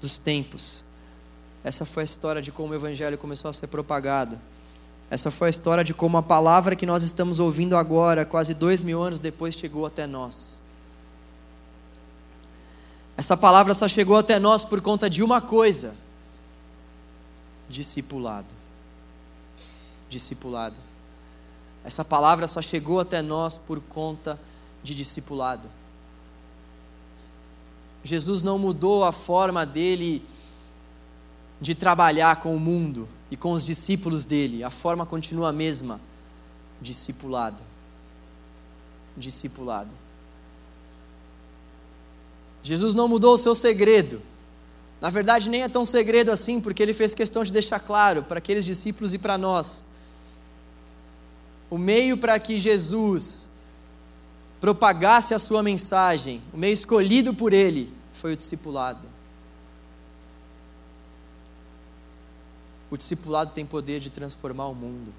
dos 0.00 0.18
tempos. 0.18 0.84
Essa 1.64 1.84
foi 1.84 2.02
a 2.02 2.04
história 2.04 2.42
de 2.42 2.50
como 2.50 2.72
o 2.72 2.74
Evangelho 2.74 3.16
começou 3.16 3.48
a 3.48 3.52
ser 3.52 3.68
propagado. 3.68 4.38
Essa 5.10 5.30
foi 5.30 5.48
a 5.48 5.50
história 5.50 5.84
de 5.84 5.94
como 5.94 6.16
a 6.16 6.22
palavra 6.22 6.74
que 6.74 6.86
nós 6.86 7.02
estamos 7.02 7.38
ouvindo 7.38 7.76
agora, 7.76 8.24
quase 8.24 8.54
dois 8.54 8.82
mil 8.82 9.02
anos 9.02 9.20
depois, 9.20 9.54
chegou 9.54 9.86
até 9.86 10.06
nós. 10.06 10.62
Essa 13.16 13.36
palavra 13.36 13.74
só 13.74 13.88
chegou 13.88 14.16
até 14.16 14.38
nós 14.38 14.64
por 14.64 14.80
conta 14.80 15.08
de 15.08 15.22
uma 15.22 15.40
coisa: 15.40 15.96
discipulado. 17.68 18.54
Discipulado. 20.08 20.76
Essa 21.84 22.04
palavra 22.04 22.46
só 22.46 22.62
chegou 22.62 23.00
até 23.00 23.20
nós 23.20 23.58
por 23.58 23.80
conta 23.80 24.38
de 24.82 24.94
discipulado. 24.94 25.68
Jesus 28.04 28.42
não 28.42 28.58
mudou 28.58 29.04
a 29.04 29.12
forma 29.12 29.64
dele 29.64 30.26
de 31.60 31.74
trabalhar 31.74 32.40
com 32.40 32.54
o 32.54 32.60
mundo 32.60 33.08
e 33.30 33.36
com 33.36 33.52
os 33.52 33.64
discípulos 33.64 34.24
dele, 34.24 34.64
a 34.64 34.70
forma 34.70 35.06
continua 35.06 35.50
a 35.50 35.52
mesma: 35.52 36.00
discipulado. 36.80 37.62
Discipulado. 39.16 40.01
Jesus 42.62 42.94
não 42.94 43.08
mudou 43.08 43.34
o 43.34 43.38
seu 43.38 43.54
segredo. 43.54 44.22
Na 45.00 45.10
verdade, 45.10 45.50
nem 45.50 45.62
é 45.62 45.68
tão 45.68 45.84
segredo 45.84 46.30
assim, 46.30 46.60
porque 46.60 46.82
ele 46.82 46.92
fez 46.92 47.12
questão 47.12 47.42
de 47.42 47.52
deixar 47.52 47.80
claro 47.80 48.22
para 48.22 48.38
aqueles 48.38 48.64
discípulos 48.64 49.12
e 49.12 49.18
para 49.18 49.36
nós. 49.36 49.86
O 51.68 51.76
meio 51.76 52.16
para 52.16 52.38
que 52.38 52.58
Jesus 52.58 53.50
propagasse 54.60 55.34
a 55.34 55.40
sua 55.40 55.60
mensagem, 55.60 56.40
o 56.52 56.56
meio 56.56 56.72
escolhido 56.72 57.34
por 57.34 57.52
ele, 57.52 57.92
foi 58.14 58.34
o 58.34 58.36
discipulado. 58.36 59.08
O 62.88 62.96
discipulado 62.96 63.52
tem 63.52 63.66
poder 63.66 63.98
de 63.98 64.08
transformar 64.08 64.68
o 64.68 64.74
mundo. 64.74 65.12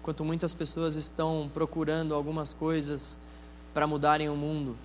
Enquanto 0.00 0.24
muitas 0.24 0.52
pessoas 0.52 0.96
estão 0.96 1.48
procurando 1.54 2.14
algumas 2.14 2.52
coisas 2.52 3.20
para 3.74 3.86
mudarem 3.86 4.28
o 4.30 4.36
mundo, 4.36 4.78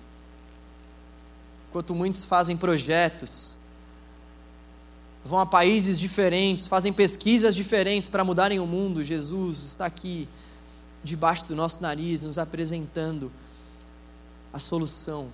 enquanto 1.68 1.94
muitos 1.94 2.24
fazem 2.24 2.56
projetos, 2.56 3.56
vão 5.24 5.38
a 5.38 5.46
países 5.46 5.98
diferentes, 5.98 6.66
fazem 6.66 6.92
pesquisas 6.92 7.54
diferentes 7.54 8.08
para 8.08 8.24
mudarem 8.24 8.58
o 8.58 8.66
mundo, 8.66 9.04
Jesus 9.04 9.58
está 9.64 9.86
aqui, 9.86 10.28
debaixo 11.02 11.44
do 11.46 11.54
nosso 11.54 11.80
nariz, 11.80 12.22
nos 12.22 12.36
apresentando 12.36 13.30
a 14.52 14.58
solução. 14.58 15.30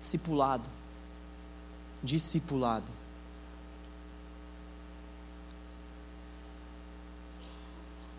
Discipulado. 0.00 0.68
Discipulado. 2.02 2.90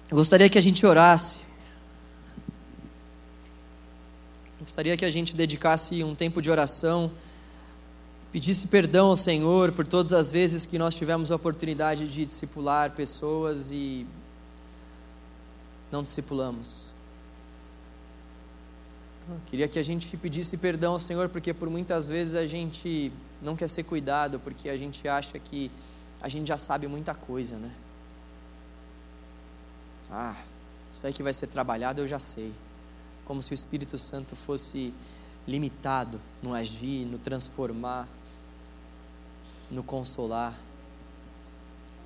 Eu 0.10 0.18
gostaria 0.18 0.50
que 0.50 0.58
a 0.58 0.62
gente 0.62 0.86
orasse. 0.86 1.45
Gostaria 4.66 4.98
que 4.98 5.06
a 5.06 5.12
gente 5.12 5.36
dedicasse 5.36 6.04
um 6.04 6.16
tempo 6.16 6.42
de 6.42 6.50
oração, 6.50 7.12
pedisse 8.32 8.68
perdão 8.68 9.10
ao 9.10 9.16
Senhor 9.16 9.72
por 9.72 9.86
todas 9.86 10.12
as 10.12 10.32
vezes 10.32 10.66
que 10.66 10.80
nós 10.80 10.96
tivemos 10.96 11.32
a 11.32 11.36
oportunidade 11.36 12.08
de 12.08 12.26
discipular 12.26 12.90
pessoas 12.90 13.70
e 13.70 14.08
não 15.92 16.02
discipulamos. 16.02 16.96
Queria 19.46 19.68
que 19.68 19.78
a 19.78 19.84
gente 19.84 20.18
pedisse 20.18 20.58
perdão 20.58 20.94
ao 20.94 21.00
Senhor, 21.00 21.30
porque 21.30 21.54
por 21.54 21.70
muitas 21.70 22.10
vezes 22.10 22.34
a 22.34 22.48
gente 22.48 23.12
não 23.44 23.56
quer 23.56 23.70
ser 23.70 23.84
cuidado, 23.84 24.40
porque 24.40 24.68
a 24.68 24.78
gente 24.78 25.08
acha 25.08 25.38
que 25.38 25.70
a 26.20 26.28
gente 26.28 26.48
já 26.48 26.58
sabe 26.58 26.88
muita 26.88 27.14
coisa, 27.14 27.56
né? 27.56 27.72
Ah, 30.10 30.36
isso 30.92 31.06
aí 31.06 31.14
que 31.14 31.22
vai 31.22 31.34
ser 31.34 31.46
trabalhado 31.48 32.02
eu 32.02 32.08
já 32.08 32.18
sei 32.18 32.52
como 33.26 33.42
se 33.42 33.52
o 33.52 33.54
Espírito 33.54 33.98
Santo 33.98 34.36
fosse 34.36 34.94
limitado 35.48 36.20
no 36.42 36.54
agir, 36.54 37.06
no 37.06 37.18
transformar, 37.18 38.08
no 39.70 39.84
consolar. 39.84 40.58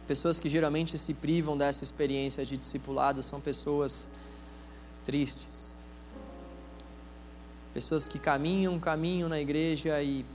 Pessoas 0.08 0.40
que 0.40 0.50
geralmente 0.50 0.98
se 0.98 1.14
privam 1.14 1.58
dessa 1.58 1.84
experiência 1.84 2.46
de 2.46 2.58
discipulado 2.58 3.22
são 3.22 3.40
pessoas 3.40 4.10
tristes. 5.06 5.78
Pessoas 7.74 8.08
que 8.08 8.18
caminham, 8.18 8.80
caminham 8.80 9.30
na 9.30 9.40
igreja 9.40 10.02
e 10.02 10.26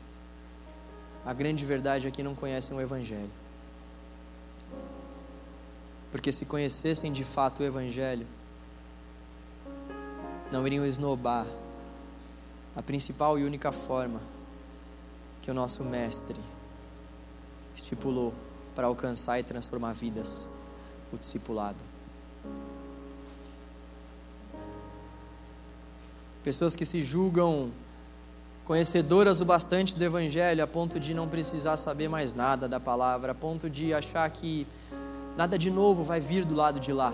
a 1.26 1.32
grande 1.32 1.64
verdade 1.64 2.07
é 2.07 2.11
que 2.11 2.22
não 2.22 2.35
conhecem 2.35 2.76
o 2.76 2.80
Evangelho. 2.80 3.30
Porque 6.12 6.30
se 6.30 6.47
conhecessem 6.47 7.12
de 7.12 7.24
fato 7.24 7.61
o 7.61 7.66
Evangelho, 7.66 8.26
não 10.55 10.65
iriam 10.65 10.87
esnobar 10.87 11.47
a 12.77 12.81
principal 12.81 13.37
e 13.37 13.43
única 13.43 13.73
forma 13.73 14.21
que 15.43 15.51
o 15.51 15.55
nosso 15.55 15.83
Mestre 15.83 16.41
estipulou 17.75 18.33
para 18.73 18.87
alcançar 18.87 19.41
e 19.41 19.43
transformar 19.43 19.95
vidas, 19.95 20.53
o 21.13 21.19
discipulado. 21.19 21.79
Pessoas 26.45 26.77
que 26.77 26.85
se 26.85 27.03
julgam 27.03 27.73
conhecedoras 28.65 29.41
o 29.41 29.45
bastante 29.45 29.97
do 29.97 30.05
Evangelho 30.05 30.63
a 30.63 30.69
ponto 30.69 31.01
de 31.01 31.15
não 31.15 31.29
precisar 31.29 31.77
saber 31.77 32.09
mais 32.09 32.33
nada 32.33 32.69
da 32.69 32.79
palavra, 32.79 33.33
a 33.33 33.35
ponto 33.35 33.69
de 33.69 33.93
achar 33.93 34.31
que 34.31 34.69
nada 35.37 35.59
de 35.59 35.69
novo 35.69 36.05
vai 36.05 36.21
vir 36.21 36.45
do 36.45 36.55
lado 36.55 36.79
de 36.79 36.93
lá 36.93 37.13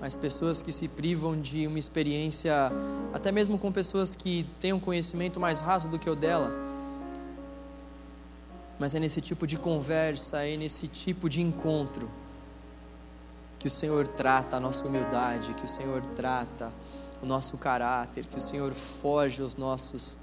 mas 0.00 0.14
pessoas 0.14 0.60
que 0.60 0.72
se 0.72 0.88
privam 0.88 1.40
de 1.40 1.66
uma 1.66 1.78
experiência, 1.78 2.70
até 3.12 3.32
mesmo 3.32 3.58
com 3.58 3.72
pessoas 3.72 4.14
que 4.14 4.46
têm 4.60 4.72
um 4.72 4.80
conhecimento 4.80 5.40
mais 5.40 5.60
raso 5.60 5.88
do 5.88 5.98
que 5.98 6.08
o 6.08 6.14
dela. 6.14 6.50
Mas 8.78 8.94
é 8.94 9.00
nesse 9.00 9.22
tipo 9.22 9.46
de 9.46 9.56
conversa, 9.56 10.44
é 10.44 10.56
nesse 10.56 10.86
tipo 10.86 11.28
de 11.28 11.40
encontro 11.40 12.10
que 13.58 13.66
o 13.66 13.70
Senhor 13.70 14.06
trata 14.06 14.58
a 14.58 14.60
nossa 14.60 14.86
humildade, 14.86 15.54
que 15.54 15.64
o 15.64 15.68
Senhor 15.68 16.02
trata 16.14 16.70
o 17.22 17.26
nosso 17.26 17.56
caráter, 17.56 18.26
que 18.26 18.36
o 18.36 18.40
Senhor 18.40 18.72
foge 18.74 19.42
os 19.42 19.56
nossos 19.56 20.18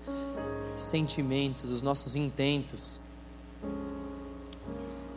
sentimentos, 0.77 1.71
os 1.71 1.81
nossos 1.81 2.15
intentos. 2.15 3.01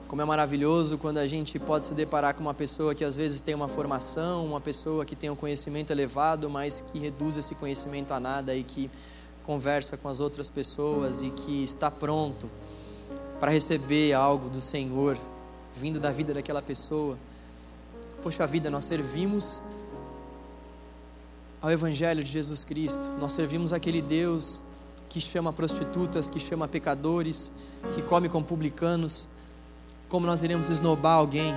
Como 0.09 0.23
é 0.23 0.25
maravilhoso 0.25 0.99
quando 0.99 1.19
a 1.19 1.27
gente 1.27 1.59
pode 1.59 1.85
se 1.85 1.93
deparar 1.93 2.33
com 2.35 2.41
uma 2.41 2.55
pessoa 2.55 2.95
que 2.95 3.05
às 3.05 3.17
vezes 3.17 3.41
tem 3.41 3.57
uma 3.57 3.67
formação, 3.67 4.47
uma 4.47 4.61
pessoa 4.61 5.05
que 5.05 5.17
tem 5.17 5.29
um 5.31 5.35
conhecimento 5.35 5.91
elevado, 5.91 6.49
mas 6.49 6.81
que 6.81 6.99
reduz 7.01 7.37
esse 7.37 7.57
conhecimento 7.57 8.15
a 8.15 8.21
nada 8.21 8.55
e 8.55 8.63
que 8.63 8.89
conversa 9.43 9.97
com 9.97 10.09
as 10.09 10.21
outras 10.21 10.49
pessoas 10.49 11.23
e 11.23 11.31
que 11.31 11.65
está 11.65 11.91
pronto 11.91 12.49
para 13.41 13.51
receber 13.51 14.13
algo 14.13 14.49
do 14.49 14.61
Senhor 14.61 15.19
vindo 15.75 15.99
da 15.99 16.13
vida 16.13 16.33
daquela 16.33 16.63
pessoa. 16.63 17.19
Poxa 18.23 18.47
vida, 18.47 18.71
nós 18.71 18.85
servimos 18.85 19.61
ao 21.61 21.71
Evangelho 21.71 22.23
de 22.23 22.31
Jesus 22.31 22.63
Cristo, 22.63 23.09
nós 23.19 23.33
servimos 23.33 23.73
aquele 23.73 24.01
Deus 24.01 24.63
que 25.09 25.21
chama 25.21 25.53
prostitutas, 25.53 26.29
que 26.29 26.39
chama 26.39 26.69
pecadores, 26.69 27.53
que 27.93 28.03
come 28.03 28.29
com 28.29 28.41
publicanos 28.41 29.35
como 30.09 30.27
nós 30.27 30.43
iremos 30.43 30.69
esnobar 30.69 31.15
alguém. 31.15 31.55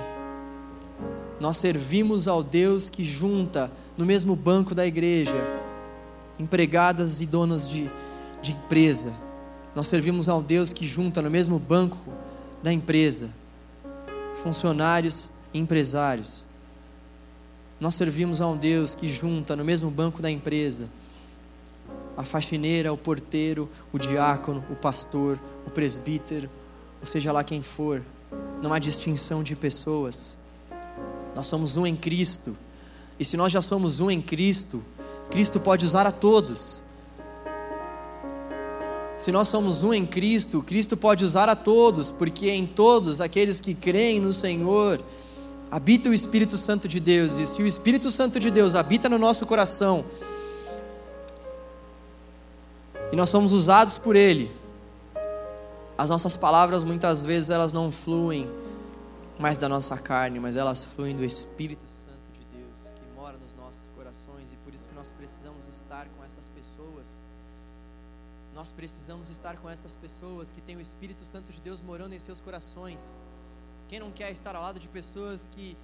Nós 1.38 1.56
servimos 1.56 2.28
ao 2.28 2.42
Deus 2.42 2.88
que 2.88 3.04
junta 3.04 3.70
no 3.96 4.04
mesmo 4.04 4.34
banco 4.34 4.74
da 4.74 4.86
igreja 4.86 5.36
empregadas 6.38 7.20
e 7.20 7.26
donas 7.26 7.68
de, 7.68 7.90
de 8.42 8.52
empresa. 8.52 9.12
Nós 9.74 9.88
servimos 9.88 10.28
ao 10.28 10.42
Deus 10.42 10.72
que 10.72 10.86
junta 10.86 11.20
no 11.20 11.30
mesmo 11.30 11.58
banco 11.58 11.98
da 12.62 12.72
empresa 12.72 13.30
funcionários 14.34 15.32
e 15.52 15.58
empresários. 15.58 16.46
Nós 17.78 17.94
servimos 17.94 18.40
a 18.40 18.46
um 18.46 18.56
Deus 18.56 18.94
que 18.94 19.08
junta 19.08 19.54
no 19.54 19.64
mesmo 19.64 19.90
banco 19.90 20.20
da 20.20 20.30
empresa 20.30 20.88
a 22.16 22.22
faxineira, 22.22 22.92
o 22.92 22.96
porteiro, 22.96 23.68
o 23.92 23.98
diácono, 23.98 24.64
o 24.70 24.74
pastor, 24.74 25.38
o 25.66 25.70
presbítero, 25.70 26.50
ou 27.00 27.06
seja 27.06 27.32
lá 27.32 27.42
quem 27.42 27.62
for 27.62 28.02
não 28.62 28.72
há 28.72 28.78
distinção 28.78 29.42
de 29.42 29.56
pessoas. 29.56 30.38
Nós 31.34 31.46
somos 31.46 31.76
um 31.76 31.86
em 31.86 31.96
Cristo. 31.96 32.56
E 33.18 33.24
se 33.24 33.36
nós 33.36 33.52
já 33.52 33.62
somos 33.62 34.00
um 34.00 34.10
em 34.10 34.20
Cristo, 34.20 34.82
Cristo 35.30 35.60
pode 35.60 35.84
usar 35.84 36.06
a 36.06 36.12
todos. 36.12 36.82
Se 39.18 39.30
nós 39.30 39.48
somos 39.48 39.82
um 39.82 39.92
em 39.92 40.06
Cristo, 40.06 40.62
Cristo 40.62 40.96
pode 40.96 41.24
usar 41.24 41.48
a 41.48 41.54
todos, 41.54 42.10
porque 42.10 42.50
em 42.50 42.66
todos 42.66 43.20
aqueles 43.20 43.60
que 43.60 43.74
creem 43.74 44.18
no 44.20 44.32
Senhor 44.32 45.02
habita 45.70 46.08
o 46.08 46.14
Espírito 46.14 46.56
Santo 46.56 46.88
de 46.88 46.98
Deus. 46.98 47.36
E 47.36 47.46
se 47.46 47.62
o 47.62 47.66
Espírito 47.66 48.10
Santo 48.10 48.40
de 48.40 48.50
Deus 48.50 48.74
habita 48.74 49.08
no 49.08 49.18
nosso 49.18 49.46
coração, 49.46 50.04
e 53.12 53.16
nós 53.16 53.28
somos 53.28 53.52
usados 53.52 53.98
por 53.98 54.16
Ele, 54.16 54.50
as 56.00 56.08
nossas 56.08 56.34
palavras 56.34 56.82
muitas 56.82 57.22
vezes 57.22 57.50
elas 57.50 57.74
não 57.74 57.92
fluem 57.92 58.48
mais 59.38 59.58
da 59.58 59.68
nossa 59.68 59.98
carne, 59.98 60.40
mas 60.40 60.56
elas 60.56 60.82
fluem 60.82 61.14
do 61.14 61.22
Espírito 61.22 61.86
Santo 61.86 62.30
de 62.32 62.40
Deus 62.58 62.94
que 62.94 63.02
mora 63.14 63.36
nos 63.36 63.54
nossos 63.54 63.90
corações 63.90 64.50
e 64.50 64.56
por 64.56 64.72
isso 64.72 64.88
que 64.88 64.94
nós 64.94 65.10
precisamos 65.10 65.68
estar 65.68 66.08
com 66.16 66.24
essas 66.24 66.48
pessoas. 66.48 67.22
Nós 68.54 68.72
precisamos 68.72 69.28
estar 69.28 69.58
com 69.58 69.68
essas 69.68 69.94
pessoas 69.94 70.50
que 70.50 70.62
têm 70.62 70.74
o 70.74 70.80
Espírito 70.80 71.22
Santo 71.22 71.52
de 71.52 71.60
Deus 71.60 71.82
morando 71.82 72.14
em 72.14 72.18
seus 72.18 72.40
corações. 72.40 73.18
Quem 73.86 74.00
não 74.00 74.10
quer 74.10 74.32
estar 74.32 74.56
ao 74.56 74.62
lado 74.62 74.80
de 74.80 74.88
pessoas 74.88 75.46
que 75.48 75.76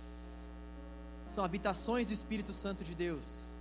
são 1.28 1.44
habitações 1.44 2.06
do 2.06 2.14
Espírito 2.14 2.54
Santo 2.54 2.82
de 2.82 2.94
Deus? 2.94 3.52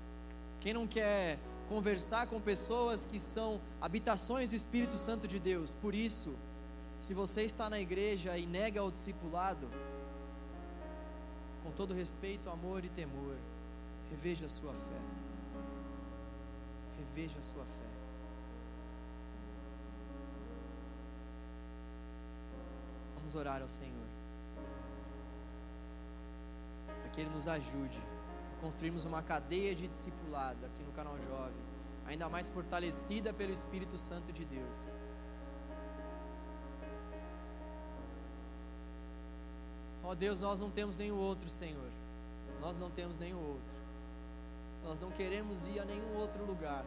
Quem 0.61 0.73
não 0.73 0.87
quer 0.87 1.37
conversar 1.67 2.27
com 2.27 2.39
pessoas 2.39 3.03
que 3.03 3.19
são 3.19 3.59
habitações 3.81 4.51
do 4.51 4.55
Espírito 4.55 4.97
Santo 4.97 5.27
de 5.27 5.37
Deus? 5.37 5.73
Por 5.73 5.93
isso, 5.93 6.33
se 7.05 7.13
você 7.13 7.43
está 7.43 7.69
na 7.69 7.79
igreja 7.79 8.35
e 8.35 8.47
nega 8.47 8.83
o 8.83 8.91
discipulado, 8.91 9.69
com 11.63 11.69
todo 11.69 11.93
respeito, 11.93 12.49
amor 12.49 12.83
e 12.83 12.89
temor, 12.89 13.35
reveja 14.09 14.47
a 14.47 14.49
sua 14.49 14.73
fé. 14.73 15.01
Reveja 16.97 17.37
a 17.37 17.43
sua 17.43 17.63
fé. 17.63 17.89
Vamos 23.17 23.35
orar 23.35 23.61
ao 23.61 23.67
Senhor. 23.67 24.07
Para 26.87 27.09
que 27.11 27.21
Ele 27.21 27.29
nos 27.29 27.47
ajude 27.47 28.01
a 28.57 28.61
construirmos 28.61 29.03
uma 29.03 29.21
cadeia 29.21 29.75
de 29.75 29.87
discipulado 29.87 30.65
aqui 30.65 30.81
no 30.81 30.91
canal 30.93 31.15
Jovem, 31.29 31.53
ainda 32.07 32.27
mais 32.27 32.49
fortalecida 32.49 33.31
pelo 33.31 33.53
Espírito 33.53 33.95
Santo 33.95 34.33
de 34.33 34.43
Deus. 34.43 35.04
Ó 40.05 40.11
oh 40.11 40.15
Deus, 40.15 40.39
nós 40.39 40.59
não 40.59 40.69
temos 40.69 40.95
nenhum 40.95 41.17
outro, 41.17 41.49
Senhor. 41.49 41.89
Nós 42.61 42.77
não 42.77 42.91
temos 42.91 43.17
nenhum 43.17 43.39
outro. 43.39 43.75
Nós 44.83 44.99
não 44.99 45.09
queremos 45.09 45.65
ir 45.65 45.79
a 45.79 45.85
nenhum 45.85 46.17
outro 46.17 46.45
lugar. 46.45 46.85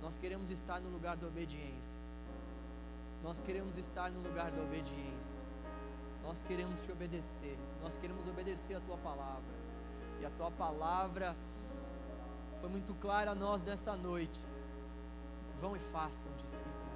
Nós 0.00 0.16
queremos 0.16 0.48
estar 0.48 0.80
no 0.80 0.88
lugar 0.88 1.14
da 1.14 1.26
obediência. 1.26 2.00
Nós 3.22 3.42
queremos 3.42 3.76
estar 3.76 4.10
no 4.10 4.22
lugar 4.22 4.50
da 4.50 4.62
obediência. 4.62 5.44
Nós 6.22 6.42
queremos 6.42 6.80
te 6.80 6.90
obedecer. 6.90 7.58
Nós 7.82 7.98
queremos 7.98 8.26
obedecer 8.26 8.76
a 8.76 8.80
tua 8.80 8.96
palavra. 8.96 9.62
E 10.22 10.24
a 10.24 10.30
tua 10.30 10.50
palavra 10.50 11.36
foi 12.60 12.70
muito 12.70 12.94
clara 12.94 13.32
a 13.32 13.34
nós 13.34 13.62
nessa 13.62 13.94
noite. 13.94 14.40
Vão 15.60 15.76
e 15.76 15.80
façam 15.80 16.32
discípulos. 16.42 16.91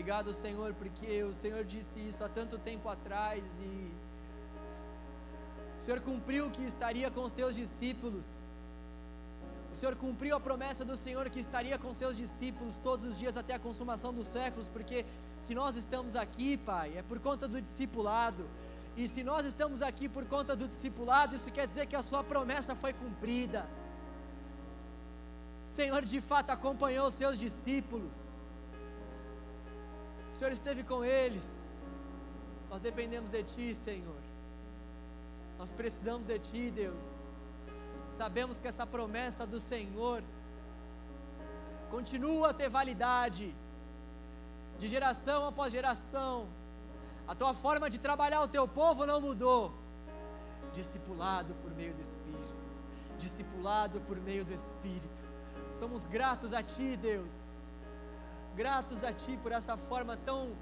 Obrigado, 0.00 0.32
Senhor, 0.32 0.72
porque 0.72 1.22
o 1.24 1.30
Senhor 1.30 1.62
disse 1.62 2.00
isso 2.00 2.24
há 2.24 2.28
tanto 2.28 2.56
tempo 2.56 2.88
atrás 2.88 3.60
e 3.60 3.90
o 5.78 5.82
Senhor 5.82 6.00
cumpriu 6.00 6.50
que 6.50 6.62
estaria 6.62 7.10
com 7.10 7.22
os 7.22 7.34
teus 7.34 7.54
discípulos. 7.54 8.42
O 9.70 9.76
Senhor 9.76 9.94
cumpriu 9.96 10.34
a 10.34 10.40
promessa 10.40 10.86
do 10.86 10.96
Senhor 10.96 11.28
que 11.28 11.38
estaria 11.38 11.78
com 11.78 11.92
seus 11.92 12.16
discípulos 12.16 12.78
todos 12.78 13.04
os 13.04 13.18
dias 13.18 13.36
até 13.36 13.52
a 13.52 13.58
consumação 13.58 14.10
dos 14.10 14.26
séculos, 14.26 14.68
porque 14.68 15.04
se 15.38 15.54
nós 15.54 15.76
estamos 15.76 16.16
aqui, 16.16 16.56
Pai, 16.56 16.96
é 16.96 17.02
por 17.02 17.20
conta 17.20 17.46
do 17.46 17.60
discipulado. 17.60 18.48
E 18.96 19.06
se 19.06 19.22
nós 19.22 19.44
estamos 19.44 19.82
aqui 19.82 20.08
por 20.08 20.24
conta 20.24 20.56
do 20.56 20.66
discipulado, 20.66 21.36
isso 21.36 21.50
quer 21.50 21.66
dizer 21.68 21.84
que 21.84 21.94
a 21.94 22.02
Sua 22.02 22.24
promessa 22.24 22.74
foi 22.74 22.94
cumprida. 22.94 23.68
O 25.62 25.68
Senhor 25.68 26.02
de 26.06 26.22
fato 26.22 26.48
acompanhou 26.48 27.06
os 27.06 27.12
seus 27.12 27.36
discípulos. 27.36 28.39
Senhor 30.40 30.52
esteve 30.52 30.82
com 30.82 31.04
eles. 31.04 31.46
Nós 32.70 32.80
dependemos 32.80 33.28
de 33.28 33.42
Ti, 33.42 33.74
Senhor. 33.74 34.22
Nós 35.58 35.70
precisamos 35.70 36.26
de 36.26 36.38
Ti, 36.38 36.70
Deus. 36.70 37.24
Sabemos 38.10 38.58
que 38.58 38.66
essa 38.66 38.86
promessa 38.86 39.46
do 39.46 39.60
Senhor 39.60 40.22
continua 41.90 42.48
a 42.48 42.54
ter 42.54 42.70
validade, 42.70 43.54
de 44.78 44.88
geração 44.88 45.44
após 45.46 45.74
geração. 45.74 46.48
A 47.28 47.34
tua 47.34 47.52
forma 47.52 47.90
de 47.90 47.98
trabalhar 47.98 48.40
o 48.40 48.48
teu 48.48 48.66
povo 48.66 49.04
não 49.04 49.20
mudou. 49.20 49.74
Discipulado 50.72 51.52
por 51.62 51.70
meio 51.72 51.92
do 51.92 52.00
Espírito, 52.00 52.54
discipulado 53.18 54.00
por 54.08 54.16
meio 54.16 54.42
do 54.42 54.54
Espírito. 54.54 55.22
Somos 55.74 56.06
gratos 56.06 56.54
a 56.54 56.62
Ti, 56.62 56.96
Deus, 56.96 57.34
gratos 58.56 59.04
a 59.04 59.12
Ti 59.12 59.38
por 59.42 59.52
essa 59.52 59.76
forma 59.76 60.16
tão, 60.16 60.52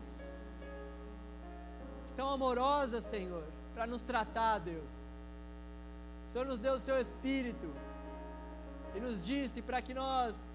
tão 2.17 2.29
amorosa, 2.29 3.01
Senhor, 3.01 3.45
para 3.75 3.87
nos 3.87 4.03
tratar, 4.03 4.59
Deus. 4.59 5.23
O 6.27 6.31
Senhor 6.31 6.47
nos 6.47 6.59
deu 6.59 6.75
o 6.75 6.79
seu 6.79 6.99
Espírito 6.99 7.71
e 8.95 9.01
nos 9.01 9.21
disse 9.21 9.63
para 9.63 9.81
que 9.81 9.95
nós 9.95 10.53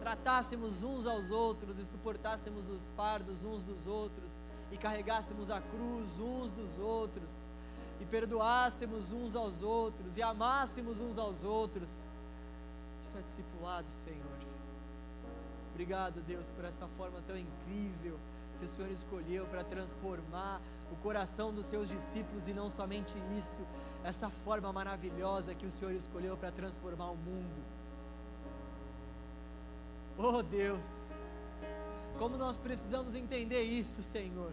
tratássemos 0.00 0.82
uns 0.82 1.06
aos 1.06 1.30
outros 1.30 1.78
e 1.78 1.84
suportássemos 1.84 2.68
os 2.68 2.90
fardos 2.90 3.44
uns 3.44 3.62
dos 3.62 3.86
outros 3.86 4.40
e 4.70 4.76
carregássemos 4.76 5.50
a 5.50 5.60
cruz 5.60 6.18
uns 6.18 6.50
dos 6.50 6.78
outros 6.78 7.46
e 8.00 8.04
perdoássemos 8.04 9.12
uns 9.12 9.36
aos 9.36 9.62
outros 9.62 10.16
e 10.16 10.22
amássemos 10.22 11.00
uns 11.00 11.18
aos 11.18 11.44
outros. 11.44 12.06
Isso 13.04 13.18
é 13.18 13.22
discipulado, 13.22 13.88
Senhor. 13.90 14.31
Obrigado, 15.72 16.20
Deus, 16.22 16.50
por 16.50 16.64
essa 16.64 16.86
forma 16.86 17.20
tão 17.26 17.36
incrível 17.36 18.18
que 18.58 18.66
o 18.66 18.68
Senhor 18.68 18.90
escolheu 18.90 19.44
para 19.46 19.64
transformar 19.64 20.60
o 20.92 20.96
coração 20.96 21.52
dos 21.52 21.66
seus 21.66 21.88
discípulos 21.88 22.46
e 22.46 22.52
não 22.52 22.68
somente 22.70 23.14
isso, 23.36 23.60
essa 24.04 24.28
forma 24.28 24.72
maravilhosa 24.72 25.54
que 25.54 25.66
o 25.66 25.70
Senhor 25.70 25.92
escolheu 25.92 26.36
para 26.36 26.52
transformar 26.52 27.10
o 27.10 27.16
mundo. 27.16 27.62
Oh 30.18 30.42
Deus, 30.42 31.16
como 32.18 32.36
nós 32.36 32.58
precisamos 32.58 33.14
entender 33.14 33.62
isso, 33.62 34.02
Senhor. 34.02 34.52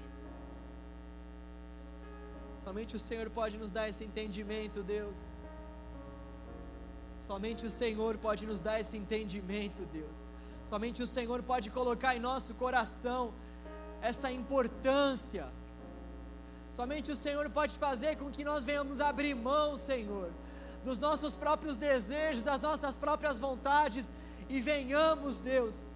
Somente 2.59 2.95
o 2.95 2.99
Senhor 2.99 3.29
pode 3.29 3.57
nos 3.57 3.71
dar 3.71 3.89
esse 3.89 4.03
entendimento, 4.03 4.81
Deus. 4.81 5.19
Somente 7.19 7.65
o 7.65 7.69
Senhor 7.69 8.17
pode 8.17 8.45
nos 8.47 8.59
dar 8.59 8.79
esse 8.79 8.97
entendimento, 8.97 9.85
Deus. 9.93 10.31
Somente 10.63 11.01
o 11.01 11.07
Senhor 11.07 11.41
pode 11.43 11.69
colocar 11.69 12.15
em 12.15 12.19
nosso 12.19 12.53
coração 12.53 13.33
essa 14.01 14.31
importância 14.31 15.47
Somente 16.71 17.11
o 17.11 17.15
Senhor 17.15 17.49
pode 17.49 17.77
fazer 17.77 18.15
com 18.17 18.29
que 18.29 18.43
nós 18.43 18.63
venhamos 18.63 19.01
abrir 19.01 19.33
mão, 19.33 19.75
Senhor, 19.75 20.29
dos 20.83 20.99
nossos 20.99 21.33
próprios 21.33 21.75
desejos, 21.75 22.43
das 22.43 22.61
nossas 22.61 22.95
próprias 22.95 23.39
vontades 23.39 24.13
e 24.47 24.61
venhamos, 24.61 25.39
Deus, 25.39 25.93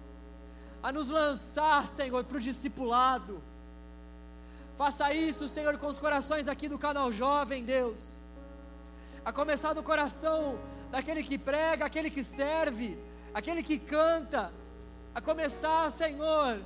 a 0.82 0.90
nos 0.92 1.08
lançar, 1.08 1.86
Senhor, 1.86 2.24
para 2.24 2.36
o 2.36 2.40
discipulado. 2.40 3.40
Faça 4.76 5.14
isso, 5.14 5.46
Senhor, 5.46 5.78
com 5.78 5.86
os 5.86 5.98
corações 5.98 6.48
aqui 6.48 6.68
do 6.68 6.78
canal 6.78 7.12
Jovem, 7.12 7.64
Deus. 7.64 8.28
A 9.24 9.32
começar 9.32 9.72
do 9.72 9.82
coração 9.82 10.58
daquele 10.90 11.22
que 11.22 11.38
prega, 11.38 11.86
aquele 11.86 12.10
que 12.10 12.24
serve, 12.24 12.98
aquele 13.34 13.62
que 13.62 13.78
canta. 13.78 14.52
A 15.14 15.20
começar, 15.20 15.90
Senhor, 15.92 16.60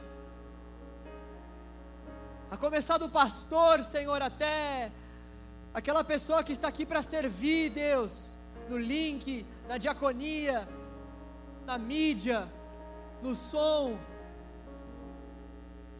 a 2.50 2.56
começar 2.56 2.96
do 2.96 3.10
pastor, 3.10 3.82
Senhor, 3.82 4.22
até 4.22 4.90
aquela 5.74 6.02
pessoa 6.02 6.42
que 6.42 6.52
está 6.52 6.68
aqui 6.68 6.86
para 6.86 7.02
servir, 7.02 7.70
Deus, 7.70 8.38
no 8.70 8.78
link, 8.78 9.44
na 9.68 9.76
diaconia, 9.76 10.66
na 11.66 11.76
mídia, 11.76 12.48
no 13.22 13.34
som, 13.34 13.98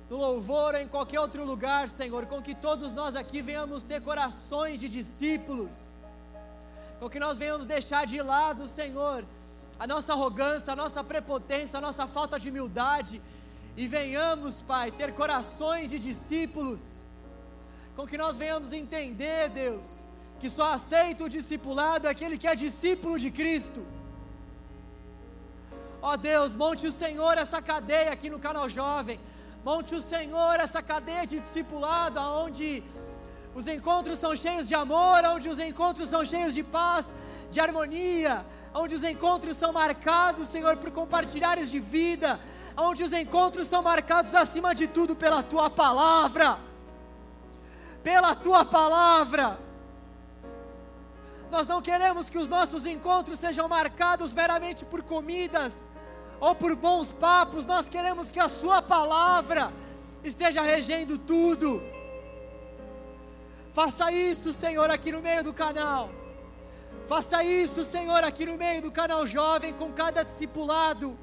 no 0.08 0.16
louvor 0.16 0.74
ou 0.74 0.80
em 0.80 0.88
qualquer 0.88 1.20
outro 1.20 1.44
lugar, 1.44 1.90
Senhor, 1.90 2.24
com 2.24 2.40
que 2.40 2.54
todos 2.54 2.92
nós 2.92 3.14
aqui 3.14 3.42
venhamos 3.42 3.82
ter 3.82 4.00
corações 4.00 4.78
de 4.78 4.88
discípulos, 4.88 5.94
com 6.98 7.10
que 7.10 7.20
nós 7.20 7.36
venhamos 7.36 7.66
deixar 7.66 8.06
de 8.06 8.22
lado, 8.22 8.66
Senhor, 8.66 9.22
a 9.78 9.86
nossa 9.86 10.12
arrogância, 10.12 10.72
a 10.72 10.76
nossa 10.76 11.04
prepotência, 11.04 11.78
a 11.78 11.80
nossa 11.80 12.06
falta 12.06 12.38
de 12.38 12.50
humildade. 12.50 13.22
E 13.76 13.86
venhamos, 13.86 14.60
Pai, 14.60 14.90
ter 14.90 15.12
corações 15.14 15.90
de 15.90 15.98
discípulos, 15.98 16.82
com 17.94 18.06
que 18.06 18.18
nós 18.18 18.36
venhamos 18.36 18.72
entender, 18.72 19.48
Deus, 19.50 20.04
que 20.40 20.50
só 20.50 20.72
aceita 20.72 21.24
o 21.24 21.28
discipulado 21.28 22.08
aquele 22.08 22.36
que 22.36 22.48
é 22.48 22.54
discípulo 22.56 23.18
de 23.18 23.30
Cristo. 23.30 23.84
Ó 26.02 26.16
Deus, 26.16 26.54
monte 26.56 26.86
o 26.86 26.92
Senhor 26.92 27.36
essa 27.38 27.60
cadeia 27.60 28.12
aqui 28.12 28.28
no 28.30 28.38
canal 28.38 28.68
Jovem, 28.68 29.18
monte 29.64 29.94
o 29.94 30.00
Senhor 30.00 30.54
essa 30.60 30.82
cadeia 30.82 31.26
de 31.26 31.40
discipulado, 31.40 32.20
onde 32.20 32.82
os 33.54 33.66
encontros 33.66 34.18
são 34.18 34.34
cheios 34.34 34.68
de 34.68 34.74
amor, 34.74 35.24
onde 35.34 35.48
os 35.48 35.58
encontros 35.58 36.08
são 36.08 36.24
cheios 36.24 36.54
de 36.54 36.62
paz, 36.62 37.12
de 37.50 37.58
harmonia, 37.60 38.44
onde 38.78 38.94
os 38.94 39.02
encontros 39.02 39.56
são 39.56 39.72
marcados, 39.72 40.46
Senhor, 40.46 40.76
por 40.76 40.90
compartilhares 40.92 41.68
de 41.68 41.80
vida, 41.80 42.38
onde 42.76 43.02
os 43.02 43.12
encontros 43.12 43.66
são 43.66 43.82
marcados 43.82 44.36
acima 44.36 44.72
de 44.72 44.86
tudo 44.86 45.16
pela 45.16 45.42
tua 45.42 45.68
palavra. 45.68 46.58
Pela 48.04 48.36
tua 48.36 48.64
palavra. 48.64 49.58
Nós 51.50 51.66
não 51.66 51.82
queremos 51.82 52.28
que 52.28 52.38
os 52.38 52.46
nossos 52.46 52.86
encontros 52.86 53.40
sejam 53.40 53.68
marcados 53.68 54.32
meramente 54.32 54.84
por 54.84 55.02
comidas 55.02 55.90
ou 56.38 56.54
por 56.54 56.76
bons 56.76 57.10
papos, 57.10 57.66
nós 57.66 57.88
queremos 57.88 58.30
que 58.30 58.38
a 58.38 58.48
Sua 58.48 58.80
palavra 58.80 59.72
esteja 60.22 60.62
regendo 60.62 61.18
tudo. 61.18 61.82
Faça 63.72 64.12
isso, 64.12 64.52
Senhor, 64.52 64.88
aqui 64.88 65.10
no 65.10 65.20
meio 65.20 65.42
do 65.42 65.52
canal. 65.52 66.10
Faça 67.08 67.42
isso, 67.42 67.84
Senhor, 67.84 68.22
aqui 68.22 68.44
no 68.44 68.58
meio 68.58 68.82
do 68.82 68.92
canal 68.92 69.26
jovem, 69.26 69.72
com 69.72 69.90
cada 69.90 70.22
discipulado, 70.22 71.18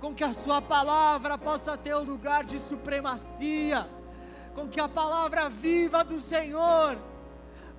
com 0.00 0.14
que 0.14 0.22
a 0.22 0.32
Sua 0.32 0.62
palavra 0.62 1.36
possa 1.36 1.76
ter 1.76 1.92
um 1.96 2.04
lugar 2.04 2.44
de 2.44 2.56
supremacia, 2.56 3.90
com 4.54 4.68
que 4.68 4.78
a 4.78 4.88
palavra 4.88 5.48
viva 5.50 6.04
do 6.04 6.20
Senhor 6.20 6.96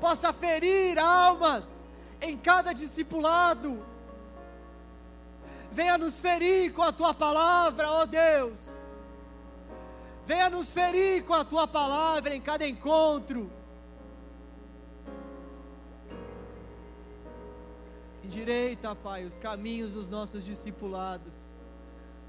possa 0.01 0.33
ferir 0.33 0.99
almas 0.99 1.87
em 2.19 2.37
cada 2.37 2.73
discipulado. 2.73 3.85
Venha 5.71 5.97
nos 5.97 6.19
ferir 6.19 6.73
com 6.73 6.83
a 6.83 6.91
Tua 6.91 7.13
palavra, 7.13 7.89
ó 7.89 8.05
Deus. 8.05 8.79
Venha 10.25 10.49
nos 10.49 10.73
ferir 10.73 11.23
com 11.23 11.33
a 11.33 11.45
Tua 11.45 11.65
palavra 11.65 12.35
em 12.35 12.41
cada 12.41 12.67
encontro 12.67 13.49
Endireita, 18.29 18.95
Pai, 18.95 19.25
os 19.25 19.39
caminhos 19.39 19.95
dos 19.95 20.07
nossos 20.07 20.45
discipulados, 20.45 21.51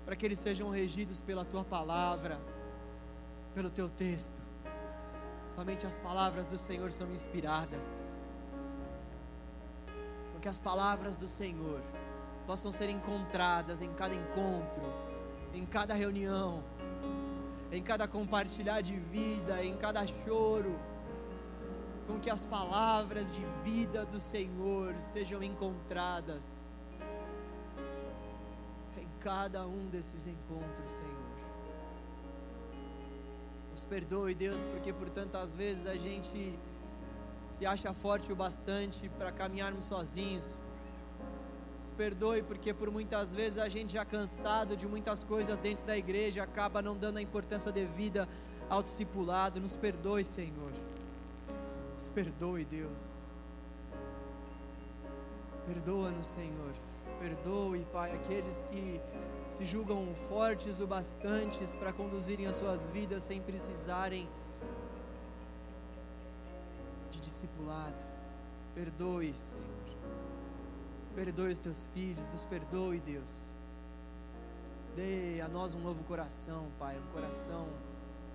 para 0.07 0.16
que 0.16 0.24
eles 0.24 0.38
sejam 0.38 0.70
regidos 0.70 1.20
pela 1.20 1.44
tua 1.44 1.62
palavra, 1.62 2.40
pelo 3.55 3.68
teu 3.68 3.86
texto. 3.86 4.40
Somente 5.46 5.86
as 5.86 5.98
palavras 5.98 6.46
do 6.46 6.57
Senhor 6.57 6.90
são 6.90 7.12
inspiradas. 7.12 8.16
Que 10.40 10.48
as 10.48 10.59
palavras 10.59 11.18
do 11.18 11.28
Senhor 11.28 11.82
possam 12.46 12.72
ser 12.72 12.88
encontradas 12.88 13.82
em 13.82 13.92
cada 13.92 14.14
encontro, 14.14 14.82
em 15.53 15.66
cada 15.66 15.92
reunião, 15.92 16.64
em 17.70 17.82
cada 17.82 18.09
compartilhar 18.09 18.80
de 18.80 18.96
vida, 18.96 19.62
em 19.62 19.76
cada 19.76 20.07
choro 20.07 20.80
com 22.11 22.18
que 22.18 22.28
as 22.28 22.44
palavras 22.44 23.32
de 23.32 23.44
vida 23.62 24.04
do 24.04 24.20
Senhor 24.20 25.00
sejam 25.00 25.40
encontradas 25.40 26.72
em 28.98 29.06
cada 29.20 29.64
um 29.64 29.86
desses 29.86 30.26
encontros, 30.26 30.92
Senhor. 30.92 31.30
Nos 33.70 33.84
perdoe, 33.84 34.34
Deus, 34.34 34.64
porque 34.64 34.92
por 34.92 35.08
tantas 35.08 35.54
vezes 35.54 35.86
a 35.86 35.94
gente 35.94 36.58
se 37.52 37.64
acha 37.64 37.94
forte 37.94 38.32
o 38.32 38.34
bastante 38.34 39.08
para 39.11 39.30
caminharmos 39.30 39.84
sozinhos. 39.84 40.64
Nos 41.76 41.92
perdoe 41.92 42.42
porque 42.42 42.74
por 42.74 42.90
muitas 42.90 43.32
vezes 43.32 43.58
a 43.58 43.68
gente 43.68 43.92
já 43.92 44.04
cansado 44.04 44.76
de 44.76 44.86
muitas 44.86 45.22
coisas 45.22 45.61
dentro 45.61 45.86
da 45.86 45.96
igreja 45.96 46.42
acaba 46.42 46.82
não 46.82 46.96
dando 46.96 47.18
a 47.18 47.22
importância 47.22 47.70
devida 47.70 48.28
ao 48.68 48.82
discipulado. 48.82 49.61
Nos 49.61 49.76
perdoe, 49.76 50.24
Senhor. 50.24 50.80
Nos 52.01 52.09
perdoe, 52.09 52.64
Deus. 52.64 53.28
Perdoa-nos, 55.66 56.28
Senhor. 56.28 56.72
Perdoe, 57.18 57.86
Pai, 57.92 58.11
aqueles 58.12 58.62
que 58.70 58.98
se 59.51 59.66
julgam 59.66 60.14
fortes 60.26 60.80
o 60.80 60.86
bastantes 60.86 61.76
para 61.76 61.92
conduzirem 61.92 62.46
as 62.46 62.55
suas 62.55 62.88
vidas 62.88 63.24
sem 63.24 63.42
precisarem 63.42 64.26
de 67.11 67.20
discipulado. 67.20 68.03
Perdoe, 68.74 69.34
Senhor. 69.34 69.66
Perdoe 71.14 71.53
os 71.53 71.59
teus 71.59 71.84
filhos, 71.92 72.30
nos 72.30 72.46
perdoe, 72.46 72.98
Deus. 73.01 73.55
Dê 74.96 75.42
a 75.42 75.48
nós 75.48 75.74
um 75.74 75.80
novo 75.80 76.03
coração, 76.05 76.66
Pai, 76.78 76.98
um 76.98 77.12
coração 77.12 77.68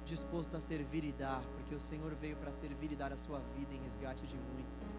disposto 0.05 0.55
a 0.55 0.59
servir 0.59 1.03
e 1.03 1.11
dar, 1.11 1.41
porque 1.65 1.73
o 1.73 1.79
Senhor 1.79 2.13
veio 2.13 2.35
para 2.37 2.51
servir 2.51 2.91
e 2.91 2.95
dar 2.95 3.11
a 3.11 3.17
sua 3.17 3.39
vida 3.57 3.73
em 3.73 3.81
resgate 3.81 4.23
de 4.27 4.37
muitos. 4.37 4.95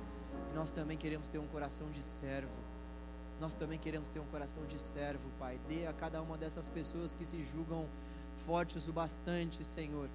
E 0.50 0.54
nós 0.54 0.68
também 0.68 0.98
queremos 0.98 1.28
ter 1.28 1.38
um 1.38 1.46
coração 1.46 1.88
de 1.92 2.02
servo. 2.02 2.58
Nós 3.40 3.54
também 3.54 3.78
queremos 3.78 4.08
ter 4.08 4.18
um 4.18 4.26
coração 4.26 4.66
de 4.66 4.82
servo, 4.82 5.30
Pai. 5.38 5.60
Dê 5.68 5.86
a 5.86 5.92
cada 5.92 6.20
uma 6.20 6.36
dessas 6.36 6.68
pessoas 6.68 7.14
que 7.14 7.24
se 7.24 7.44
julgam 7.44 7.86
fortes 8.38 8.88
o 8.88 8.92
bastante, 8.92 9.62
Senhor, 9.62 10.08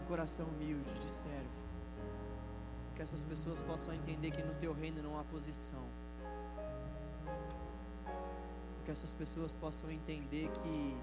um 0.00 0.06
coração 0.06 0.46
humilde 0.46 0.94
de 0.98 1.10
servo. 1.10 1.58
Que 2.94 3.02
essas 3.02 3.22
pessoas 3.22 3.60
possam 3.60 3.92
entender 3.92 4.30
que 4.30 4.42
no 4.42 4.54
teu 4.54 4.72
reino 4.72 5.02
não 5.02 5.20
há 5.20 5.24
posição. 5.24 5.84
Que 8.86 8.90
essas 8.90 9.12
pessoas 9.12 9.54
possam 9.54 9.90
entender 9.90 10.48
que 10.52 10.96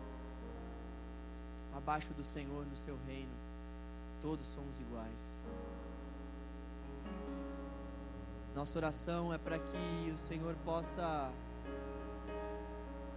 abaixo 1.75 2.11
do 2.13 2.23
Senhor 2.23 2.65
no 2.65 2.75
seu 2.75 2.97
reino, 3.05 3.42
todos 4.23 4.47
somos 4.47 4.79
iguais. 4.79 5.45
Nossa 8.55 8.77
oração 8.77 9.33
é 9.33 9.37
para 9.37 9.59
que 9.59 10.11
o 10.13 10.17
Senhor 10.17 10.55
possa 10.63 11.29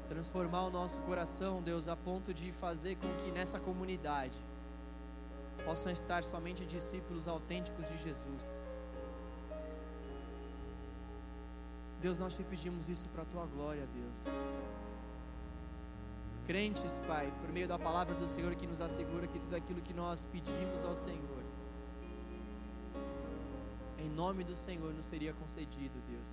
transformar 0.09 0.63
o 0.63 0.71
nosso 0.71 1.01
coração, 1.03 1.63
Deus, 1.63 1.87
a 1.87 1.95
ponto 1.95 2.35
de 2.35 2.51
fazer 2.51 2.97
com 2.97 3.15
que 3.19 3.31
nessa 3.31 3.61
comunidade 3.61 4.37
possam 5.65 5.93
estar 5.93 6.25
somente 6.25 6.65
discípulos 6.65 7.29
autênticos 7.29 7.87
de 7.89 7.99
Jesus. 7.99 8.45
Deus, 12.01 12.19
nós 12.19 12.35
te 12.35 12.43
pedimos 12.43 12.89
isso 12.89 13.09
para 13.11 13.23
a 13.23 13.27
tua 13.27 13.47
glória, 13.47 13.87
Deus 13.95 14.86
crentes, 16.47 17.01
Pai, 17.07 17.33
por 17.41 17.53
meio 17.53 17.67
da 17.67 17.79
palavra 17.79 18.15
do 18.15 18.27
Senhor 18.27 18.55
que 18.55 18.67
nos 18.67 18.81
assegura 18.81 19.27
que 19.27 19.39
tudo 19.39 19.57
aquilo 19.57 19.83
que 19.83 19.93
nós 19.93 20.25
pedimos 20.25 20.85
ao 20.85 20.95
Senhor, 20.95 21.43
em 23.99 24.09
nome 24.09 24.45
do 24.45 24.55
Senhor 24.55 24.95
nos 24.95 25.07
seria 25.07 25.33
concedido, 25.33 26.01
Deus. 26.09 26.31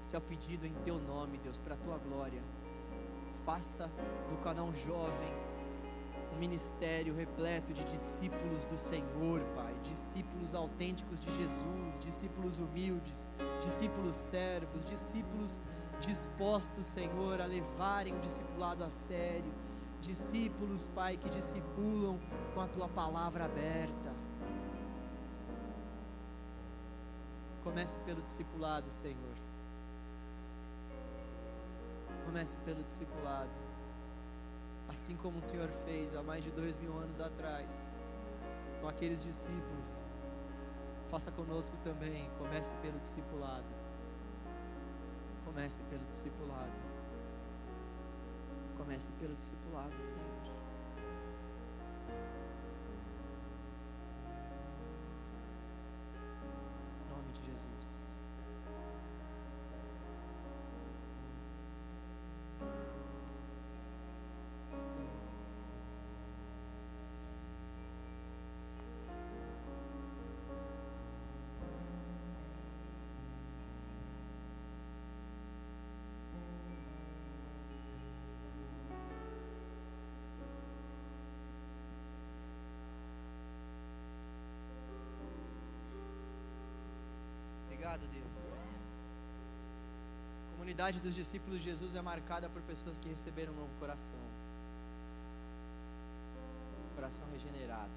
Se 0.00 0.16
é 0.16 0.18
o 0.18 0.22
pedido 0.22 0.66
em 0.66 0.72
teu 0.84 0.98
nome, 0.98 1.38
Deus, 1.38 1.58
para 1.58 1.74
a 1.74 1.76
tua 1.76 1.98
glória. 1.98 2.42
Faça 3.44 3.90
do 4.28 4.36
canal 4.36 4.72
jovem 4.74 5.32
um 6.34 6.38
ministério 6.38 7.14
repleto 7.14 7.72
de 7.74 7.84
discípulos 7.84 8.64
do 8.64 8.78
Senhor, 8.78 9.40
Pai, 9.54 9.74
discípulos 9.82 10.54
autênticos 10.54 11.20
de 11.20 11.30
Jesus, 11.36 11.98
discípulos 12.00 12.58
humildes, 12.58 13.28
discípulos 13.60 14.16
servos, 14.16 14.84
discípulos 14.84 15.62
dispostos, 16.06 16.86
Senhor, 16.86 17.40
a 17.40 17.46
levarem 17.46 18.14
o 18.16 18.20
discipulado 18.20 18.84
a 18.84 18.90
sério. 18.90 19.52
Discípulos, 20.00 20.88
Pai, 20.88 21.16
que 21.16 21.28
discipulam 21.30 22.18
com 22.52 22.60
a 22.60 22.66
tua 22.66 22.88
palavra 22.88 23.44
aberta. 23.44 24.12
Comece 27.62 27.96
pelo 27.98 28.20
discipulado, 28.20 28.90
Senhor. 28.90 29.36
Comece 32.26 32.56
pelo 32.58 32.82
discipulado. 32.82 33.50
Assim 34.88 35.16
como 35.16 35.38
o 35.38 35.42
Senhor 35.42 35.68
fez 35.84 36.14
há 36.16 36.22
mais 36.22 36.42
de 36.42 36.50
dois 36.50 36.76
mil 36.78 36.98
anos 36.98 37.20
atrás, 37.20 37.92
com 38.80 38.88
aqueles 38.88 39.22
discípulos. 39.22 40.04
Faça 41.08 41.30
conosco 41.30 41.76
também. 41.84 42.28
Comece 42.38 42.74
pelo 42.82 42.98
discipulado. 42.98 43.81
Comece 45.52 45.82
pelo 45.90 46.02
discipulado. 46.06 46.72
Comece 48.78 49.12
pelo 49.20 49.34
discipulado, 49.34 49.92
Senhor. 50.00 50.31
Obrigado, 87.92 88.10
Deus. 88.10 88.54
A 90.48 90.52
comunidade 90.52 90.98
dos 91.00 91.14
discípulos 91.14 91.58
de 91.58 91.64
Jesus 91.64 91.94
é 91.94 92.00
marcada 92.00 92.48
por 92.48 92.62
pessoas 92.62 92.98
que 92.98 93.06
receberam 93.06 93.52
um 93.52 93.56
novo 93.56 93.70
coração. 93.78 94.18
Coração 96.94 97.26
regenerado. 97.32 97.90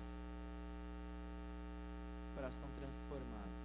Coração 2.36 2.68
transformado. 2.78 3.56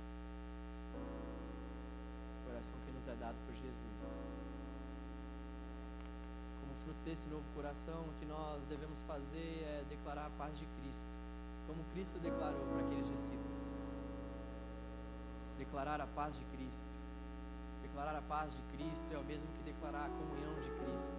Coração 2.46 2.76
que 2.86 2.92
nos 2.92 3.08
é 3.08 3.14
dado 3.14 3.36
por 3.46 3.54
Jesus. 3.54 4.00
Como 6.60 6.74
fruto 6.84 7.00
desse 7.04 7.26
novo 7.26 7.44
coração, 7.56 8.02
o 8.02 8.12
que 8.20 8.26
nós 8.26 8.66
devemos 8.66 9.00
fazer 9.02 9.64
é 9.64 9.84
declarar 9.88 10.26
a 10.26 10.30
paz 10.38 10.56
de 10.56 10.66
Cristo, 10.80 11.16
como 11.66 11.82
Cristo 11.92 12.20
declarou 12.20 12.64
para 12.68 12.86
aqueles 12.86 13.08
discípulos 13.08 13.80
declarar 15.70 16.00
a 16.00 16.06
paz 16.06 16.36
de 16.36 16.44
Cristo. 16.46 16.98
Declarar 17.80 18.16
a 18.16 18.22
paz 18.22 18.56
de 18.56 18.62
Cristo 18.76 19.14
é 19.14 19.18
o 19.18 19.22
mesmo 19.22 19.48
que 19.52 19.62
declarar 19.62 20.06
a 20.06 20.08
comunhão 20.08 20.54
de 20.60 20.70
Cristo. 20.70 21.16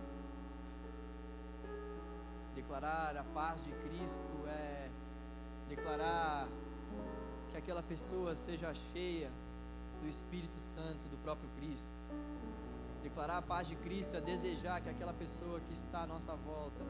Declarar 2.54 3.16
a 3.16 3.24
paz 3.24 3.64
de 3.64 3.72
Cristo 3.72 4.28
é 4.48 4.90
declarar 5.70 6.50
que 7.50 7.58
aquela 7.58 7.82
pessoa 7.82 8.36
seja 8.36 8.74
cheia 8.74 9.32
do 10.02 10.10
Espírito 10.10 10.60
Santo, 10.60 11.08
do 11.08 11.18
próprio 11.24 11.50
Cristo. 11.58 12.02
Declarar 13.02 13.38
a 13.38 13.42
paz 13.42 13.70
de 13.70 13.78
Cristo 13.78 14.18
é 14.18 14.22
desejar 14.22 14.82
que 14.82 14.90
aquela 14.90 15.14
pessoa 15.14 15.62
que 15.62 15.72
está 15.72 16.02
à 16.02 16.08
nossa 16.08 16.36
volta 16.36 16.84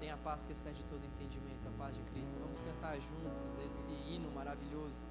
tenha 0.00 0.14
a 0.14 0.18
paz 0.18 0.44
que 0.44 0.52
excede 0.52 0.82
todo 0.84 1.04
entendimento, 1.04 1.68
a 1.68 1.78
paz 1.78 1.94
de 1.94 2.02
Cristo. 2.10 2.34
Vamos 2.40 2.58
cantar 2.60 2.96
juntos 2.98 3.58
esse 3.66 3.90
hino 3.90 4.30
maravilhoso. 4.30 5.02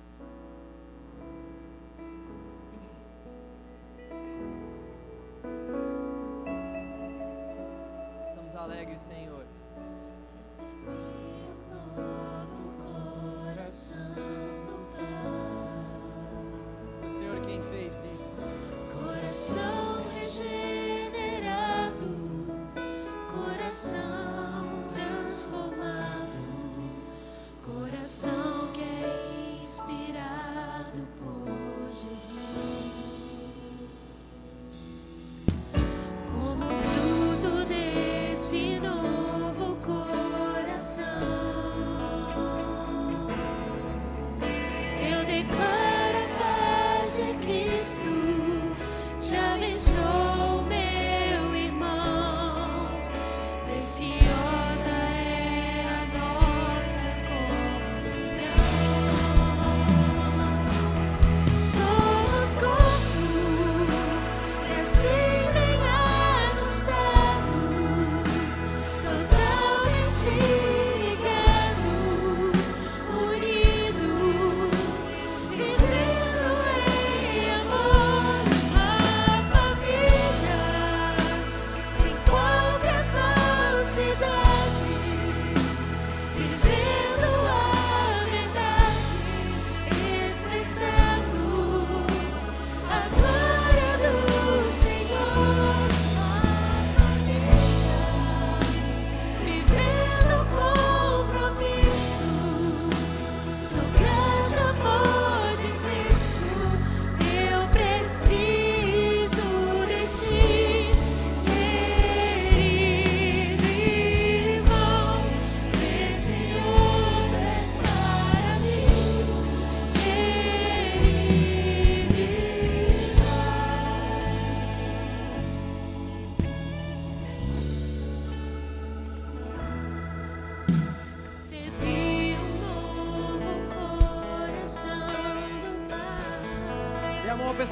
Alegres, 8.68 9.00
Senhor. 9.00 9.47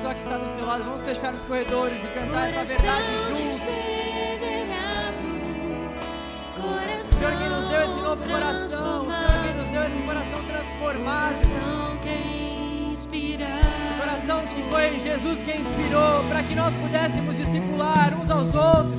Pessoa 0.06 0.14
que 0.14 0.22
está 0.22 0.38
do 0.38 0.48
seu 0.50 0.66
lado. 0.66 0.84
Vamos 0.84 1.04
fechar 1.04 1.34
os 1.34 1.44
corredores 1.44 2.04
e 2.04 2.08
cantar 2.10 2.50
essa 2.50 2.66
verdade 2.66 3.08
juntos. 3.28 3.62
O 6.58 7.16
Senhor 7.16 7.38
quem 7.38 7.50
nos 7.50 7.66
deu 7.66 7.82
esse 7.82 8.00
novo 8.02 8.24
coração. 8.28 9.08
O 9.08 9.12
Senhor 9.12 9.44
quem 9.44 9.54
nos 9.56 9.68
deu 9.70 9.84
esse 9.84 10.02
coração 10.02 10.40
transformado. 10.44 11.36
Esse 12.92 13.94
coração 14.00 14.48
que 14.48 14.64
foi 14.64 15.00
Jesus 15.00 15.42
quem 15.44 15.62
inspirou 15.62 16.24
para 16.30 16.44
que 16.44 16.54
nós 16.56 16.76
pudéssemos 16.76 17.38
discipular 17.38 18.14
uns 18.20 18.30
aos 18.30 18.54
outros. 18.54 18.95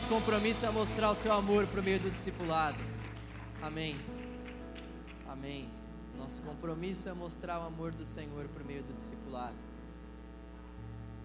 Nosso 0.00 0.14
compromisso 0.14 0.64
é 0.64 0.70
mostrar 0.70 1.10
o 1.10 1.14
seu 1.14 1.30
amor 1.30 1.66
por 1.66 1.82
meio 1.82 2.00
do 2.00 2.10
discipulado. 2.10 2.78
Amém. 3.60 3.94
Amém. 5.28 5.68
Nosso 6.16 6.40
compromisso 6.40 7.06
é 7.10 7.12
mostrar 7.12 7.60
o 7.60 7.66
amor 7.66 7.94
do 7.94 8.02
Senhor 8.02 8.48
por 8.48 8.64
meio 8.64 8.82
do 8.82 8.94
discipulado. 8.94 9.54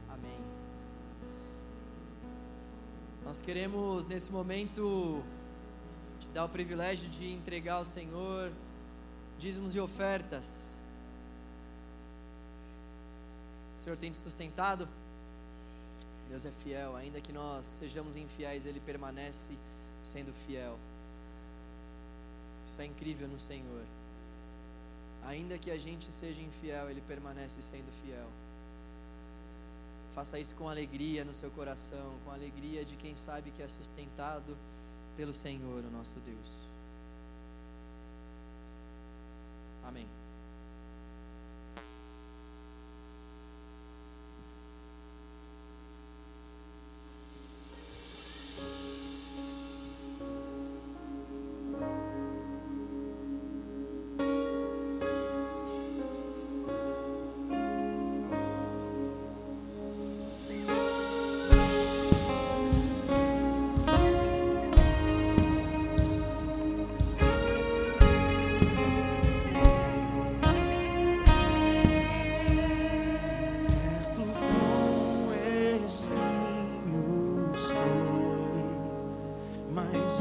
Amém. 0.10 0.38
Nós 3.24 3.40
queremos 3.40 4.08
nesse 4.08 4.30
momento 4.30 5.24
te 6.20 6.28
dar 6.34 6.44
o 6.44 6.50
privilégio 6.50 7.08
de 7.08 7.32
entregar 7.32 7.76
ao 7.76 7.86
Senhor 7.86 8.52
dízimos 9.38 9.74
e 9.74 9.80
ofertas. 9.80 10.84
O 13.74 13.80
Senhor 13.80 13.96
tem 13.96 14.12
te 14.12 14.18
sustentado? 14.18 14.86
Deus 16.30 16.46
é 16.46 16.52
fiel, 16.64 16.96
ainda 16.96 17.22
que 17.22 17.32
nós 17.32 17.66
sejamos 17.66 18.16
infiéis, 18.16 18.66
Ele 18.66 18.80
permanece 18.80 19.54
sendo 20.04 20.34
fiel. 20.46 20.78
Isso 22.66 22.82
é 22.82 22.86
incrível 22.86 23.28
no 23.28 23.40
Senhor. 23.40 23.84
Ainda 25.28 25.58
que 25.58 25.72
a 25.72 25.78
gente 25.78 26.12
seja 26.12 26.42
infiel, 26.42 26.90
Ele 26.90 27.02
permanece 27.02 27.62
sendo 27.62 27.92
fiel. 28.04 28.28
Faça 30.14 30.40
isso 30.40 30.56
com 30.56 30.70
alegria 30.70 31.26
no 31.26 31.34
seu 31.34 31.52
coração, 31.52 32.16
com 32.24 32.32
alegria 32.32 32.86
de 32.86 32.96
quem 32.96 33.16
sabe 33.16 33.52
que 33.52 33.62
é 33.62 33.68
sustentado 33.68 34.58
pelo 35.18 35.34
Senhor, 35.34 35.84
o 35.84 35.92
nosso 35.92 36.20
Deus. 36.20 36.48
Amém. 39.84 40.08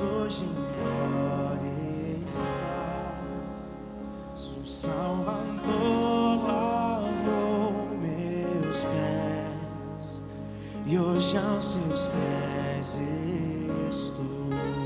Hoje 0.01 0.45
em 0.45 0.55
glória 0.55 2.19
está. 2.27 3.15
O 4.35 4.67
Salvador 4.67 6.47
lavou 6.47 7.89
meus 8.01 8.85
pés 8.85 10.23
e 10.87 10.99
hoje 10.99 11.39
aos 11.39 11.65
seus 11.65 12.07
pés 12.09 12.99
estou. 13.91 14.84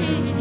Morte 0.00 0.39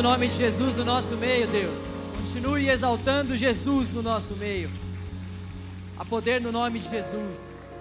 o 0.00 0.02
nome 0.02 0.28
de 0.28 0.36
Jesus 0.36 0.76
no 0.78 0.84
nosso 0.84 1.16
meio, 1.16 1.46
Deus. 1.46 2.06
Continue 2.22 2.68
exaltando 2.68 3.36
Jesus 3.36 3.90
no 3.90 4.02
nosso 4.02 4.34
meio. 4.34 4.70
Há 5.98 6.04
poder 6.04 6.40
no 6.40 6.50
nome 6.50 6.78
de 6.78 6.88
Jesus. 6.88 7.74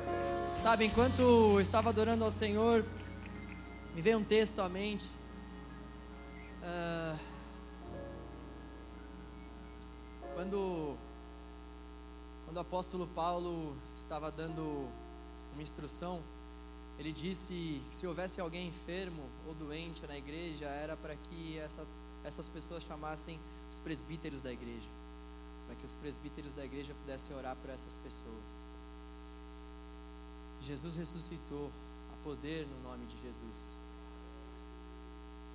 Sabe, 0.56 0.86
enquanto 0.86 1.22
eu 1.22 1.62
estava 1.62 1.90
adorando 1.90 2.26
ao 2.26 2.32
Senhor, 2.32 2.86
me 3.96 4.02
veio 4.02 4.18
um 4.18 4.24
texto 4.24 4.60
à 4.60 4.68
mente. 4.68 5.06
Ah, 6.62 7.16
quando 10.36 10.98
quando 12.46 12.58
o 12.58 12.60
apóstolo 12.60 13.08
Paulo 13.08 13.78
estava 13.96 14.30
dando 14.30 14.90
uma 15.54 15.62
instrução, 15.62 16.22
ele 16.98 17.14
disse 17.14 17.82
que 17.88 17.96
se 17.96 18.06
houvesse 18.06 18.42
alguém 18.42 18.68
enfermo 18.68 19.24
ou 19.48 19.54
doente 19.54 20.06
na 20.06 20.18
igreja, 20.18 20.66
era 20.66 20.98
para 20.98 21.16
que 21.16 21.58
essa, 21.60 21.86
essas 22.24 22.48
pessoas 22.48 22.84
chamassem 22.84 23.40
os 23.70 23.80
presbíteros 23.80 24.42
da 24.42 24.52
igreja, 24.52 24.90
para 25.66 25.76
que 25.76 25.86
os 25.86 25.96
presbíteros 25.96 26.54
da 26.54 26.66
igreja 26.66 26.94
pudessem 26.94 27.36
orar 27.36 27.56
por 27.56 27.70
essas 27.70 27.98
pessoas. 27.98 28.68
Jesus 30.62 30.96
ressuscitou, 30.96 31.72
há 32.12 32.24
poder 32.24 32.68
no 32.68 32.82
nome 32.82 33.06
de 33.06 33.18
Jesus. 33.22 33.74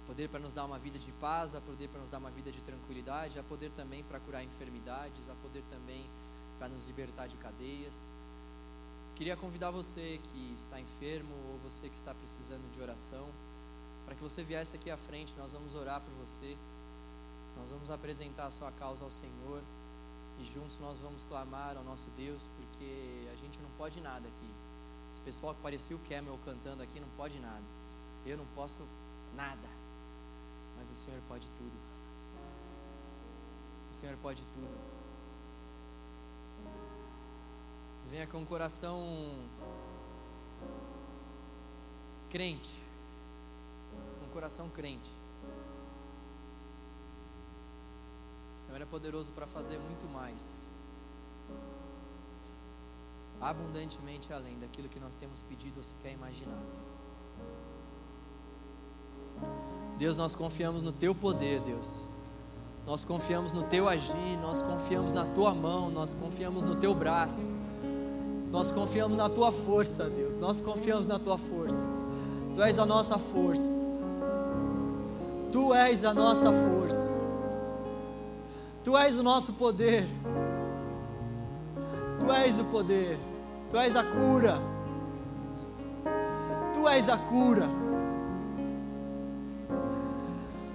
Poder 0.07 0.29
para 0.29 0.41
nos 0.41 0.53
dar 0.53 0.65
uma 0.65 0.79
vida 0.79 0.99
de 0.99 1.13
paz, 1.13 1.55
há 1.55 1.61
poder 1.61 1.89
para 1.89 2.01
nos 2.01 2.11
dar 2.11 2.19
uma 2.19 2.31
vida 2.31 2.53
de 2.53 2.61
tranquilidade, 2.61 3.39
há 3.39 3.43
poder 3.43 3.71
também 3.73 4.03
para 4.05 4.21
curar 4.21 4.45
enfermidades, 4.45 5.29
há 5.29 5.35
poder 5.37 5.63
também 5.71 6.09
para 6.59 6.69
nos 6.69 6.85
libertar 6.85 7.27
de 7.27 7.37
cadeias. 7.37 8.13
Queria 9.15 9.37
convidar 9.37 9.71
você 9.71 10.21
que 10.23 10.53
está 10.55 10.81
enfermo 10.81 11.35
ou 11.53 11.59
você 11.59 11.89
que 11.89 11.95
está 11.95 12.15
precisando 12.15 12.71
de 12.73 12.81
oração, 12.81 13.29
para 14.05 14.15
que 14.15 14.23
você 14.23 14.43
viesse 14.43 14.77
aqui 14.77 14.91
à 14.91 14.97
frente, 14.97 15.35
nós 15.37 15.53
vamos 15.53 15.75
orar 15.75 16.01
por 16.01 16.13
você. 16.15 16.57
Nós 17.57 17.71
vamos 17.71 17.91
apresentar 17.91 18.47
a 18.47 18.51
sua 18.51 18.71
causa 18.73 19.05
ao 19.05 19.11
Senhor 19.11 19.63
e 20.39 20.45
juntos 20.45 20.79
nós 20.81 20.99
vamos 20.99 21.25
clamar 21.25 21.77
ao 21.77 21.85
nosso 21.85 22.09
Deus, 22.17 22.51
porque 22.57 23.29
a 23.33 23.37
gente 23.37 23.59
não 23.61 23.71
pode 23.79 24.01
nada 24.01 24.27
aqui. 24.27 24.51
Esse 25.13 25.21
pessoal 25.23 25.55
que 25.55 25.61
parecia 25.61 25.95
o 25.95 26.01
Camel 26.01 26.39
cantando 26.45 26.83
aqui 26.83 26.99
não 26.99 27.09
pode 27.17 27.39
nada. 27.39 27.63
Eu 28.27 28.37
não 28.37 28.47
posso 28.47 28.83
nada. 29.35 29.69
Mas 30.77 30.91
o 30.91 30.95
Senhor 30.95 31.21
pode 31.29 31.47
tudo. 31.53 31.79
O 33.91 33.95
Senhor 33.95 34.17
pode 34.17 34.43
tudo. 34.47 34.95
Venha 38.11 38.27
com 38.27 38.43
o 38.43 38.47
coração 38.47 39.03
crente. 42.29 42.83
Coração 44.35 44.69
crente. 44.69 45.13
O 48.53 48.59
Senhor 48.59 48.81
é 48.83 48.85
poderoso 48.85 49.31
para 49.31 49.47
fazer 49.47 49.79
muito 49.79 50.09
mais. 50.13 50.69
Abundantemente 53.41 54.33
além 54.33 54.59
daquilo 54.59 54.89
que 54.89 54.99
nós 54.99 55.15
temos 55.15 55.41
pedido 55.41 55.77
ou 55.77 55.85
sequer 55.85 56.13
imaginado. 56.13 56.67
Deus, 59.97 60.17
nós 60.17 60.35
confiamos 60.35 60.83
no 60.83 60.91
Teu 60.91 61.15
poder, 61.15 61.61
Deus. 61.61 62.09
Nós 62.85 63.05
confiamos 63.05 63.53
no 63.53 63.63
Teu 63.63 63.89
agir, 63.89 64.37
nós 64.43 64.61
confiamos 64.61 65.13
na 65.13 65.25
Tua 65.33 65.55
mão, 65.55 65.91
nós 65.91 66.13
confiamos 66.13 66.65
no 66.65 66.75
Teu 66.75 66.93
braço. 66.93 67.49
Nós 68.51 68.69
confiamos 68.69 69.17
na 69.17 69.29
tua 69.29 69.53
força, 69.53 70.09
Deus. 70.11 70.37
Nós 70.37 70.61
confiamos 70.61 71.07
na 71.07 71.21
tua 71.21 71.39
força. 71.39 71.87
Tu 72.55 72.63
és 72.63 72.79
a 72.81 72.87
nossa 72.87 73.17
força. 73.17 73.84
Tu 75.55 75.73
és 75.73 76.03
a 76.03 76.13
nossa 76.13 76.51
força. 76.51 77.15
Tu 78.83 78.99
és 78.99 79.17
o 79.17 79.23
nosso 79.23 79.53
poder. 79.53 80.05
Tu 82.19 82.33
és 82.33 82.59
o 82.59 82.65
poder. 82.65 83.21
Tu 83.71 83.77
és 83.79 83.95
a 83.95 84.03
cura. 84.03 84.59
Tu 86.75 86.89
és 86.89 87.09
a 87.09 87.17
cura. 87.17 87.69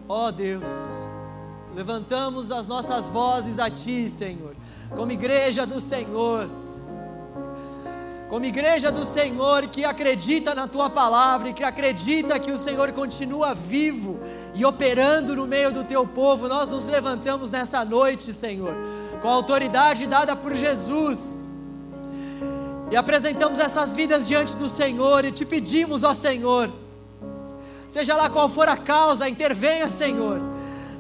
Ó 0.08 0.28
oh, 0.28 0.32
Deus, 0.32 0.70
levantamos 1.76 2.50
as 2.50 2.66
nossas 2.66 3.10
vozes 3.10 3.60
a 3.60 3.70
Ti, 3.70 4.10
Senhor, 4.10 4.56
como 4.96 5.12
igreja 5.12 5.66
do 5.66 5.82
Senhor 5.82 6.50
como 8.30 8.46
igreja 8.46 8.92
do 8.92 9.04
Senhor 9.04 9.68
que 9.68 9.84
acredita 9.84 10.54
na 10.54 10.68
tua 10.68 10.88
palavra 10.88 11.50
e 11.50 11.54
que 11.54 11.64
acredita 11.64 12.38
que 12.38 12.52
o 12.52 12.60
Senhor 12.60 12.92
continua 12.92 13.56
vivo 13.56 14.20
e 14.54 14.64
operando 14.64 15.36
no 15.36 15.48
meio 15.48 15.72
do 15.72 15.84
teu 15.84 16.06
povo, 16.06 16.48
nós 16.48 16.68
nos 16.70 16.86
levantamos 16.86 17.50
nessa 17.50 17.84
noite, 17.84 18.32
Senhor, 18.32 18.76
com 19.20 19.28
a 19.28 19.32
autoridade 19.32 20.06
dada 20.06 20.36
por 20.36 20.54
Jesus. 20.54 21.44
E 22.92 22.96
apresentamos 22.96 23.60
essas 23.60 23.96
vidas 23.96 24.28
diante 24.28 24.56
do 24.56 24.70
Senhor 24.70 25.26
e 25.26 25.32
te 25.32 25.44
pedimos, 25.44 26.04
ó 26.04 26.14
Senhor, 26.14 26.72
seja 27.90 28.16
lá 28.16 28.30
qual 28.30 28.48
for 28.48 28.70
a 28.70 28.78
causa, 28.78 29.28
intervenha, 29.28 29.90
Senhor. 29.90 30.40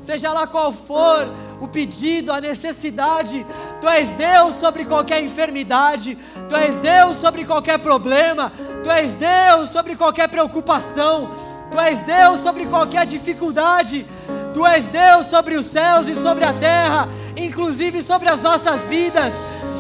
Seja 0.01 0.33
lá 0.33 0.47
qual 0.47 0.71
for 0.71 1.27
o 1.61 1.67
pedido, 1.67 2.31
a 2.31 2.41
necessidade, 2.41 3.45
Tu 3.81 3.87
és 3.87 4.09
Deus 4.13 4.55
sobre 4.55 4.83
qualquer 4.83 5.23
enfermidade, 5.23 6.17
Tu 6.47 6.55
és 6.55 6.77
Deus 6.77 7.17
sobre 7.17 7.45
qualquer 7.45 7.79
problema, 7.79 8.51
Tu 8.83 8.91
és 8.91 9.15
Deus 9.15 9.69
sobre 9.69 9.95
qualquer 9.95 10.27
preocupação, 10.27 11.29
Tu 11.71 11.79
és 11.79 12.01
Deus 12.01 12.39
sobre 12.41 12.65
qualquer 12.65 13.05
dificuldade, 13.05 14.05
Tu 14.53 14.65
és 14.65 14.87
Deus 14.87 15.27
sobre 15.27 15.55
os 15.55 15.65
céus 15.67 16.07
e 16.07 16.15
sobre 16.15 16.43
a 16.43 16.51
terra, 16.51 17.07
inclusive 17.37 18.01
sobre 18.03 18.27
as 18.27 18.41
nossas 18.41 18.85
vidas. 18.85 19.33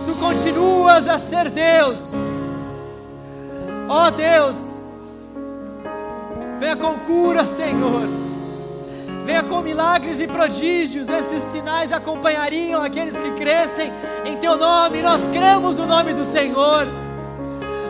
Tu 0.05 0.15
continuas 0.15 1.07
a 1.07 1.19
ser 1.19 1.49
Deus. 1.49 2.13
Ó 3.89 4.09
Deus, 4.11 4.97
venha 6.59 6.75
com 6.75 6.99
cura, 6.99 7.45
Senhor. 7.45 8.28
Venha 9.29 9.43
com 9.43 9.61
milagres 9.61 10.19
e 10.21 10.25
prodígios, 10.25 11.07
esses 11.07 11.43
sinais 11.43 11.91
acompanhariam 11.91 12.81
aqueles 12.81 13.15
que 13.15 13.29
crescem 13.33 13.93
em 14.25 14.35
Teu 14.37 14.57
nome. 14.57 15.03
Nós 15.03 15.27
cremos 15.27 15.75
no 15.75 15.85
nome 15.85 16.13
do 16.13 16.25
Senhor. 16.25 16.87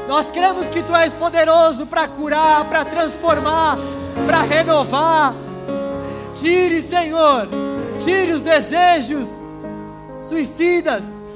Nós 0.06 0.30
cremos 0.32 0.68
que 0.68 0.84
Tu 0.84 0.94
és 0.94 1.14
poderoso 1.14 1.86
para 1.86 2.10
curar, 2.10 2.66
para 2.66 2.84
transformar, 2.84 3.78
para 4.28 4.42
renovar. 4.42 5.34
Tire, 6.36 6.82
Senhor, 6.82 7.48
tire 8.02 8.34
os 8.34 8.42
desejos 8.42 9.42
suicidas. 10.20 11.30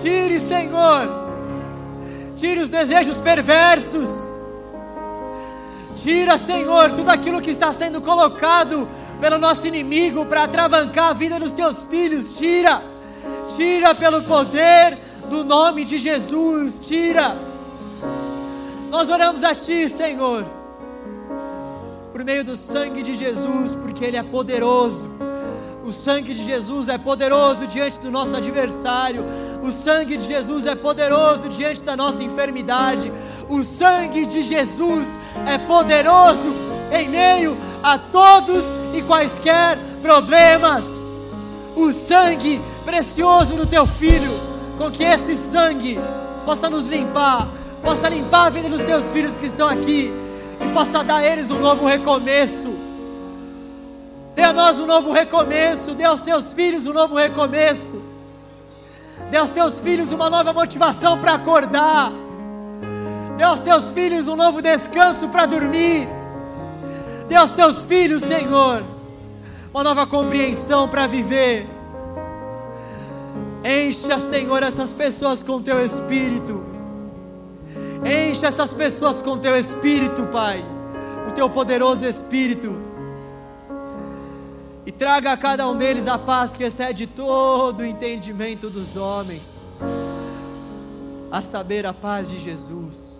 Tire, 0.00 0.38
Senhor, 0.38 1.10
tire 2.34 2.60
os 2.60 2.70
desejos 2.70 3.20
perversos. 3.20 4.38
Tira, 5.94 6.38
Senhor, 6.38 6.92
tudo 6.92 7.10
aquilo 7.10 7.42
que 7.42 7.50
está 7.50 7.70
sendo 7.70 8.00
colocado 8.00 8.88
pelo 9.20 9.38
nosso 9.38 9.66
inimigo 9.66 10.26
para 10.26 10.44
atravancar 10.44 11.10
a 11.10 11.12
vida 11.12 11.38
dos 11.38 11.52
teus 11.52 11.84
filhos. 11.86 12.36
Tira, 12.36 12.82
tira 13.56 13.94
pelo 13.94 14.22
poder 14.22 14.98
do 15.28 15.44
nome 15.44 15.84
de 15.84 15.98
Jesus. 15.98 16.78
Tira. 16.78 17.36
Nós 18.90 19.08
oramos 19.10 19.42
a 19.42 19.54
Ti, 19.54 19.88
Senhor, 19.88 20.46
por 22.12 22.24
meio 22.24 22.44
do 22.44 22.56
sangue 22.56 23.02
de 23.02 23.14
Jesus, 23.14 23.74
porque 23.74 24.04
Ele 24.04 24.16
é 24.16 24.22
poderoso. 24.22 25.16
O 25.84 25.92
sangue 25.92 26.34
de 26.34 26.44
Jesus 26.44 26.88
é 26.88 26.98
poderoso 26.98 27.66
diante 27.66 28.00
do 28.00 28.10
nosso 28.10 28.34
adversário. 28.34 29.24
O 29.62 29.70
sangue 29.70 30.16
de 30.16 30.24
Jesus 30.24 30.66
é 30.66 30.74
poderoso 30.74 31.48
diante 31.48 31.82
da 31.82 31.96
nossa 31.96 32.22
enfermidade. 32.24 33.12
O 33.48 33.62
sangue 33.62 34.26
de 34.26 34.42
Jesus 34.42 35.06
é 35.46 35.58
poderoso 35.58 36.52
em 36.92 37.08
meio 37.08 37.56
a 37.82 37.98
todos 37.98 38.64
e 38.98 39.02
quaisquer 39.02 39.78
problemas. 40.02 41.04
O 41.74 41.92
sangue 41.92 42.60
precioso 42.84 43.54
do 43.54 43.66
teu 43.66 43.86
filho, 43.86 44.32
com 44.78 44.90
que 44.90 45.04
esse 45.04 45.36
sangue 45.36 45.98
possa 46.44 46.70
nos 46.70 46.88
limpar, 46.88 47.46
possa 47.82 48.08
limpar 48.08 48.46
a 48.46 48.50
vida 48.50 48.68
dos 48.68 48.82
teus 48.82 49.10
filhos 49.12 49.38
que 49.38 49.46
estão 49.46 49.68
aqui 49.68 50.10
e 50.60 50.72
possa 50.72 51.04
dar 51.04 51.16
a 51.16 51.26
eles 51.26 51.50
um 51.50 51.58
novo 51.58 51.86
recomeço. 51.86 52.74
Dê 54.34 54.42
a 54.42 54.52
nós 54.52 54.78
um 54.80 54.86
novo 54.86 55.12
recomeço, 55.12 55.94
dê 55.94 56.04
aos 56.04 56.20
teus 56.20 56.52
filhos 56.52 56.86
um 56.86 56.92
novo 56.92 57.14
recomeço. 57.16 58.02
Dê 59.30 59.38
aos 59.38 59.50
teus 59.50 59.80
filhos 59.80 60.12
uma 60.12 60.30
nova 60.30 60.52
motivação 60.52 61.18
para 61.18 61.34
acordar. 61.34 62.12
Dê 63.36 63.42
aos 63.42 63.60
teus 63.60 63.90
filhos 63.90 64.28
um 64.28 64.36
novo 64.36 64.62
descanso 64.62 65.28
para 65.28 65.46
dormir. 65.46 66.08
Dê 67.28 67.34
aos 67.34 67.50
teus 67.50 67.82
filhos, 67.84 68.22
Senhor, 68.22 68.84
uma 69.72 69.82
nova 69.82 70.06
compreensão 70.06 70.88
para 70.88 71.06
viver. 71.06 71.66
Encha, 73.64 74.20
Senhor, 74.20 74.62
essas 74.62 74.92
pessoas 74.92 75.42
com 75.42 75.60
teu 75.60 75.84
espírito. 75.84 76.64
Encha 78.04 78.46
essas 78.46 78.72
pessoas 78.72 79.20
com 79.20 79.36
teu 79.36 79.56
espírito, 79.56 80.22
Pai. 80.26 80.64
O 81.28 81.32
teu 81.32 81.50
poderoso 81.50 82.06
espírito. 82.06 82.76
E 84.86 84.92
traga 84.92 85.32
a 85.32 85.36
cada 85.36 85.68
um 85.68 85.76
deles 85.76 86.06
a 86.06 86.16
paz 86.16 86.54
que 86.54 86.62
excede 86.62 87.08
todo 87.08 87.80
o 87.80 87.84
entendimento 87.84 88.70
dos 88.70 88.96
homens. 88.96 89.66
A 91.28 91.42
saber, 91.42 91.84
a 91.84 91.92
paz 91.92 92.28
de 92.28 92.38
Jesus. 92.38 93.15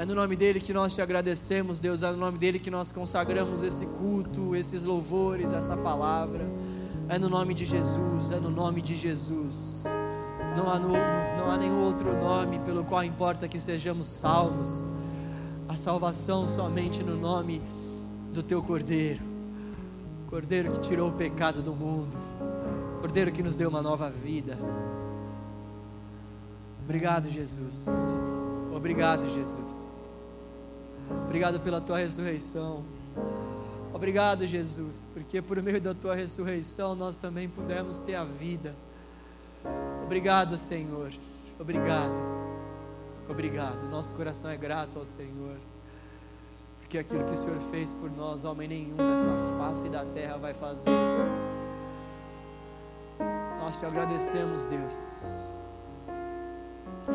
É 0.00 0.06
no 0.06 0.14
nome 0.14 0.34
dele 0.34 0.60
que 0.60 0.72
nós 0.72 0.94
te 0.94 1.02
agradecemos, 1.02 1.78
Deus. 1.78 2.02
É 2.02 2.10
no 2.10 2.16
nome 2.16 2.38
dele 2.38 2.58
que 2.58 2.70
nós 2.70 2.90
consagramos 2.90 3.62
esse 3.62 3.84
culto, 3.84 4.56
esses 4.56 4.82
louvores, 4.82 5.52
essa 5.52 5.76
palavra. 5.76 6.40
É 7.06 7.18
no 7.18 7.28
nome 7.28 7.52
de 7.52 7.66
Jesus, 7.66 8.30
é 8.30 8.40
no 8.40 8.48
nome 8.48 8.80
de 8.80 8.96
Jesus. 8.96 9.84
Não 10.56 10.70
há, 10.70 10.78
no, 10.78 10.88
não 10.88 11.50
há 11.50 11.56
nenhum 11.58 11.82
outro 11.82 12.18
nome 12.18 12.58
pelo 12.60 12.82
qual 12.82 13.04
importa 13.04 13.46
que 13.46 13.60
sejamos 13.60 14.06
salvos. 14.06 14.86
A 15.68 15.76
salvação 15.76 16.46
somente 16.48 17.02
no 17.02 17.14
nome 17.14 17.60
do 18.32 18.42
teu 18.42 18.62
Cordeiro. 18.62 19.20
Cordeiro 20.28 20.72
que 20.72 20.80
tirou 20.80 21.10
o 21.10 21.12
pecado 21.12 21.60
do 21.60 21.74
mundo. 21.74 22.16
Cordeiro 23.02 23.30
que 23.30 23.42
nos 23.42 23.54
deu 23.54 23.68
uma 23.68 23.82
nova 23.82 24.08
vida. 24.08 24.56
Obrigado, 26.82 27.28
Jesus. 27.28 27.86
Obrigado, 28.72 29.28
Jesus. 29.28 29.89
Obrigado 31.24 31.60
pela 31.60 31.80
tua 31.80 31.98
ressurreição. 31.98 32.84
Obrigado, 33.92 34.46
Jesus, 34.46 35.06
porque 35.12 35.42
por 35.42 35.60
meio 35.62 35.80
da 35.80 35.94
tua 35.94 36.14
ressurreição 36.14 36.94
nós 36.94 37.16
também 37.16 37.48
pudemos 37.48 38.00
ter 38.00 38.14
a 38.14 38.24
vida. 38.24 38.74
Obrigado, 40.04 40.56
Senhor. 40.56 41.12
Obrigado. 41.58 42.14
Obrigado. 43.28 43.88
Nosso 43.90 44.14
coração 44.14 44.50
é 44.50 44.56
grato 44.56 44.98
ao 44.98 45.04
Senhor. 45.04 45.56
Porque 46.80 46.98
aquilo 46.98 47.24
que 47.24 47.34
o 47.34 47.36
Senhor 47.36 47.60
fez 47.70 47.92
por 47.92 48.10
nós, 48.10 48.44
homem 48.44 48.66
nenhum 48.66 48.96
nessa 48.96 49.28
face 49.58 49.88
da 49.88 50.04
terra 50.04 50.36
vai 50.38 50.54
fazer. 50.54 50.90
Nós 53.60 53.78
te 53.78 53.86
agradecemos, 53.86 54.64
Deus. 54.64 54.96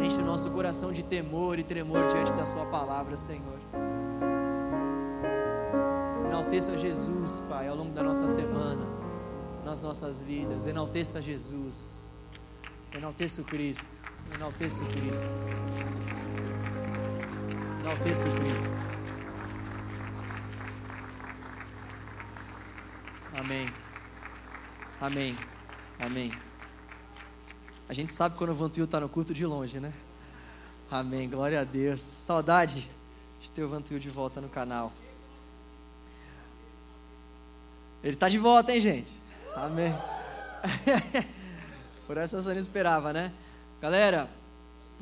Enche 0.01 0.21
o 0.21 0.25
nosso 0.25 0.49
coração 0.51 0.93
de 0.93 1.03
temor 1.03 1.59
e 1.59 1.63
tremor 1.63 2.07
diante 2.09 2.31
da 2.33 2.45
Sua 2.45 2.65
palavra, 2.67 3.17
Senhor. 3.17 3.54
Enalteça 6.35 6.77
Jesus, 6.77 7.39
Pai, 7.47 7.69
ao 7.69 7.77
longo 7.77 7.93
da 7.93 8.03
nossa 8.03 8.27
semana, 8.27 8.85
nas 9.63 9.81
nossas 9.81 10.21
vidas. 10.21 10.67
Enalteça 10.67 11.21
Jesus. 11.21 12.17
Enalteça 12.93 13.39
o 13.39 13.45
Cristo. 13.45 14.01
Enalteça 14.33 14.83
o 14.83 14.85
Cristo. 14.85 15.29
Enalteça 17.79 18.27
o 18.27 18.31
Cristo. 18.33 18.75
Amém. 23.39 23.67
Amém. 24.99 25.37
Amém. 25.97 26.31
A 27.87 27.93
gente 27.93 28.11
sabe 28.11 28.35
quando 28.35 28.49
o 28.49 28.55
Vantuil 28.55 28.83
está 28.83 28.99
no 28.99 29.07
culto 29.07 29.33
de 29.33 29.45
longe, 29.45 29.79
né? 29.79 29.93
Amém. 30.91 31.29
Glória 31.29 31.61
a 31.61 31.63
Deus. 31.63 32.01
Saudade 32.01 32.91
de 33.39 33.49
ter 33.51 33.63
o 33.63 33.69
Vantuil 33.69 34.01
de 34.01 34.09
volta 34.09 34.41
no 34.41 34.49
canal. 34.49 34.91
Ele 38.05 38.13
está 38.13 38.29
de 38.29 38.37
volta, 38.37 38.71
hein, 38.71 38.79
gente? 38.79 39.11
Amém. 39.55 39.91
Por 42.05 42.17
essa 42.17 42.39
você 42.39 42.49
não 42.49 42.59
esperava, 42.59 43.11
né? 43.11 43.33
Galera, 43.81 44.29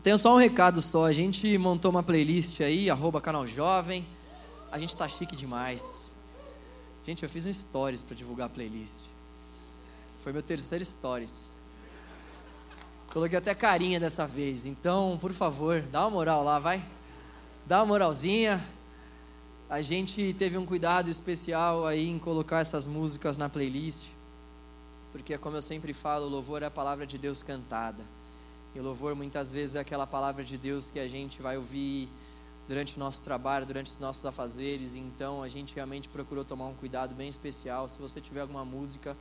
tenho 0.01 0.17
só 0.17 0.33
um 0.33 0.37
recado 0.37 0.81
só. 0.81 1.03
A 1.03 1.11
gente 1.11 1.57
montou 1.57 1.91
uma 1.91 2.01
playlist 2.01 2.61
aí, 2.61 2.89
arroba 2.89 3.19
canal 3.19 3.45
jovem. 3.45 4.07
A 4.71 4.79
gente 4.79 4.95
tá 4.95 5.05
chique 5.05 5.35
demais. 5.35 6.15
Gente, 7.05 7.23
eu 7.23 7.29
fiz 7.29 7.45
um 7.45 7.51
stories 7.51 8.03
para 8.03 8.15
divulgar 8.15 8.47
a 8.47 8.49
playlist. 8.49 9.07
Foi 10.23 10.31
meu 10.31 10.41
terceiro 10.41 10.85
stories. 10.85 11.53
Coloquei 13.11 13.37
até 13.37 13.53
carinha 13.53 13.99
dessa 13.99 14.25
vez. 14.25 14.65
Então, 14.65 15.17
por 15.19 15.33
favor, 15.33 15.81
dá 15.81 16.03
uma 16.03 16.11
moral 16.11 16.41
lá, 16.41 16.57
vai. 16.57 16.81
Dá 17.65 17.79
uma 17.79 17.87
moralzinha. 17.87 18.65
A 19.69 19.81
gente 19.81 20.33
teve 20.37 20.57
um 20.57 20.65
cuidado 20.65 21.09
especial 21.09 21.85
aí 21.85 22.07
em 22.07 22.19
colocar 22.19 22.59
essas 22.59 22.85
músicas 22.85 23.37
na 23.37 23.49
playlist. 23.49 24.09
Porque, 25.11 25.37
como 25.37 25.55
eu 25.55 25.61
sempre 25.61 25.93
falo, 25.93 26.25
o 26.25 26.29
louvor 26.29 26.63
é 26.63 26.65
a 26.65 26.71
palavra 26.71 27.05
de 27.05 27.17
Deus 27.17 27.41
cantada. 27.41 28.03
E 28.75 28.79
o 28.79 28.83
louvor 28.83 29.15
muitas 29.15 29.51
vezes 29.51 29.75
é 29.75 29.79
aquela 29.79 30.07
palavra 30.07 30.43
de 30.43 30.57
Deus 30.57 30.89
que 30.89 30.99
a 30.99 31.07
gente 31.07 31.41
vai 31.41 31.57
ouvir 31.57 32.09
durante 32.67 32.95
o 32.97 32.99
nosso 32.99 33.21
trabalho, 33.21 33.65
durante 33.65 33.91
os 33.91 33.99
nossos 33.99 34.25
afazeres. 34.25 34.95
Então 34.95 35.43
a 35.43 35.47
gente 35.47 35.75
realmente 35.75 36.09
procurou 36.09 36.43
tomar 36.43 36.65
um 36.65 36.73
cuidado 36.73 37.13
bem 37.13 37.29
especial. 37.29 37.87
Se 37.87 37.99
você 37.99 38.19
tiver 38.19 38.41
alguma 38.41 38.65
música, 38.65 39.15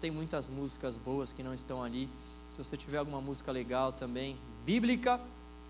tem 0.00 0.10
muitas 0.10 0.48
músicas 0.48 0.96
boas 0.96 1.32
que 1.32 1.42
não 1.42 1.54
estão 1.54 1.82
ali. 1.82 2.08
Se 2.48 2.58
você 2.58 2.76
tiver 2.76 2.98
alguma 2.98 3.20
música 3.20 3.50
legal 3.52 3.92
também, 3.92 4.36
bíblica, 4.64 5.20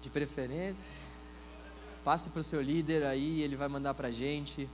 de 0.00 0.10
preferência, 0.10 0.82
passe 2.06 2.30
para 2.30 2.38
o 2.38 2.44
seu 2.44 2.62
líder 2.62 3.02
aí, 3.02 3.42
ele 3.42 3.56
vai 3.56 3.66
mandar 3.66 3.92
para 3.92 4.06
a 4.06 4.10
gente 4.12 4.70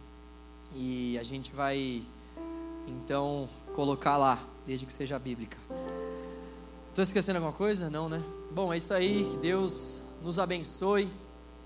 e 0.74 1.16
a 1.18 1.22
gente 1.22 1.50
vai 1.50 2.04
então 2.86 3.48
colocar 3.74 4.18
lá, 4.18 4.46
desde 4.66 4.84
que 4.84 4.92
seja 4.92 5.18
bíblica. 5.18 5.56
Estou 6.90 7.02
esquecendo 7.02 7.38
alguma 7.38 7.54
coisa? 7.54 7.88
Não, 7.88 8.06
né? 8.06 8.22
Bom, 8.50 8.70
é 8.70 8.76
isso 8.76 8.92
aí. 8.92 9.26
Que 9.30 9.38
Deus 9.38 10.02
nos 10.22 10.38
abençoe 10.38 11.10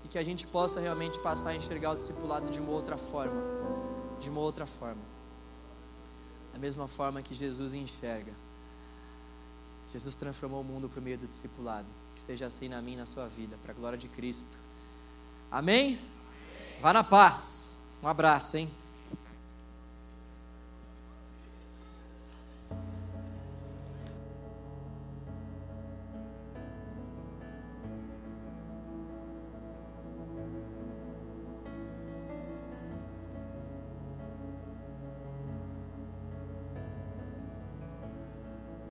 e 0.05 0.07
que 0.07 0.17
a 0.17 0.23
gente 0.23 0.47
possa 0.47 0.79
realmente 0.79 1.19
passar 1.19 1.49
a 1.49 1.55
enxergar 1.57 1.91
o 1.91 1.95
discipulado 1.97 2.49
de 2.49 2.61
uma 2.61 2.71
outra 2.71 2.97
forma. 2.97 3.41
De 4.21 4.29
uma 4.29 4.39
outra 4.39 4.65
forma. 4.65 5.01
Da 6.53 6.59
mesma 6.59 6.87
forma 6.87 7.21
que 7.21 7.35
Jesus 7.35 7.73
enxerga. 7.73 8.31
Jesus 9.91 10.15
transformou 10.15 10.61
o 10.61 10.63
mundo 10.63 10.87
por 10.87 11.03
meio 11.03 11.17
do 11.17 11.27
discipulado. 11.27 11.89
Que 12.15 12.21
seja 12.21 12.45
assim 12.45 12.69
na 12.69 12.81
minha 12.81 12.95
e 12.95 12.99
na 12.99 13.05
sua 13.05 13.27
vida, 13.27 13.57
para 13.61 13.73
a 13.73 13.75
glória 13.75 13.97
de 13.97 14.07
Cristo. 14.07 14.57
Amém? 15.51 15.99
Vá 16.81 16.93
na 16.93 17.03
paz. 17.03 17.79
Um 18.01 18.07
abraço, 18.07 18.57
hein? 18.57 18.69